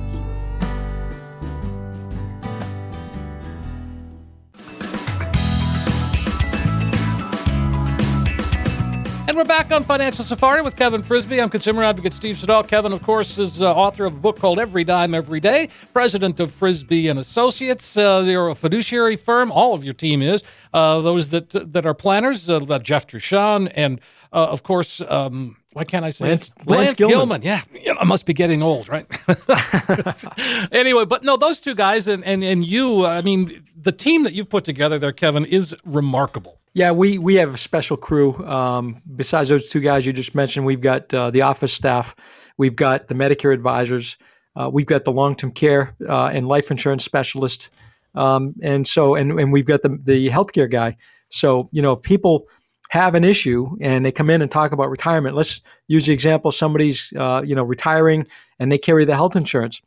And 9.35 9.39
we're 9.41 9.45
back 9.47 9.73
on 9.73 9.83
Financial 9.83 10.23
Safari 10.23 10.63
with 10.63 10.77
Kevin 10.77 11.03
Frisby. 11.03 11.41
I'm 11.41 11.51
consumer 11.51 11.83
advocate 11.83 12.15
Steve 12.15 12.39
Siddall. 12.39 12.63
Kevin, 12.63 12.93
of 12.93 13.03
course, 13.03 13.37
is 13.37 13.61
uh, 13.61 13.75
author 13.75 14.05
of 14.05 14.13
a 14.13 14.17
book 14.17 14.39
called 14.39 14.61
Every 14.61 14.85
Dime 14.85 15.13
Every 15.13 15.41
Day, 15.41 15.71
president 15.93 16.39
of 16.39 16.53
Frisby 16.53 17.09
and 17.09 17.19
Associates. 17.19 17.97
Uh, 17.97 18.23
you're 18.25 18.49
a 18.49 18.55
fiduciary 18.55 19.17
firm. 19.17 19.51
All 19.51 19.75
of 19.75 19.83
your 19.83 19.93
team 19.93 20.23
is. 20.23 20.45
Uh, 20.73 21.01
those 21.01 21.31
that 21.31 21.51
that 21.73 21.85
are 21.85 21.95
planners, 21.95 22.49
uh, 22.49 22.61
Jeff 22.79 23.09
Trushon, 23.09 23.73
and 23.75 24.01
uh, 24.33 24.47
of 24.47 24.63
course. 24.63 25.01
Um, 25.01 25.57
why 25.75 25.83
can't 25.85 26.05
I 26.05 26.11
say 26.11 26.29
Lance. 26.29 26.53
Lance, 26.67 26.71
Lance 26.71 26.99
Gilman. 26.99 27.17
Gilman. 27.17 27.43
Yeah, 27.43 27.63
yeah, 27.75 27.95
I 27.99 28.05
must 28.05 28.27
be 28.27 28.33
getting 28.33 28.63
old, 28.63 28.89
right? 28.89 29.07
anyway, 30.73 31.05
but 31.05 31.25
no, 31.25 31.37
those 31.37 31.61
two 31.61 31.75
guys 31.75 32.07
and, 32.07 32.25
and 32.25 32.45
and 32.45 32.65
you. 32.65 33.05
I 33.05 33.21
mean, 33.23 33.65
the 33.77 33.91
team 33.91 34.23
that 34.23 34.35
you've 34.35 34.49
put 34.49 34.65
together 34.65 34.99
there, 35.01 35.13
Kevin, 35.13 35.45
is 35.45 35.75
remarkable. 35.85 36.61
Yeah, 36.75 36.93
we 36.93 37.19
we 37.19 37.35
have 37.37 37.55
a 37.55 37.57
special 37.59 37.97
crew. 37.97 38.35
Um, 38.47 39.03
besides 39.17 39.49
those 39.49 39.69
two 39.69 39.81
guys 39.81 40.07
you 40.07 40.13
just 40.13 40.35
mentioned, 40.35 40.65
we've 40.65 40.81
got 40.81 41.13
uh, 41.13 41.33
the 41.33 41.43
office 41.43 41.73
staff, 41.73 42.15
we've 42.57 42.77
got 42.77 43.09
the 43.09 43.15
Medicare 43.15 43.53
advisors, 43.53 44.17
uh, 44.55 44.71
we've 44.73 44.87
got 44.87 45.05
the 45.05 45.13
long 45.13 45.35
term 45.35 45.51
care 45.51 45.95
uh, 46.09 46.27
and 46.27 46.47
life 46.47 46.71
insurance 46.71 47.05
specialist, 47.05 47.71
um, 48.15 48.55
and 48.63 48.87
so 48.87 49.17
and 49.17 49.39
and 49.41 49.53
we've 49.53 49.67
got 49.67 49.83
the 49.83 49.99
the 50.05 50.29
healthcare 50.29 50.71
guy. 50.71 50.97
So 51.31 51.69
you 51.73 51.83
know, 51.83 51.93
if 51.93 52.03
people 52.03 52.47
have 52.95 53.17
an 53.17 53.25
issue 53.25 53.77
and 53.81 54.05
they 54.05 54.13
come 54.13 54.31
in 54.31 54.41
and 54.41 54.51
talk 54.51 54.71
about 54.71 54.89
retirement, 54.89 55.35
let's 55.35 55.61
use 55.89 56.07
the 56.07 56.13
example: 56.13 56.53
somebody's 56.53 57.13
uh, 57.19 57.43
you 57.45 57.55
know 57.55 57.65
retiring 57.65 58.27
and 58.59 58.71
they 58.71 58.79
carry 58.79 59.05
the 59.05 59.17
health 59.17 59.35
insurance, 59.35 59.83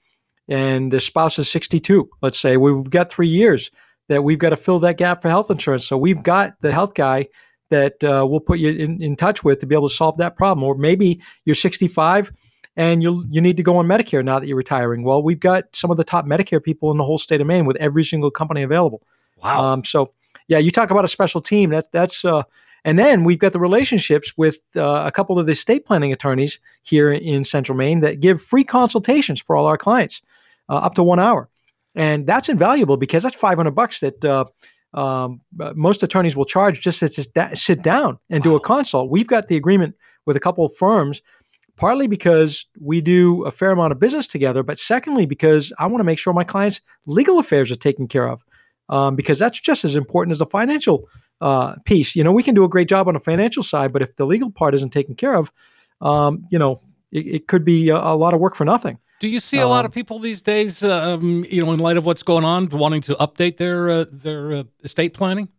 and 0.49 0.91
the 0.91 0.99
spouse 0.99 1.39
is 1.39 1.49
sixty 1.49 1.79
two. 1.79 2.09
Let's 2.21 2.37
say 2.37 2.57
we've 2.57 2.89
got 2.89 3.09
three 3.09 3.29
years 3.29 3.71
that 4.09 4.23
we've 4.23 4.37
got 4.37 4.49
to 4.49 4.57
fill 4.57 4.79
that 4.79 4.97
gap 4.97 5.21
for 5.21 5.29
health 5.29 5.49
insurance. 5.49 5.87
So 5.87 5.97
we've 5.97 6.21
got 6.21 6.53
the 6.61 6.71
health 6.71 6.95
guy 6.95 7.27
that 7.69 8.03
uh, 8.03 8.25
we'll 8.27 8.41
put 8.41 8.59
you 8.59 8.71
in, 8.71 9.01
in 9.01 9.15
touch 9.15 9.43
with 9.43 9.59
to 9.59 9.65
be 9.65 9.75
able 9.75 9.89
to 9.89 9.95
solve 9.95 10.17
that 10.17 10.35
problem. 10.35 10.63
Or 10.63 10.75
maybe 10.75 11.21
you're 11.45 11.55
65 11.55 12.31
and 12.75 13.01
you 13.01 13.25
you 13.29 13.41
need 13.41 13.57
to 13.57 13.63
go 13.63 13.77
on 13.77 13.87
Medicare 13.87 14.23
now 14.23 14.37
that 14.37 14.47
you're 14.47 14.57
retiring. 14.57 15.03
Well, 15.03 15.23
we've 15.23 15.39
got 15.39 15.73
some 15.75 15.91
of 15.91 15.97
the 15.97 16.03
top 16.03 16.25
Medicare 16.25 16.61
people 16.61 16.91
in 16.91 16.97
the 16.97 17.05
whole 17.05 17.17
state 17.17 17.41
of 17.41 17.47
Maine 17.47 17.65
with 17.65 17.77
every 17.77 18.03
single 18.03 18.31
company 18.31 18.63
available. 18.63 19.01
Wow. 19.41 19.63
Um, 19.63 19.83
so 19.85 20.13
yeah, 20.47 20.57
you 20.57 20.71
talk 20.71 20.91
about 20.91 21.05
a 21.05 21.09
special 21.09 21.41
team. 21.41 21.69
That 21.69 21.91
that's 21.91 22.23
uh, 22.25 22.43
and 22.85 22.97
then 22.97 23.23
we've 23.23 23.39
got 23.39 23.53
the 23.53 23.59
relationships 23.59 24.33
with 24.37 24.57
uh, 24.75 25.03
a 25.05 25.11
couple 25.11 25.39
of 25.39 25.45
the 25.45 25.51
estate 25.51 25.85
planning 25.85 26.13
attorneys 26.13 26.59
here 26.83 27.11
in 27.11 27.43
Central 27.43 27.77
Maine 27.77 27.99
that 28.01 28.19
give 28.19 28.41
free 28.41 28.63
consultations 28.63 29.41
for 29.41 29.55
all 29.55 29.65
our 29.65 29.77
clients, 29.77 30.21
uh, 30.69 30.75
up 30.75 30.95
to 30.95 31.03
one 31.03 31.19
hour 31.19 31.49
and 31.97 32.27
that's 32.27 32.47
invaluable 32.47 32.95
because 32.95 33.23
that's 33.23 33.35
500 33.35 33.71
bucks 33.71 33.99
that 34.01 34.23
uh, 34.23 34.45
um, 34.93 35.41
most 35.73 36.03
attorneys 36.03 36.37
will 36.37 36.45
charge 36.45 36.79
just 36.79 36.99
to 36.99 37.55
sit 37.55 37.81
down 37.81 38.19
and 38.29 38.45
wow. 38.45 38.51
do 38.51 38.55
a 38.55 38.59
consult. 38.59 39.09
We've 39.09 39.27
got 39.27 39.47
the 39.47 39.57
agreement 39.57 39.95
with 40.25 40.37
a 40.37 40.39
couple 40.39 40.63
of 40.63 40.75
firms, 40.75 41.23
partly 41.75 42.07
because 42.07 42.67
we 42.79 43.01
do 43.01 43.43
a 43.45 43.51
fair 43.51 43.71
amount 43.71 43.93
of 43.93 43.99
business 43.99 44.27
together, 44.27 44.61
but 44.61 44.77
secondly 44.77 45.25
because 45.25 45.73
I 45.79 45.87
want 45.87 45.99
to 45.99 46.03
make 46.05 46.19
sure 46.19 46.33
my 46.33 46.43
clients' 46.43 46.81
legal 47.07 47.39
affairs 47.39 47.71
are 47.71 47.75
taken 47.75 48.07
care 48.07 48.29
of, 48.29 48.45
um, 48.89 49.15
because 49.15 49.39
that's 49.39 49.59
just 49.59 49.83
as 49.83 49.95
important 49.95 50.33
as 50.33 50.39
the 50.39 50.45
financial 50.45 51.09
uh, 51.41 51.75
piece. 51.85 52.15
You 52.15 52.23
know, 52.23 52.31
we 52.31 52.43
can 52.43 52.55
do 52.55 52.63
a 52.63 52.69
great 52.69 52.87
job 52.89 53.07
on 53.07 53.13
the 53.13 53.19
financial 53.19 53.63
side, 53.63 53.93
but 53.93 54.01
if 54.01 54.15
the 54.15 54.25
legal 54.25 54.51
part 54.51 54.73
isn't 54.75 54.91
taken 54.91 55.15
care 55.15 55.35
of, 55.35 55.51
um, 56.01 56.45
you 56.49 56.59
know, 56.59 56.79
it, 57.11 57.25
it 57.27 57.47
could 57.47 57.63
be 57.65 57.89
a, 57.89 57.95
a 57.97 58.15
lot 58.15 58.33
of 58.33 58.39
work 58.39 58.55
for 58.55 58.65
nothing. 58.65 58.97
Do 59.19 59.27
you 59.27 59.39
see 59.39 59.59
a 59.59 59.67
lot 59.67 59.83
of 59.83 59.91
people 59.91 60.19
these 60.19 60.43
days, 60.43 60.83
um, 60.83 61.43
you 61.49 61.61
know, 61.61 61.71
in 61.71 61.79
light 61.79 61.97
of 61.97 62.05
what's 62.05 62.21
going 62.21 62.45
on, 62.45 62.69
wanting 62.69 63.01
to 63.01 63.15
update 63.15 63.57
their 63.57 63.89
uh, 63.89 64.05
their 64.11 64.53
uh, 64.53 64.63
estate 64.83 65.15
planning? 65.15 65.49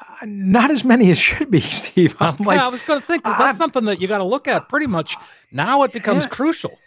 Uh, 0.00 0.24
not 0.24 0.70
as 0.70 0.82
many 0.82 1.10
as 1.10 1.18
should 1.18 1.50
be, 1.50 1.60
Steve. 1.82 2.16
I'm 2.20 2.34
okay, 2.34 2.44
like, 2.44 2.60
I 2.60 2.68
was 2.68 2.82
going 2.86 3.00
to 3.00 3.06
think 3.06 3.24
'cause 3.24 3.36
that's 3.36 3.58
something 3.58 3.84
that 3.84 4.00
you 4.00 4.08
got 4.08 4.18
to 4.18 4.24
look 4.24 4.48
at 4.48 4.70
pretty 4.70 4.86
much 4.86 5.14
now. 5.52 5.82
It 5.82 5.92
becomes 5.92 6.24
Yeah. 6.24 6.28
crucial. 6.30 6.78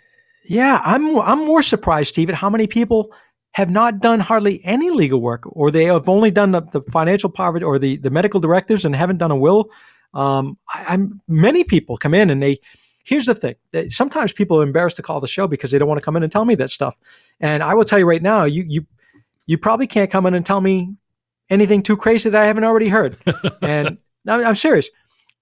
Yeah, 0.46 0.82
I'm 0.84 1.20
I'm 1.20 1.46
more 1.46 1.62
surprised, 1.62 2.10
Steve, 2.10 2.30
at 2.30 2.36
how 2.36 2.50
many 2.50 2.66
people 2.66 3.12
have 3.54 3.70
not 3.70 4.00
done 4.00 4.20
hardly 4.20 4.64
any 4.66 4.90
legal 4.90 5.22
work, 5.22 5.44
or 5.46 5.72
they 5.72 5.86
have 5.86 6.10
only 6.10 6.32
done 6.32 6.52
the, 6.52 6.62
the 6.62 6.82
financial 6.92 7.30
poverty 7.30 7.64
or 7.64 7.80
the 7.80 7.98
the 7.98 8.10
medical 8.10 8.40
directives 8.40 8.86
and 8.86 8.96
haven't 8.96 9.18
done 9.18 9.32
a 9.32 9.36
will. 9.36 9.70
Um, 10.14 10.58
I, 10.74 10.86
I'm 10.90 11.22
many 11.28 11.64
people 11.64 11.98
come 11.98 12.14
in 12.14 12.30
and 12.30 12.42
they. 12.42 12.60
Here's 13.06 13.26
the 13.26 13.36
thing: 13.36 13.56
sometimes 13.90 14.32
people 14.34 14.60
are 14.60 14.64
embarrassed 14.64 14.96
to 14.96 15.02
call 15.02 15.20
the 15.20 15.28
show 15.28 15.48
because 15.48 15.72
they 15.72 15.78
don't 15.78 15.88
want 15.88 16.00
to 16.00 16.06
come 16.06 16.16
in 16.16 16.24
and 16.24 16.32
tell 16.32 16.46
me 16.46 16.56
that 16.56 16.70
stuff. 16.70 16.98
And 17.40 17.62
I 17.62 17.74
will 17.74 17.84
tell 17.84 18.00
you 18.00 18.06
right 18.06 18.22
now, 18.22 18.46
you 18.46 18.66
you 18.68 18.86
you 19.46 19.58
probably 19.58 19.88
can't 19.88 20.10
come 20.10 20.26
in 20.26 20.34
and 20.34 20.46
tell 20.46 20.62
me 20.62 20.96
anything 21.50 21.84
too 21.84 21.98
crazy 21.98 22.30
that 22.30 22.42
I 22.42 22.46
haven't 22.46 22.64
already 22.64 22.90
heard. 22.90 23.18
and 23.62 23.98
I'm, 24.28 24.46
I'm 24.46 24.56
serious. 24.56 24.90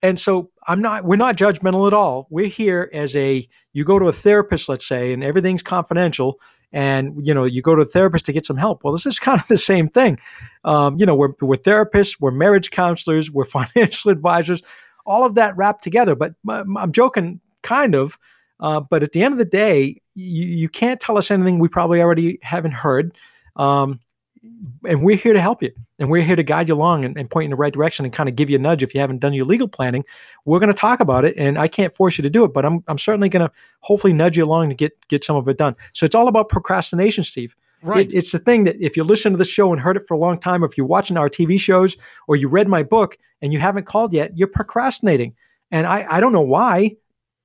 And 0.01 0.20
so 0.20 0.49
I'm 0.68 0.82
not. 0.82 1.05
We're 1.05 1.16
not 1.16 1.38
judgmental 1.38 1.88
at 1.88 1.93
all. 1.93 2.28
We're 2.30 2.47
here 2.47 2.89
as 2.93 3.16
a. 3.16 3.47
You 3.74 3.86
go 3.86 3.99
to 3.99 4.07
a 4.07 4.14
therapist, 4.14 4.68
let's 4.68 4.88
say, 4.88 5.14
and 5.14 5.24
everything's 5.24 5.62
confidential, 5.64 6.39
and 6.74 7.26
you 7.26 7.34
know 7.34 7.44
you 7.44 7.62
go 7.62 7.76
to 7.76 7.82
a 7.82 7.86
therapist 7.86 8.26
to 8.26 8.34
get 8.34 8.46
some 8.46 8.58
help. 8.58 8.84
Well, 8.84 8.94
this 8.94 9.06
is 9.06 9.20
kind 9.28 9.40
of 9.40 9.48
the 9.48 9.58
same 9.58 9.88
thing. 9.88 10.20
Um, 10.64 10.98
you 10.98 11.06
know, 11.06 11.16
we're 11.16 11.34
we're 11.42 11.56
therapists, 11.56 12.18
we're 12.20 12.32
marriage 12.32 12.72
counselors, 12.72 13.32
we're 13.32 13.46
financial 13.76 14.12
advisors, 14.12 14.62
all 15.06 15.26
of 15.26 15.36
that 15.36 15.56
wrapped 15.58 15.84
together. 15.84 16.16
But 16.16 16.34
I'm 16.50 16.92
joking, 16.92 17.40
kind 17.62 17.96
of. 17.96 18.18
Uh, 18.60 18.80
but 18.80 19.02
at 19.02 19.12
the 19.12 19.24
end 19.24 19.32
of 19.32 19.40
the 19.40 19.46
day, 19.46 20.00
you, 20.14 20.46
you 20.46 20.70
can't 20.70 21.00
tell 21.00 21.18
us 21.18 21.32
anything 21.32 21.58
we 21.58 21.68
probably 21.68 22.00
already 22.00 22.38
haven't 22.44 22.74
heard. 22.74 23.16
Um, 23.56 24.00
and 24.88 25.04
we're 25.04 25.16
here 25.16 25.34
to 25.34 25.42
help 25.42 25.62
you 25.62 25.72
and 26.00 26.10
we're 26.10 26.24
here 26.24 26.36
to 26.36 26.44
guide 26.44 26.68
you 26.68 26.76
along 26.76 27.06
and, 27.06 27.16
and, 27.18 27.30
point 27.30 27.46
in 27.46 27.52
the 27.52 27.56
right 27.56 27.74
direction 27.74 28.06
and 28.06 28.14
kind 28.14 28.28
of 28.28 28.36
give 28.36 28.50
you 28.50 28.56
a 28.56 28.60
nudge 28.60 28.82
if 28.82 28.94
you 28.94 29.00
haven't 29.00 29.20
done 29.20 29.34
your 29.34 29.46
legal 29.46 29.68
planning. 29.68 30.04
We're 30.46 30.60
going 30.60 30.74
to 30.74 30.80
talk 30.80 31.00
about 31.00 31.26
it 31.26 31.36
and 31.38 31.60
i 31.60 31.68
can't 31.68 31.94
force 31.94 32.18
you 32.18 32.22
to 32.24 32.30
do 32.30 32.44
it 32.44 32.54
but 32.54 32.66
i'm, 32.66 32.84
I'm 32.88 32.98
certainly 32.98 33.30
going 33.30 33.46
to 33.46 33.52
hopefully 33.82 34.14
nudge 34.14 34.38
you 34.38 34.46
along 34.46 34.70
to 34.70 34.76
get 34.76 34.94
get 35.08 35.24
some 35.24 35.36
of 35.36 35.48
it 35.48 35.58
done. 35.58 35.76
So 35.94 36.06
it's 36.06 36.16
all 36.16 36.28
about 36.28 36.50
procrastination 36.50 37.24
steve. 37.24 37.56
Right. 37.84 38.08
it, 38.08 38.16
it's 38.16 38.32
the 38.32 38.39
thing 38.39 38.64
that 38.66 38.76
if 38.80 38.96
you 38.96 39.04
listen 39.04 39.32
to 39.32 39.39
the 39.39 39.44
show 39.46 39.72
and 39.72 39.82
heard 39.82 39.98
it 39.98 40.04
for 40.08 40.14
a 40.14 40.20
long 40.20 40.39
time 40.39 40.64
or 40.64 40.68
if 40.68 40.78
you're 40.78 40.88
watching 40.88 41.18
our 41.18 41.30
tv 41.30 41.60
shows 41.60 41.98
or 42.28 42.36
you 42.36 42.48
read 42.48 42.68
my 42.68 42.84
book 42.84 43.18
and 43.42 43.54
you 43.54 43.60
haven't 43.60 43.86
called 43.86 44.14
yet 44.14 44.38
you're 44.38 44.48
procrastinating. 44.48 45.36
And 45.72 45.86
i, 45.86 46.06
I 46.10 46.20
don't 46.20 46.34
know 46.34 46.42
why 46.42 46.96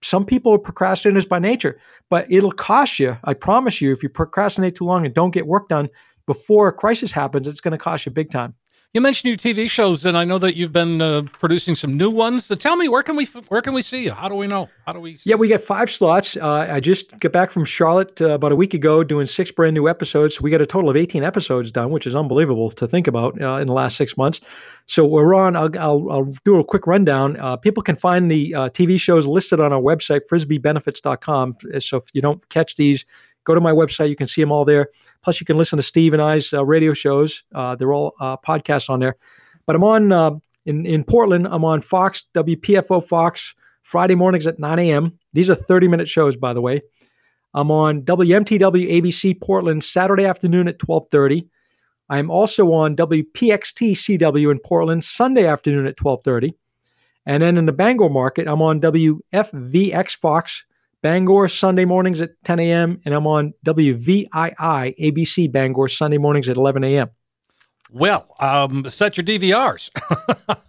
some 0.03 0.25
people 0.25 0.53
are 0.53 0.59
procrastinators 0.59 1.29
by 1.29 1.39
nature 1.39 1.79
but 2.09 2.27
it'll 2.31 2.53
cost 2.53 2.99
you 2.99 3.17
i 3.25 3.35
promise 3.35 3.81
you 3.81 3.93
if 3.93 4.03
you 4.03 4.09
procrastinate 4.09 4.77
too 4.77 4.85
long 4.85 5.05
and 5.05 5.15
don't 5.15 5.31
get 5.31 5.47
work 5.47 5.69
done 5.69 5.89
before 6.27 6.69
a 6.69 6.73
crisis 6.73 7.13
happens, 7.13 7.47
it's 7.47 7.61
going 7.61 7.73
to 7.73 7.79
cost 7.79 8.07
you 8.07 8.13
big 8.13 8.31
time. 8.31 8.55
You 8.97 9.03
mentioned 9.03 9.29
your 9.29 9.37
TV 9.37 9.69
shows, 9.69 10.07
and 10.07 10.17
I 10.17 10.25
know 10.25 10.39
that 10.39 10.57
you've 10.57 10.73
been 10.73 11.03
uh, 11.03 11.25
producing 11.39 11.75
some 11.75 11.99
new 11.99 12.09
ones. 12.09 12.47
So 12.47 12.55
tell 12.55 12.77
me, 12.77 12.89
where 12.89 13.03
can 13.03 13.15
we 13.15 13.27
where 13.49 13.61
can 13.61 13.75
we 13.75 13.83
see 13.83 14.05
you? 14.05 14.13
How 14.13 14.27
do 14.27 14.35
we 14.35 14.47
know? 14.47 14.71
How 14.87 14.95
do 14.95 15.01
we? 15.01 15.19
yeah, 15.25 15.35
we 15.35 15.49
get 15.49 15.61
five 15.61 15.91
slots. 15.91 16.35
Uh, 16.35 16.67
I 16.71 16.81
just 16.81 17.19
got 17.21 17.31
back 17.31 17.51
from 17.51 17.67
Charlotte 17.67 18.19
uh, 18.23 18.31
about 18.31 18.53
a 18.53 18.57
week 18.57 18.73
ago, 18.73 19.05
doing 19.05 19.27
six 19.27 19.51
brand 19.51 19.75
new 19.75 19.87
episodes. 19.87 20.41
We 20.41 20.51
got 20.51 20.63
a 20.63 20.67
total 20.67 20.89
of 20.89 20.97
eighteen 20.97 21.25
episodes 21.25 21.71
done, 21.71 21.91
which 21.91 22.07
is 22.07 22.17
unbelievable 22.17 22.71
to 22.71 22.89
think 22.89 23.07
about 23.07 23.39
uh, 23.39 23.57
in 23.57 23.67
the 23.67 23.75
last 23.75 23.99
six 23.99 24.17
months. 24.17 24.41
So 24.87 25.05
we're 25.05 25.35
on. 25.35 25.57
I'll, 25.57 25.79
I'll, 25.79 26.11
I'll 26.11 26.35
do 26.47 26.59
a 26.59 26.65
quick 26.65 26.87
rundown. 26.87 27.39
Uh, 27.39 27.57
people 27.57 27.83
can 27.83 27.97
find 27.97 28.31
the 28.31 28.55
uh, 28.55 28.69
TV 28.71 28.99
shows 28.99 29.27
listed 29.27 29.61
on 29.61 29.75
our 29.75 29.81
website, 29.81 30.23
frisbybenefits.com. 30.33 31.59
So 31.81 31.99
if 31.99 32.05
you 32.15 32.23
don't 32.23 32.49
catch 32.49 32.77
these 32.77 33.05
go 33.47 33.55
to 33.55 33.61
my 33.61 33.73
website. 33.73 34.11
You 34.11 34.17
can 34.17 34.27
see 34.27 34.43
them 34.43 34.53
all 34.53 34.67
there. 34.67 34.89
Plus, 35.23 35.41
you 35.41 35.47
can 35.47 35.57
listen 35.57 35.79
to 35.79 35.83
Steve 35.83 36.13
and 36.13 36.21
I's 36.21 36.53
uh, 36.53 36.65
radio 36.65 36.93
shows. 36.93 37.43
Uh, 37.55 37.75
they're 37.77 37.95
all 37.95 38.15
uh, 38.21 38.37
podcasts 38.37 38.91
on 38.91 39.01
there. 39.01 39.17
But 39.65 39.77
I'm 39.77 39.85
on 39.85 40.13
uh, 40.13 40.33
in 40.67 40.85
in 40.85 41.05
Portland. 41.05 41.49
I'm 41.51 41.65
on 41.65 41.81
Fox 41.81 42.27
WPFO 42.35 43.03
Fox 43.03 43.55
Friday 43.83 44.17
mornings 44.17 44.47
at 44.47 44.59
9 44.59 44.79
a.m. 44.79 45.19
These 45.33 45.49
are 45.49 45.55
30 45.55 45.89
minute 45.89 46.09
shows, 46.09 46.37
by 46.37 46.53
the 46.53 46.61
way. 46.61 46.83
I'm 47.55 47.71
on 47.71 48.03
WMTW 48.03 48.91
ABC 49.01 49.41
Portland 49.41 49.83
Saturday 49.83 50.27
afternoon 50.27 50.69
at 50.69 50.79
12:30. 50.79 51.49
I'm 52.09 52.31
also 52.31 52.73
on 52.73 52.95
WPXT 52.95 53.93
CW 53.93 54.51
in 54.51 54.59
Portland 54.61 55.03
Sunday 55.03 55.47
afternoon 55.47 55.87
at 55.87 55.97
12:30. 55.97 56.53
And 57.25 57.43
then 57.43 57.57
in 57.57 57.67
the 57.67 57.73
Bangor 57.73 58.09
market, 58.09 58.47
I'm 58.47 58.63
on 58.63 58.81
WFVX 58.81 60.17
Fox 60.17 60.65
Bangor 61.07 61.47
Sunday 61.47 61.85
mornings 61.85 62.21
at 62.21 62.31
10 62.43 62.59
a.m. 62.59 63.01
and 63.05 63.15
I'm 63.15 63.29
on 63.29 63.55
WVII 63.65 64.27
ABC 64.29 65.53
Bangor 65.53 65.87
Sunday 65.87 66.19
mornings 66.19 66.49
at 66.49 66.57
11 66.57 66.83
a.m. 66.83 67.11
Well, 67.93 68.27
um, 68.41 68.91
set 68.91 69.17
your 69.17 69.25
DVRs. 69.25 69.89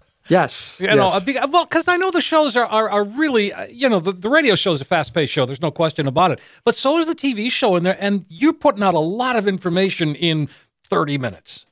yes. 0.27 0.77
You 0.79 0.85
know, 0.89 1.19
yes. 1.25 1.47
well, 1.49 1.65
because 1.65 1.87
I 1.87 1.97
know 1.97 2.11
the 2.11 2.21
shows 2.21 2.55
are, 2.55 2.67
are, 2.67 2.87
are 2.87 3.03
really, 3.03 3.51
uh, 3.51 3.65
you 3.65 3.89
know, 3.89 3.99
the, 3.99 4.11
the 4.11 4.29
radio 4.29 4.53
show 4.53 4.71
is 4.71 4.79
a 4.79 4.85
fast 4.85 5.11
paced 5.15 5.33
show. 5.33 5.47
There's 5.47 5.59
no 5.59 5.71
question 5.71 6.05
about 6.05 6.29
it. 6.29 6.39
But 6.63 6.75
so 6.75 6.99
is 6.99 7.07
the 7.07 7.15
TV 7.15 7.49
show 7.49 7.75
in 7.75 7.81
there. 7.81 7.97
And 7.99 8.23
you're 8.29 8.53
putting 8.53 8.83
out 8.83 8.93
a 8.93 8.99
lot 8.99 9.37
of 9.37 9.47
information 9.47 10.13
in 10.13 10.49
30 10.87 11.17
minutes. 11.17 11.65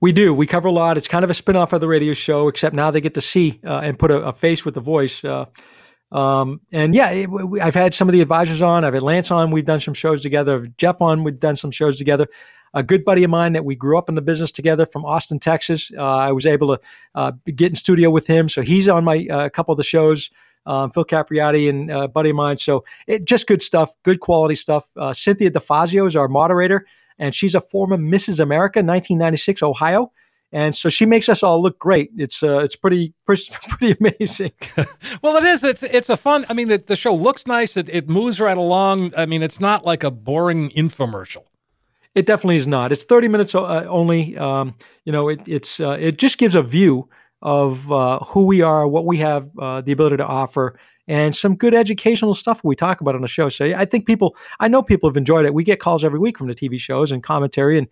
We 0.00 0.12
do. 0.12 0.32
We 0.32 0.46
cover 0.46 0.68
a 0.68 0.72
lot. 0.72 0.96
It's 0.96 1.08
kind 1.08 1.24
of 1.24 1.30
a 1.30 1.34
spin 1.34 1.56
off 1.56 1.72
of 1.72 1.80
the 1.80 1.88
radio 1.88 2.12
show, 2.12 2.46
except 2.46 2.72
now 2.72 2.92
they 2.92 3.00
get 3.00 3.14
to 3.14 3.20
see 3.20 3.58
uh, 3.66 3.80
and 3.82 3.98
put 3.98 4.12
a, 4.12 4.18
a, 4.18 4.32
face 4.32 4.64
with 4.64 4.74
the 4.74 4.80
voice. 4.80 5.24
Uh, 5.24 5.46
um, 6.12 6.60
and 6.72 6.94
yeah, 6.94 7.10
it, 7.10 7.30
we, 7.30 7.60
I've 7.60 7.74
had 7.74 7.94
some 7.94 8.08
of 8.08 8.12
the 8.12 8.20
advisors 8.20 8.60
on. 8.60 8.84
I've 8.84 8.94
had 8.94 9.02
Lance 9.02 9.30
on. 9.30 9.50
We've 9.50 9.64
done 9.64 9.80
some 9.80 9.94
shows 9.94 10.20
together. 10.20 10.68
Jeff 10.76 11.00
on. 11.00 11.24
We've 11.24 11.40
done 11.40 11.56
some 11.56 11.70
shows 11.70 11.96
together. 11.96 12.26
A 12.74 12.82
good 12.82 13.04
buddy 13.04 13.24
of 13.24 13.30
mine 13.30 13.54
that 13.54 13.64
we 13.64 13.74
grew 13.74 13.98
up 13.98 14.08
in 14.08 14.14
the 14.14 14.22
business 14.22 14.52
together 14.52 14.86
from 14.86 15.04
Austin, 15.04 15.38
Texas. 15.38 15.90
Uh, 15.96 16.02
I 16.02 16.32
was 16.32 16.46
able 16.46 16.76
to 16.76 16.82
uh, 17.14 17.32
get 17.54 17.70
in 17.70 17.76
studio 17.76 18.10
with 18.10 18.26
him, 18.26 18.48
so 18.48 18.62
he's 18.62 18.88
on 18.88 19.04
my 19.04 19.26
a 19.28 19.28
uh, 19.30 19.48
couple 19.48 19.72
of 19.72 19.78
the 19.78 19.84
shows. 19.84 20.30
Um, 20.64 20.90
Phil 20.90 21.04
Capriati 21.04 21.68
and 21.68 21.90
a 21.90 22.00
uh, 22.00 22.06
buddy 22.06 22.30
of 22.30 22.36
mine. 22.36 22.56
So 22.56 22.84
it 23.08 23.24
just 23.24 23.48
good 23.48 23.60
stuff, 23.60 23.96
good 24.04 24.20
quality 24.20 24.54
stuff. 24.54 24.86
Uh, 24.96 25.12
Cynthia 25.12 25.50
DeFazio 25.50 26.06
is 26.06 26.14
our 26.14 26.28
moderator, 26.28 26.86
and 27.18 27.34
she's 27.34 27.56
a 27.56 27.60
former 27.60 27.96
Mrs. 27.96 28.38
America, 28.38 28.78
1996 28.78 29.62
Ohio 29.62 30.12
and 30.52 30.74
so 30.74 30.88
she 30.88 31.06
makes 31.06 31.28
us 31.28 31.42
all 31.42 31.62
look 31.62 31.78
great. 31.78 32.10
It's 32.16 32.42
uh, 32.42 32.58
it's 32.58 32.76
pretty 32.76 33.14
pretty 33.26 33.96
amazing. 34.00 34.52
well, 35.22 35.36
it 35.36 35.44
is. 35.44 35.64
It's 35.64 35.82
it's 35.82 36.10
a 36.10 36.16
fun. 36.16 36.44
I 36.48 36.54
mean, 36.54 36.70
it, 36.70 36.86
the 36.86 36.96
show 36.96 37.14
looks 37.14 37.46
nice. 37.46 37.76
It 37.76 37.88
it 37.88 38.08
moves 38.08 38.40
right 38.40 38.56
along. 38.56 39.14
I 39.16 39.26
mean, 39.26 39.42
it's 39.42 39.60
not 39.60 39.84
like 39.84 40.04
a 40.04 40.10
boring 40.10 40.70
infomercial. 40.70 41.44
It 42.14 42.26
definitely 42.26 42.56
is 42.56 42.66
not. 42.66 42.92
It's 42.92 43.04
thirty 43.04 43.28
minutes 43.28 43.54
uh, 43.54 43.86
only. 43.88 44.36
Um, 44.36 44.74
you 45.04 45.12
know, 45.12 45.28
it 45.30 45.40
it's 45.46 45.80
uh, 45.80 45.96
it 45.98 46.18
just 46.18 46.36
gives 46.36 46.54
a 46.54 46.62
view 46.62 47.08
of 47.40 47.90
uh, 47.90 48.18
who 48.20 48.46
we 48.46 48.60
are, 48.62 48.86
what 48.86 49.04
we 49.04 49.16
have 49.18 49.50
uh, 49.58 49.80
the 49.80 49.92
ability 49.92 50.18
to 50.18 50.26
offer, 50.26 50.78
and 51.08 51.34
some 51.34 51.56
good 51.56 51.74
educational 51.74 52.34
stuff 52.34 52.62
we 52.62 52.76
talk 52.76 53.00
about 53.00 53.14
on 53.14 53.22
the 53.22 53.28
show. 53.28 53.48
So 53.48 53.64
I 53.64 53.84
think 53.84 54.06
people, 54.06 54.36
I 54.60 54.68
know 54.68 54.82
people 54.82 55.08
have 55.08 55.16
enjoyed 55.16 55.44
it. 55.44 55.52
We 55.52 55.64
get 55.64 55.80
calls 55.80 56.04
every 56.04 56.20
week 56.20 56.38
from 56.38 56.46
the 56.46 56.54
TV 56.54 56.78
shows 56.78 57.10
and 57.10 57.22
commentary, 57.22 57.78
and 57.78 57.88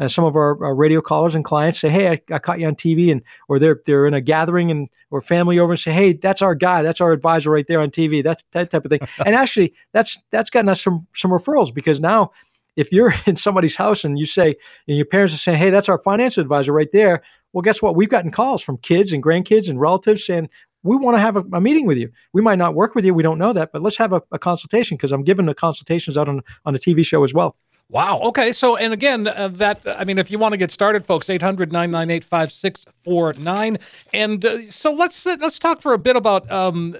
uh, 0.00 0.08
some 0.08 0.24
of 0.24 0.34
our, 0.34 0.62
our, 0.64 0.74
radio 0.74 1.00
callers 1.02 1.34
and 1.34 1.44
clients 1.44 1.78
say, 1.78 1.90
"Hey, 1.90 2.08
I, 2.08 2.20
I, 2.34 2.38
caught 2.38 2.58
you 2.58 2.66
on 2.66 2.74
TV," 2.74 3.12
and 3.12 3.22
or 3.48 3.58
they're 3.58 3.80
they're 3.84 4.06
in 4.06 4.14
a 4.14 4.20
gathering 4.20 4.70
and 4.70 4.88
or 5.10 5.20
family 5.20 5.58
over 5.58 5.72
and 5.72 5.78
say, 5.78 5.92
"Hey, 5.92 6.14
that's 6.14 6.40
our 6.40 6.54
guy, 6.54 6.82
that's 6.82 7.00
our 7.00 7.12
advisor 7.12 7.50
right 7.50 7.66
there 7.66 7.80
on 7.80 7.90
TV." 7.90 8.24
That's 8.24 8.42
that 8.52 8.70
type 8.70 8.84
of 8.84 8.90
thing. 8.90 9.00
and 9.24 9.34
actually, 9.34 9.74
that's 9.92 10.18
that's 10.30 10.48
gotten 10.48 10.70
us 10.70 10.80
some 10.80 11.06
some 11.14 11.30
referrals 11.30 11.72
because 11.72 12.00
now, 12.00 12.32
if 12.76 12.90
you're 12.90 13.12
in 13.26 13.36
somebody's 13.36 13.76
house 13.76 14.02
and 14.02 14.18
you 14.18 14.26
say, 14.26 14.56
and 14.88 14.96
your 14.96 15.06
parents 15.06 15.34
are 15.34 15.38
saying, 15.38 15.58
"Hey, 15.58 15.70
that's 15.70 15.88
our 15.88 15.98
financial 15.98 16.40
advisor 16.40 16.72
right 16.72 16.90
there," 16.92 17.22
well, 17.52 17.62
guess 17.62 17.82
what? 17.82 17.94
We've 17.94 18.08
gotten 18.08 18.30
calls 18.30 18.62
from 18.62 18.78
kids 18.78 19.12
and 19.12 19.22
grandkids 19.22 19.68
and 19.68 19.78
relatives 19.78 20.24
saying, 20.24 20.48
we 20.82 20.96
want 20.96 21.14
to 21.14 21.20
have 21.20 21.36
a, 21.36 21.44
a, 21.52 21.60
meeting 21.60 21.84
with 21.84 21.98
you. 21.98 22.10
We 22.32 22.40
might 22.40 22.56
not 22.56 22.74
work 22.74 22.94
with 22.94 23.04
you. 23.04 23.12
We 23.12 23.22
don't 23.22 23.36
know 23.36 23.52
that, 23.52 23.70
but 23.70 23.82
let's 23.82 23.98
have 23.98 24.14
a, 24.14 24.22
a 24.32 24.38
consultation 24.38 24.96
because 24.96 25.12
I'm 25.12 25.24
giving 25.24 25.44
the 25.44 25.54
consultations 25.54 26.16
out 26.16 26.26
on, 26.26 26.40
on 26.64 26.72
the 26.72 26.78
TV 26.78 27.04
show 27.04 27.22
as 27.22 27.34
well. 27.34 27.54
Wow. 27.90 28.20
Okay. 28.20 28.52
So, 28.52 28.76
and 28.76 28.92
again, 28.92 29.26
uh, 29.26 29.48
that, 29.54 29.84
I 29.84 30.04
mean, 30.04 30.18
if 30.18 30.30
you 30.30 30.38
want 30.38 30.52
to 30.52 30.56
get 30.56 30.70
started, 30.70 31.04
folks, 31.04 31.28
800 31.28 31.72
998 31.72 32.22
5649. 32.22 33.78
And 34.12 34.44
uh, 34.44 34.70
so 34.70 34.92
let's, 34.92 35.26
uh, 35.26 35.36
let's 35.40 35.58
talk 35.58 35.82
for 35.82 35.92
a 35.92 35.98
bit 35.98 36.14
about 36.14 36.50
um, 36.52 36.96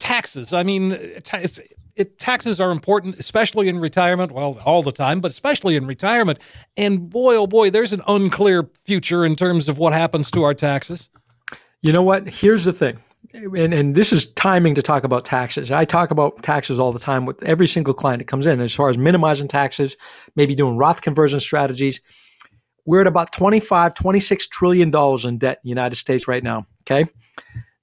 taxes. 0.00 0.52
I 0.52 0.64
mean, 0.64 0.92
it, 0.92 2.18
taxes 2.18 2.60
are 2.60 2.72
important, 2.72 3.18
especially 3.20 3.68
in 3.68 3.78
retirement. 3.78 4.32
Well, 4.32 4.58
all 4.64 4.82
the 4.82 4.92
time, 4.92 5.20
but 5.20 5.30
especially 5.30 5.76
in 5.76 5.86
retirement. 5.86 6.40
And 6.76 7.08
boy, 7.08 7.36
oh 7.36 7.46
boy, 7.46 7.70
there's 7.70 7.92
an 7.92 8.02
unclear 8.08 8.68
future 8.84 9.24
in 9.24 9.36
terms 9.36 9.68
of 9.68 9.78
what 9.78 9.92
happens 9.92 10.30
to 10.32 10.42
our 10.42 10.54
taxes. 10.54 11.08
You 11.82 11.92
know 11.92 12.02
what? 12.02 12.28
Here's 12.28 12.64
the 12.64 12.72
thing 12.72 12.98
and, 13.36 13.74
and 13.74 13.94
this 13.94 14.12
is 14.12 14.26
timing 14.32 14.74
to 14.74 14.82
talk 14.82 15.04
about 15.04 15.24
taxes. 15.24 15.70
I 15.70 15.84
talk 15.84 16.10
about 16.10 16.42
taxes 16.42 16.80
all 16.80 16.92
the 16.92 16.98
time 16.98 17.26
with 17.26 17.42
every 17.42 17.66
single 17.66 17.94
client 17.94 18.20
that 18.20 18.26
comes 18.26 18.46
in, 18.46 18.60
as 18.60 18.74
far 18.74 18.88
as 18.88 18.98
minimizing 18.98 19.48
taxes, 19.48 19.96
maybe 20.34 20.54
doing 20.54 20.76
Roth 20.76 21.02
conversion 21.02 21.40
strategies. 21.40 22.00
We're 22.84 23.02
at 23.02 23.06
about 23.06 23.32
25, 23.32 23.94
26 23.94 24.46
trillion 24.48 24.90
dollars 24.90 25.24
in 25.24 25.38
debt 25.38 25.58
in 25.58 25.60
the 25.64 25.68
United 25.70 25.96
States 25.96 26.26
right 26.28 26.42
now. 26.42 26.66
Okay. 26.82 27.10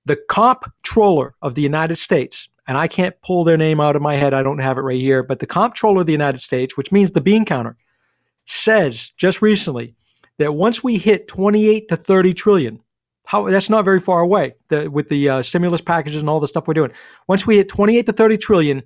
The 0.05 0.17
comptroller 0.29 1.35
of 1.41 1.55
the 1.55 1.61
United 1.61 1.97
States, 1.97 2.49
and 2.67 2.77
I 2.77 2.87
can't 2.87 3.15
pull 3.21 3.43
their 3.43 3.57
name 3.57 3.79
out 3.79 3.95
of 3.95 4.01
my 4.01 4.15
head, 4.15 4.33
I 4.33 4.43
don't 4.43 4.59
have 4.59 4.77
it 4.77 4.81
right 4.81 4.99
here, 4.99 5.23
but 5.23 5.39
the 5.39 5.45
comptroller 5.45 6.01
of 6.01 6.07
the 6.07 6.13
United 6.13 6.39
States, 6.39 6.75
which 6.75 6.91
means 6.91 7.11
the 7.11 7.21
bean 7.21 7.45
counter, 7.45 7.77
says 8.45 9.11
just 9.17 9.41
recently 9.41 9.95
that 10.39 10.53
once 10.53 10.83
we 10.83 10.97
hit 10.97 11.27
28 11.27 11.87
to 11.87 11.95
30 11.95 12.33
trillion, 12.33 12.79
how 13.25 13.49
that's 13.49 13.69
not 13.69 13.85
very 13.85 13.99
far 13.99 14.21
away 14.21 14.55
the, 14.67 14.89
with 14.89 15.09
the 15.09 15.29
uh, 15.29 15.41
stimulus 15.41 15.81
packages 15.81 16.21
and 16.21 16.29
all 16.29 16.39
the 16.39 16.47
stuff 16.47 16.67
we're 16.67 16.73
doing. 16.73 16.91
Once 17.27 17.47
we 17.47 17.57
hit 17.57 17.69
28 17.69 18.05
to 18.05 18.13
30 18.13 18.37
trillion, 18.37 18.83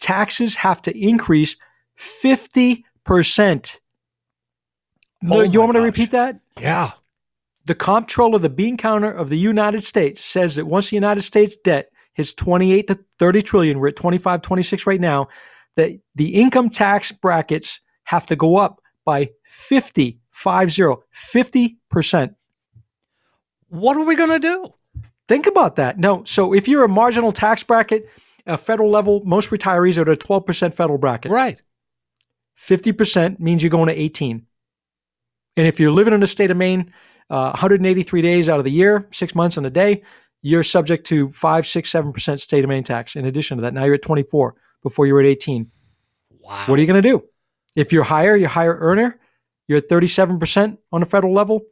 taxes 0.00 0.56
have 0.56 0.82
to 0.82 0.96
increase 0.96 1.56
50 1.96 2.84
percent. 3.04 3.80
Oh 5.28 5.42
you 5.42 5.60
want 5.60 5.72
me 5.72 5.80
to 5.80 5.84
repeat 5.84 6.10
that? 6.12 6.40
Yeah. 6.60 6.92
The 7.64 7.74
comptroller, 7.74 8.38
the 8.38 8.48
bean 8.48 8.76
counter 8.76 9.10
of 9.10 9.28
the 9.28 9.38
United 9.38 9.82
States, 9.82 10.24
says 10.24 10.56
that 10.56 10.66
once 10.66 10.90
the 10.90 10.96
United 10.96 11.22
States 11.22 11.56
debt 11.64 11.90
hits 12.14 12.32
28 12.34 12.86
to 12.86 12.98
30 13.18 13.42
trillion, 13.42 13.78
we're 13.78 13.88
at 13.88 13.96
25, 13.96 14.42
26 14.42 14.86
right 14.86 15.00
now, 15.00 15.28
that 15.76 15.92
the 16.14 16.34
income 16.34 16.70
tax 16.70 17.12
brackets 17.12 17.80
have 18.04 18.26
to 18.26 18.36
go 18.36 18.56
up 18.56 18.80
by 19.04 19.30
50, 19.44 20.18
50 20.30 21.78
percent. 21.90 22.34
What 23.68 23.96
are 23.96 24.04
we 24.04 24.16
going 24.16 24.30
to 24.30 24.38
do? 24.38 24.74
Think 25.28 25.46
about 25.46 25.76
that. 25.76 25.98
No, 25.98 26.24
so 26.24 26.54
if 26.54 26.66
you're 26.68 26.84
a 26.84 26.88
marginal 26.88 27.32
tax 27.32 27.62
bracket, 27.62 28.08
a 28.46 28.56
federal 28.56 28.90
level, 28.90 29.22
most 29.24 29.50
retirees 29.50 29.98
are 29.98 30.02
at 30.02 30.08
a 30.08 30.16
12% 30.16 30.72
federal 30.72 30.98
bracket. 30.98 31.30
Right. 31.30 31.62
50% 32.58 33.38
means 33.38 33.62
you're 33.62 33.70
going 33.70 33.88
to 33.88 34.00
18. 34.00 34.46
And 35.56 35.66
if 35.66 35.78
you're 35.78 35.90
living 35.90 36.14
in 36.14 36.20
the 36.20 36.26
state 36.26 36.50
of 36.50 36.56
Maine, 36.56 36.92
uh, 37.30 37.50
183 37.50 38.22
days 38.22 38.48
out 38.48 38.58
of 38.58 38.64
the 38.64 38.70
year, 38.70 39.06
six 39.12 39.34
months 39.34 39.56
and 39.56 39.66
a 39.66 39.70
day, 39.70 40.02
you're 40.40 40.62
subject 40.62 41.06
to 41.06 41.30
five, 41.32 41.66
six, 41.66 41.90
seven 41.90 42.12
percent 42.12 42.40
state 42.40 42.64
of 42.64 42.70
Maine 42.70 42.84
tax. 42.84 43.16
In 43.16 43.26
addition 43.26 43.58
to 43.58 43.62
that, 43.62 43.74
now 43.74 43.84
you're 43.84 43.94
at 43.94 44.02
24 44.02 44.54
before 44.82 45.06
you 45.06 45.14
were 45.14 45.20
at 45.20 45.26
18. 45.26 45.70
Wow. 46.40 46.64
What 46.66 46.78
are 46.78 46.80
you 46.80 46.86
going 46.86 47.02
to 47.02 47.08
do? 47.08 47.24
If 47.76 47.92
you're 47.92 48.04
higher, 48.04 48.34
you're 48.34 48.48
higher 48.48 48.76
earner, 48.78 49.20
you're 49.66 49.78
at 49.78 49.88
37% 49.88 50.78
on 50.92 51.00
the 51.00 51.06
federal 51.06 51.34
level, 51.34 51.62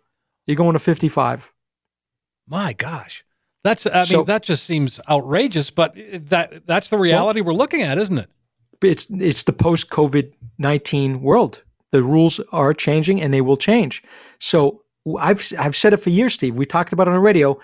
you're 0.46 0.56
going 0.56 0.74
to 0.74 0.78
55. 0.78 1.52
My 2.48 2.72
gosh. 2.72 3.24
That's 3.64 3.86
I 3.86 4.04
So- 4.04 4.18
mean 4.18 4.26
that 4.26 4.42
just 4.42 4.64
seems 4.64 5.00
outrageous, 5.10 5.70
but 5.70 5.94
that 6.28 6.66
that's 6.66 6.88
the 6.88 6.98
reality 6.98 7.40
we're 7.40 7.52
looking 7.52 7.82
at, 7.82 7.98
isn't 7.98 8.18
it? 8.18 8.30
It's 8.82 9.06
it's 9.10 9.42
the 9.42 9.52
post 9.52 9.90
COVID 9.90 10.32
19 10.58 11.22
world. 11.22 11.62
The 11.92 12.02
rules 12.02 12.40
are 12.52 12.74
changing 12.74 13.20
and 13.20 13.32
they 13.32 13.40
will 13.40 13.56
change. 13.56 14.02
So 14.38 14.82
I've 15.18 15.52
I've 15.58 15.74
said 15.76 15.92
it 15.92 15.98
for 15.98 16.10
years, 16.10 16.34
Steve. 16.34 16.54
We 16.56 16.66
talked 16.66 16.92
about 16.92 17.08
it 17.08 17.10
on 17.10 17.14
the 17.16 17.20
radio. 17.20 17.58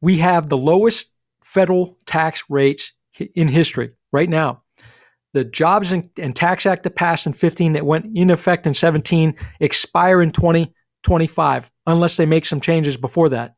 We 0.00 0.18
have 0.18 0.48
the 0.48 0.58
lowest 0.58 1.10
federal 1.42 1.98
tax 2.06 2.44
rates 2.48 2.92
in 3.34 3.48
history 3.48 3.90
right 4.12 4.28
now. 4.28 4.62
The 5.34 5.44
Jobs 5.44 5.92
and, 5.92 6.10
and 6.18 6.34
Tax 6.34 6.64
Act 6.64 6.84
that 6.84 6.94
passed 6.94 7.26
in 7.26 7.32
15 7.32 7.72
that 7.72 7.84
went 7.84 8.16
in 8.16 8.30
effect 8.30 8.66
in 8.66 8.74
17 8.74 9.34
expire 9.60 10.22
in 10.22 10.30
2025 11.04 11.70
unless 11.86 12.16
they 12.16 12.26
make 12.26 12.44
some 12.44 12.60
changes 12.60 12.96
before 12.96 13.28
that. 13.28 13.54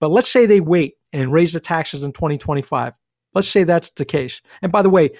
But 0.00 0.10
let's 0.10 0.30
say 0.30 0.46
they 0.46 0.60
wait 0.60 0.94
and 1.12 1.32
raise 1.32 1.52
the 1.52 1.60
taxes 1.60 2.02
in 2.02 2.12
2025. 2.12 2.98
Let's 3.34 3.48
say 3.48 3.64
that's 3.64 3.90
the 3.90 4.04
case. 4.04 4.42
And 4.60 4.72
by 4.72 4.82
the 4.82 4.90
way, 4.90 5.12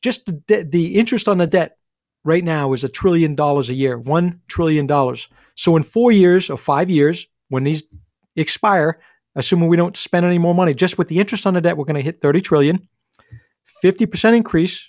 just 0.00 0.26
the, 0.26 0.32
de- 0.32 0.64
the 0.64 0.94
interest 0.94 1.28
on 1.28 1.38
the 1.38 1.46
debt 1.46 1.76
right 2.24 2.44
now 2.44 2.72
is 2.72 2.84
a 2.84 2.88
trillion 2.88 3.34
dollars 3.34 3.70
a 3.70 3.74
year, 3.74 3.98
one 3.98 4.40
trillion 4.48 4.86
dollars. 4.86 5.28
So 5.54 5.76
in 5.76 5.82
four 5.82 6.12
years 6.12 6.50
or 6.50 6.56
five 6.56 6.88
years, 6.88 7.26
when 7.48 7.64
these 7.64 7.82
expire, 8.36 9.00
assuming 9.34 9.68
we 9.68 9.76
don't 9.76 9.96
spend 9.96 10.24
any 10.24 10.38
more 10.38 10.54
money, 10.54 10.74
just 10.74 10.98
with 10.98 11.08
the 11.08 11.18
interest 11.18 11.46
on 11.46 11.54
the 11.54 11.60
debt, 11.60 11.76
we're 11.76 11.84
going 11.84 11.96
to 11.96 12.02
hit 12.02 12.20
30 12.20 12.40
trillion, 12.40 12.88
50% 13.82 14.36
increase. 14.36 14.88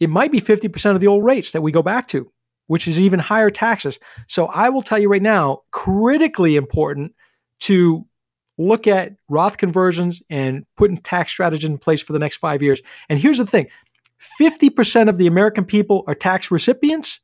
It 0.00 0.10
might 0.10 0.30
be 0.30 0.40
50% 0.40 0.94
of 0.94 1.00
the 1.00 1.06
old 1.06 1.24
rates 1.24 1.52
that 1.52 1.62
we 1.62 1.72
go 1.72 1.82
back 1.82 2.08
to, 2.08 2.30
which 2.68 2.86
is 2.86 3.00
even 3.00 3.18
higher 3.18 3.50
taxes. 3.50 3.98
So 4.28 4.46
I 4.46 4.68
will 4.68 4.82
tell 4.82 4.98
you 4.98 5.10
right 5.10 5.20
now, 5.20 5.62
critically 5.72 6.56
important 6.56 7.14
to 7.60 8.06
look 8.56 8.86
at 8.86 9.14
Roth 9.28 9.56
conversions 9.56 10.22
and 10.30 10.64
putting 10.76 10.98
tax 10.98 11.32
strategies 11.32 11.68
in 11.68 11.78
place 11.78 12.00
for 12.00 12.12
the 12.12 12.18
next 12.18 12.36
five 12.36 12.62
years. 12.62 12.80
And 13.08 13.18
here's 13.18 13.38
the 13.38 13.46
thing 13.46 13.68
50% 14.40 15.08
of 15.08 15.18
the 15.18 15.26
American 15.26 15.64
people 15.64 16.04
are 16.06 16.14
tax 16.14 16.50
recipients, 16.50 17.20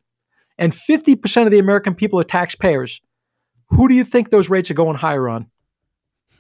and 0.59 0.73
50% 0.73 1.45
of 1.45 1.51
the 1.51 1.59
American 1.59 1.95
people 1.95 2.19
are 2.19 2.25
taxpayers. 2.25 3.01
Who 3.69 3.89
do 3.89 3.95
you 3.95 4.05
think 4.05 4.31
those 4.31 4.49
rates 4.49 4.71
are 4.71 4.75
going 4.75 4.97
higher 4.97 5.29
on? 5.29 5.51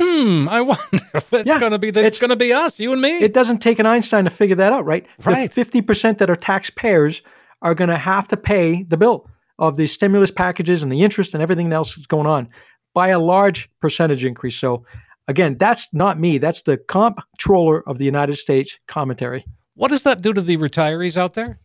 Hmm, 0.00 0.48
I 0.48 0.60
wonder 0.60 0.82
if 1.14 1.32
it's 1.32 1.46
Yeah, 1.46 1.58
going 1.58 1.72
to 1.72 1.78
be 1.78 1.90
the, 1.90 2.04
it's 2.04 2.18
going 2.18 2.30
to 2.30 2.36
be 2.36 2.52
us, 2.52 2.80
you 2.80 2.92
and 2.92 3.00
me. 3.00 3.18
It 3.18 3.32
doesn't 3.32 3.58
take 3.58 3.78
an 3.78 3.86
Einstein 3.86 4.24
to 4.24 4.30
figure 4.30 4.56
that 4.56 4.72
out, 4.72 4.84
right? 4.84 5.06
Right. 5.24 5.50
The 5.50 5.64
50% 5.64 6.18
that 6.18 6.30
are 6.30 6.36
taxpayers 6.36 7.22
are 7.64 7.74
going 7.74 7.90
to 7.90 7.96
have 7.96 8.28
to 8.28 8.36
pay 8.36 8.84
the 8.84 8.96
bill 8.96 9.28
of 9.58 9.76
the 9.76 9.86
stimulus 9.86 10.30
packages 10.30 10.82
and 10.82 10.92
the 10.92 11.02
interest 11.02 11.34
and 11.34 11.42
everything 11.42 11.72
else 11.72 11.96
that's 11.96 12.06
going 12.06 12.26
on 12.26 12.48
by 12.92 13.08
a 13.08 13.18
large 13.18 13.68
percentage 13.80 14.24
increase. 14.24 14.56
So, 14.56 14.84
again, 15.26 15.56
that's 15.58 15.92
not 15.92 16.20
me. 16.20 16.38
That's 16.38 16.62
the 16.62 16.76
comptroller 16.76 17.82
of 17.88 17.98
the 17.98 18.04
United 18.04 18.36
States 18.36 18.78
commentary. 18.86 19.44
what 19.74 19.88
does 19.88 20.04
that 20.04 20.22
do 20.22 20.32
to 20.32 20.40
the 20.40 20.56
retirees 20.56 21.16
out 21.16 21.34
there? 21.34 21.58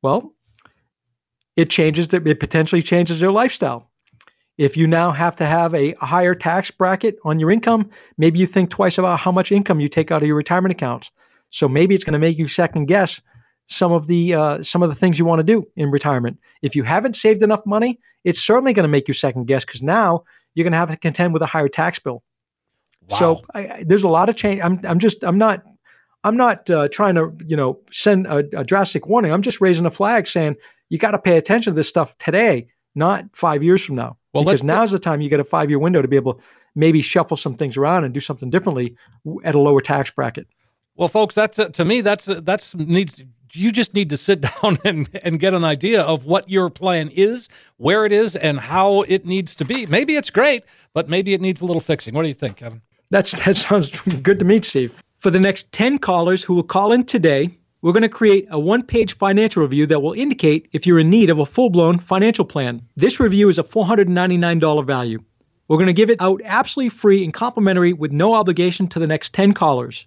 Well, 0.00 0.34
it 1.56 1.68
changes, 1.68 2.08
the, 2.08 2.22
it 2.24 2.40
potentially 2.40 2.82
changes 2.82 3.20
their 3.20 3.32
lifestyle. 3.32 3.90
If 4.56 4.76
you 4.76 4.86
now 4.86 5.10
have 5.10 5.34
to 5.36 5.46
have 5.46 5.74
a 5.74 5.94
higher 5.98 6.34
tax 6.34 6.70
bracket 6.70 7.16
on 7.24 7.40
your 7.40 7.50
income, 7.50 7.90
maybe 8.16 8.38
you 8.38 8.46
think 8.46 8.70
twice 8.70 8.98
about 8.98 9.18
how 9.18 9.32
much 9.32 9.50
income 9.50 9.80
you 9.80 9.88
take 9.88 10.10
out 10.10 10.22
of 10.22 10.28
your 10.28 10.36
retirement 10.36 10.72
accounts. 10.72 11.10
So 11.50 11.68
maybe 11.68 11.94
it's 11.94 12.04
going 12.04 12.12
to 12.14 12.18
make 12.18 12.38
you 12.38 12.46
second 12.46 12.86
guess 12.86 13.20
some 13.66 13.92
of 13.92 14.06
the 14.06 14.34
uh, 14.34 14.62
some 14.62 14.82
of 14.82 14.88
the 14.88 14.94
things 14.94 15.18
you 15.18 15.24
want 15.24 15.40
to 15.40 15.44
do 15.44 15.66
in 15.76 15.90
retirement. 15.90 16.38
If 16.62 16.76
you 16.76 16.82
haven't 16.82 17.16
saved 17.16 17.42
enough 17.42 17.64
money, 17.64 17.98
it's 18.24 18.40
certainly 18.40 18.72
going 18.72 18.84
to 18.84 18.88
make 18.88 19.08
you 19.08 19.14
second 19.14 19.46
guess 19.46 19.64
because 19.64 19.82
now 19.82 20.24
you're 20.54 20.64
going 20.64 20.72
to 20.72 20.78
have 20.78 20.90
to 20.90 20.96
contend 20.96 21.32
with 21.32 21.42
a 21.42 21.46
higher 21.46 21.68
tax 21.68 21.98
bill. 21.98 22.22
Wow. 23.08 23.16
So 23.16 23.42
I, 23.54 23.60
I, 23.60 23.84
there's 23.86 24.04
a 24.04 24.08
lot 24.08 24.28
of 24.28 24.36
change. 24.36 24.60
I'm 24.62 24.80
I'm 24.84 24.98
just 24.98 25.24
I'm 25.24 25.38
not 25.38 25.62
I'm 26.24 26.36
not 26.36 26.68
uh, 26.70 26.88
trying 26.88 27.14
to 27.16 27.32
you 27.46 27.56
know 27.56 27.80
send 27.90 28.26
a, 28.26 28.38
a 28.58 28.64
drastic 28.64 29.06
warning. 29.06 29.32
I'm 29.32 29.42
just 29.42 29.60
raising 29.60 29.86
a 29.86 29.90
flag 29.90 30.26
saying 30.26 30.56
you 30.88 30.98
got 30.98 31.12
to 31.12 31.18
pay 31.18 31.36
attention 31.36 31.72
to 31.72 31.76
this 31.76 31.88
stuff 31.88 32.16
today, 32.18 32.68
not 32.94 33.24
five 33.32 33.62
years 33.62 33.84
from 33.84 33.96
now. 33.96 34.16
Well, 34.32 34.44
because 34.44 34.62
now's 34.62 34.90
the 34.90 34.98
time 34.98 35.20
you 35.20 35.28
get 35.28 35.40
a 35.40 35.44
five 35.44 35.70
year 35.70 35.78
window 35.78 36.02
to 36.02 36.08
be 36.08 36.16
able 36.16 36.34
to 36.34 36.42
maybe 36.74 37.02
shuffle 37.02 37.36
some 37.36 37.54
things 37.54 37.76
around 37.76 38.04
and 38.04 38.12
do 38.12 38.20
something 38.20 38.50
differently 38.50 38.96
at 39.44 39.54
a 39.54 39.60
lower 39.60 39.80
tax 39.80 40.10
bracket. 40.10 40.46
Well, 40.96 41.08
folks, 41.08 41.34
that's 41.34 41.58
uh, 41.58 41.68
to 41.70 41.84
me 41.84 42.00
that's 42.00 42.28
uh, 42.28 42.40
that's 42.42 42.74
needs. 42.74 43.22
You 43.54 43.72
just 43.72 43.94
need 43.94 44.10
to 44.10 44.16
sit 44.16 44.40
down 44.62 44.78
and, 44.84 45.08
and 45.22 45.38
get 45.40 45.54
an 45.54 45.64
idea 45.64 46.02
of 46.02 46.26
what 46.26 46.48
your 46.48 46.70
plan 46.70 47.10
is, 47.10 47.48
where 47.76 48.04
it 48.04 48.12
is, 48.12 48.36
and 48.36 48.58
how 48.58 49.02
it 49.02 49.24
needs 49.24 49.54
to 49.56 49.64
be. 49.64 49.86
Maybe 49.86 50.16
it's 50.16 50.30
great, 50.30 50.64
but 50.92 51.08
maybe 51.08 51.34
it 51.34 51.40
needs 51.40 51.60
a 51.60 51.64
little 51.64 51.80
fixing. 51.80 52.14
What 52.14 52.22
do 52.22 52.28
you 52.28 52.34
think, 52.34 52.56
Kevin? 52.56 52.82
That's 53.10 53.32
that 53.44 53.56
sounds 53.56 53.90
good 54.22 54.38
to 54.38 54.44
me, 54.44 54.60
Steve. 54.62 54.94
For 55.12 55.30
the 55.30 55.40
next 55.40 55.72
10 55.72 55.98
callers 55.98 56.42
who 56.42 56.54
will 56.54 56.62
call 56.62 56.92
in 56.92 57.04
today, 57.04 57.48
we're 57.80 57.92
going 57.92 58.02
to 58.02 58.08
create 58.08 58.46
a 58.50 58.58
one-page 58.58 59.16
financial 59.16 59.62
review 59.62 59.86
that 59.86 60.00
will 60.00 60.14
indicate 60.14 60.68
if 60.72 60.86
you're 60.86 60.98
in 60.98 61.10
need 61.10 61.30
of 61.30 61.38
a 61.38 61.46
full-blown 61.46 61.98
financial 61.98 62.44
plan. 62.44 62.82
This 62.96 63.20
review 63.20 63.48
is 63.48 63.58
a 63.58 63.62
$499 63.62 64.86
value. 64.86 65.22
We're 65.68 65.76
going 65.76 65.86
to 65.86 65.92
give 65.92 66.10
it 66.10 66.20
out 66.20 66.42
absolutely 66.44 66.90
free 66.90 67.24
and 67.24 67.32
complimentary 67.32 67.92
with 67.92 68.12
no 68.12 68.34
obligation 68.34 68.86
to 68.88 68.98
the 68.98 69.06
next 69.06 69.32
10 69.32 69.52
callers. 69.52 70.06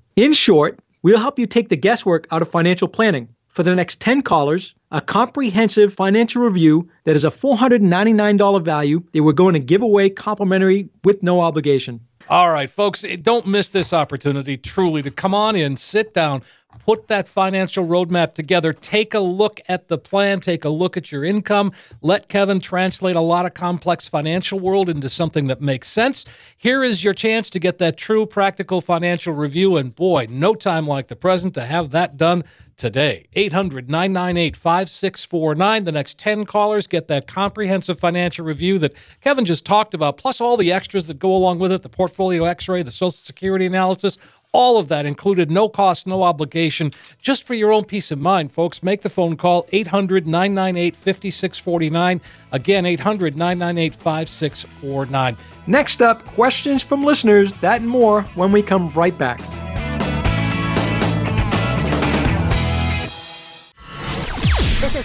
In 0.15 0.33
short, 0.33 0.79
we'll 1.01 1.19
help 1.19 1.39
you 1.39 1.47
take 1.47 1.69
the 1.69 1.77
guesswork 1.77 2.27
out 2.31 2.41
of 2.41 2.49
financial 2.49 2.89
planning. 2.89 3.29
For 3.47 3.63
the 3.63 3.73
next 3.75 4.01
10 4.01 4.23
callers, 4.23 4.75
a 4.91 4.99
comprehensive 4.99 5.93
financial 5.93 6.43
review 6.43 6.89
that 7.05 7.15
is 7.15 7.23
a 7.23 7.29
$499 7.29 8.61
value 8.61 9.03
that 9.13 9.23
we're 9.23 9.31
going 9.31 9.53
to 9.53 9.59
give 9.59 9.81
away 9.81 10.09
complimentary 10.09 10.89
with 11.05 11.23
no 11.23 11.39
obligation. 11.39 12.01
All 12.31 12.49
right, 12.49 12.71
folks, 12.71 13.03
eh, 13.03 13.17
don't 13.21 13.45
miss 13.45 13.67
this 13.67 13.91
opportunity 13.91 14.55
truly 14.55 15.01
to 15.01 15.11
come 15.11 15.35
on 15.35 15.53
in, 15.53 15.75
sit 15.75 16.13
down, 16.13 16.43
put 16.85 17.09
that 17.09 17.27
financial 17.27 17.85
roadmap 17.85 18.35
together, 18.35 18.71
take 18.71 19.13
a 19.13 19.19
look 19.19 19.59
at 19.67 19.89
the 19.89 19.97
plan, 19.97 20.39
take 20.39 20.63
a 20.63 20.69
look 20.69 20.95
at 20.95 21.11
your 21.11 21.25
income, 21.25 21.73
let 22.01 22.29
Kevin 22.29 22.61
translate 22.61 23.17
a 23.17 23.21
lot 23.21 23.45
of 23.45 23.53
complex 23.53 24.07
financial 24.07 24.61
world 24.61 24.87
into 24.87 25.09
something 25.09 25.47
that 25.47 25.59
makes 25.59 25.89
sense. 25.89 26.23
Here 26.55 26.85
is 26.85 27.03
your 27.03 27.13
chance 27.13 27.49
to 27.49 27.59
get 27.59 27.79
that 27.79 27.97
true 27.97 28.25
practical 28.25 28.79
financial 28.79 29.33
review 29.33 29.75
and 29.75 29.93
boy, 29.93 30.27
no 30.29 30.55
time 30.55 30.87
like 30.87 31.09
the 31.09 31.17
present 31.17 31.53
to 31.55 31.65
have 31.65 31.91
that 31.91 32.15
done 32.15 32.45
today. 32.81 33.27
800 33.33 33.89
998 33.89 34.57
5649. 34.57 35.83
The 35.85 35.91
next 35.91 36.17
10 36.17 36.45
callers 36.45 36.87
get 36.87 37.07
that 37.07 37.27
comprehensive 37.27 37.99
financial 37.99 38.43
review 38.43 38.79
that 38.79 38.93
Kevin 39.21 39.45
just 39.45 39.65
talked 39.65 39.93
about, 39.93 40.17
plus 40.17 40.41
all 40.41 40.57
the 40.57 40.71
extras 40.71 41.05
that 41.05 41.19
go 41.19 41.33
along 41.33 41.59
with 41.59 41.71
it 41.71 41.83
the 41.83 41.89
portfolio 41.89 42.43
x 42.45 42.67
ray, 42.67 42.81
the 42.81 42.91
Social 42.91 43.11
Security 43.11 43.67
analysis. 43.67 44.17
All 44.51 44.77
of 44.77 44.89
that 44.89 45.05
included, 45.05 45.49
no 45.49 45.69
cost, 45.69 46.05
no 46.05 46.23
obligation, 46.23 46.91
just 47.21 47.43
for 47.43 47.53
your 47.53 47.71
own 47.71 47.85
peace 47.85 48.11
of 48.11 48.19
mind, 48.19 48.51
folks. 48.51 48.83
Make 48.83 49.01
the 49.01 49.09
phone 49.09 49.37
call 49.37 49.65
800 49.71 50.27
998 50.27 50.95
5649. 50.95 52.19
Again, 52.51 52.85
800 52.85 53.37
998 53.37 53.95
5649. 53.95 55.37
Next 55.67 56.01
up, 56.01 56.25
questions 56.25 56.83
from 56.83 57.05
listeners, 57.05 57.53
that 57.61 57.79
and 57.79 57.89
more 57.89 58.23
when 58.35 58.51
we 58.51 58.61
come 58.61 58.89
right 58.89 59.17
back. 59.17 59.39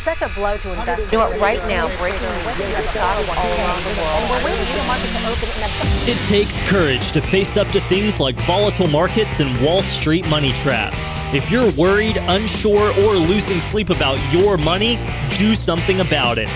Such 0.07 0.23
a 0.23 0.29
blow 0.29 0.57
to 0.59 0.73
investors. 0.73 1.11
You 1.11 1.19
know 1.19 1.31
what? 1.31 1.41
Right 1.41 1.59
now, 1.67 1.89
breaking 1.99 2.21
news: 2.21 2.59
your 2.71 2.85
stocks 2.85 3.29
all 3.29 3.59
around 3.59 3.83
the 3.83 3.91
world, 4.01 4.23
and 4.23 4.31
we're 4.31 4.45
waiting 4.45 4.65
for 4.67 4.79
the 4.79 4.85
market 4.87 5.11
to 5.11 5.19
open. 5.27 5.49
And 5.51 6.09
It 6.09 6.17
takes 6.29 6.63
courage 6.71 7.11
to 7.11 7.21
face 7.21 7.57
up 7.57 7.67
to 7.71 7.81
things 7.89 8.21
like 8.21 8.41
volatile 8.47 8.87
markets 8.87 9.41
and 9.41 9.61
Wall 9.61 9.83
Street 9.83 10.25
money 10.29 10.53
traps. 10.53 11.11
If 11.35 11.51
you're 11.51 11.73
worried, 11.73 12.19
unsure, 12.19 12.93
or 13.03 13.17
losing 13.17 13.59
sleep 13.59 13.91
about 13.91 14.21
your 14.33 14.57
money, 14.57 14.97
do 15.35 15.57
something 15.57 15.99
about 15.99 16.39
it. 16.39 16.51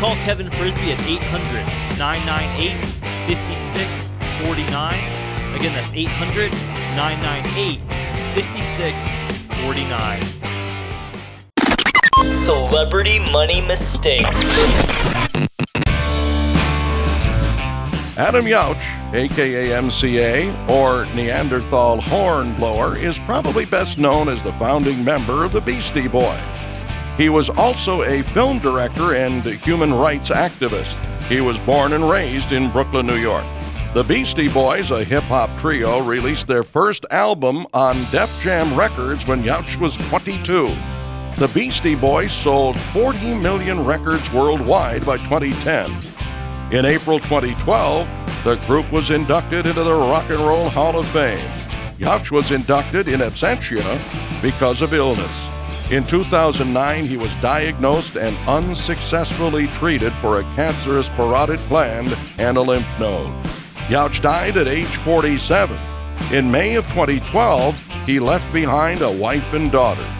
Call 0.00 0.14
Kevin 0.24 0.50
Frisby 0.52 0.92
at 0.92 1.02
800 1.02 1.66
998 1.98 2.82
5649. 3.28 5.54
Again, 5.54 5.74
that's 5.74 5.92
800 5.92 6.50
998 6.96 7.78
5649. 8.40 10.55
Celebrity 12.16 13.18
money 13.30 13.60
mistakes. 13.60 14.40
Adam 18.16 18.46
Yauch, 18.46 19.12
aka 19.12 19.68
MCA, 19.68 20.68
or 20.70 21.04
Nathaniel 21.14 22.00
Hornblower, 22.00 22.96
is 22.96 23.18
probably 23.20 23.66
best 23.66 23.98
known 23.98 24.30
as 24.30 24.42
the 24.42 24.52
founding 24.52 25.04
member 25.04 25.44
of 25.44 25.52
the 25.52 25.60
Beastie 25.60 26.08
Boys. 26.08 26.40
He 27.18 27.28
was 27.28 27.50
also 27.50 28.02
a 28.04 28.22
film 28.22 28.60
director 28.60 29.14
and 29.14 29.44
human 29.44 29.92
rights 29.92 30.30
activist. 30.30 30.94
He 31.26 31.42
was 31.42 31.60
born 31.60 31.92
and 31.92 32.08
raised 32.08 32.52
in 32.52 32.70
Brooklyn, 32.70 33.06
New 33.06 33.16
York. 33.16 33.44
The 33.92 34.04
Beastie 34.04 34.48
Boys, 34.48 34.90
a 34.90 35.04
hip 35.04 35.24
hop 35.24 35.54
trio, 35.58 36.02
released 36.02 36.46
their 36.46 36.62
first 36.62 37.04
album 37.10 37.66
on 37.74 37.96
Def 38.10 38.40
Jam 38.42 38.74
Records 38.74 39.26
when 39.26 39.42
Yauch 39.42 39.76
was 39.78 39.98
22. 40.08 40.74
The 41.38 41.48
Beastie 41.48 41.94
Boys 41.94 42.32
sold 42.32 42.80
40 42.80 43.34
million 43.34 43.84
records 43.84 44.32
worldwide 44.32 45.04
by 45.04 45.18
2010. 45.18 45.90
In 46.72 46.86
April 46.86 47.18
2012, 47.18 48.08
the 48.42 48.56
group 48.66 48.90
was 48.90 49.10
inducted 49.10 49.66
into 49.66 49.82
the 49.82 49.92
Rock 49.92 50.30
and 50.30 50.38
Roll 50.38 50.70
Hall 50.70 50.98
of 50.98 51.06
Fame. 51.08 51.38
Yauch 51.98 52.30
was 52.30 52.52
inducted 52.52 53.06
in 53.06 53.20
absentia 53.20 54.00
because 54.40 54.80
of 54.80 54.94
illness. 54.94 55.48
In 55.90 56.06
2009, 56.06 57.04
he 57.04 57.18
was 57.18 57.34
diagnosed 57.42 58.16
and 58.16 58.34
unsuccessfully 58.48 59.66
treated 59.66 60.14
for 60.14 60.40
a 60.40 60.54
cancerous 60.54 61.10
parotid 61.10 61.60
gland 61.68 62.16
and 62.38 62.56
a 62.56 62.62
lymph 62.62 62.88
node. 62.98 63.30
Yauch 63.90 64.22
died 64.22 64.56
at 64.56 64.68
age 64.68 64.86
47. 64.86 65.76
In 66.32 66.50
May 66.50 66.76
of 66.76 66.86
2012, 66.86 68.06
he 68.06 68.20
left 68.20 68.50
behind 68.54 69.02
a 69.02 69.12
wife 69.12 69.52
and 69.52 69.70
daughter. 69.70 70.15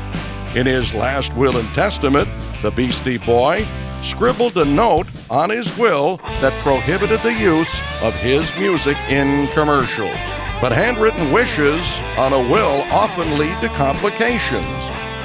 In 0.56 0.64
his 0.64 0.94
last 0.94 1.36
will 1.36 1.58
and 1.58 1.68
testament, 1.74 2.26
the 2.62 2.70
Beastie 2.70 3.18
Boy 3.18 3.66
scribbled 4.00 4.56
a 4.56 4.64
note 4.64 5.06
on 5.28 5.50
his 5.50 5.76
will 5.76 6.16
that 6.40 6.54
prohibited 6.62 7.20
the 7.20 7.34
use 7.34 7.78
of 8.00 8.14
his 8.14 8.50
music 8.58 8.96
in 9.10 9.48
commercials. 9.48 10.16
But 10.62 10.72
handwritten 10.72 11.30
wishes 11.30 11.84
on 12.16 12.32
a 12.32 12.38
will 12.38 12.80
often 12.90 13.36
lead 13.36 13.60
to 13.60 13.68
complications. 13.76 14.64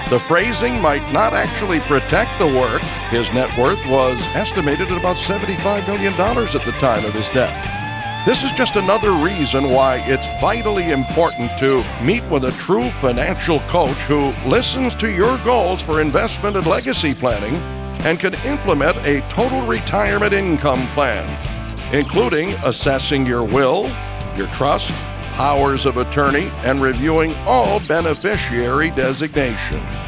The 0.10 0.20
phrasing 0.20 0.82
might 0.82 1.14
not 1.14 1.32
actually 1.32 1.80
protect 1.80 2.38
the 2.38 2.48
work. 2.48 2.82
His 3.10 3.32
net 3.32 3.58
worth 3.58 3.80
was 3.90 4.20
estimated 4.36 4.92
at 4.92 5.00
about 5.00 5.16
$75 5.16 5.88
million 5.88 6.12
at 6.12 6.66
the 6.66 6.76
time 6.82 7.06
of 7.06 7.14
his 7.14 7.30
death. 7.30 7.81
This 8.24 8.44
is 8.44 8.52
just 8.52 8.76
another 8.76 9.14
reason 9.14 9.72
why 9.72 9.96
it's 10.06 10.28
vitally 10.40 10.92
important 10.92 11.58
to 11.58 11.84
meet 12.04 12.24
with 12.26 12.46
a 12.46 12.52
true 12.52 12.92
financial 13.02 13.62
coach 13.62 13.98
who 14.02 14.32
listens 14.48 14.94
to 14.98 15.10
your 15.10 15.40
goals 15.40 15.82
for 15.82 16.02
investment 16.02 16.56
and 16.56 16.68
legacy 16.68 17.16
planning 17.16 17.56
and 18.06 18.20
can 18.20 18.36
implement 18.46 18.96
a 19.08 19.22
total 19.22 19.66
retirement 19.66 20.34
income 20.34 20.86
plan, 20.90 21.26
including 21.96 22.52
assessing 22.64 23.26
your 23.26 23.44
will, 23.44 23.90
your 24.38 24.48
trust, 24.54 24.92
powers 25.34 25.88
of 25.88 25.98
attorney, 25.98 26.52
and 26.64 26.80
reviewing 26.80 27.34
all 27.48 27.80
beneficiary 27.88 28.92
designations. 28.92 30.01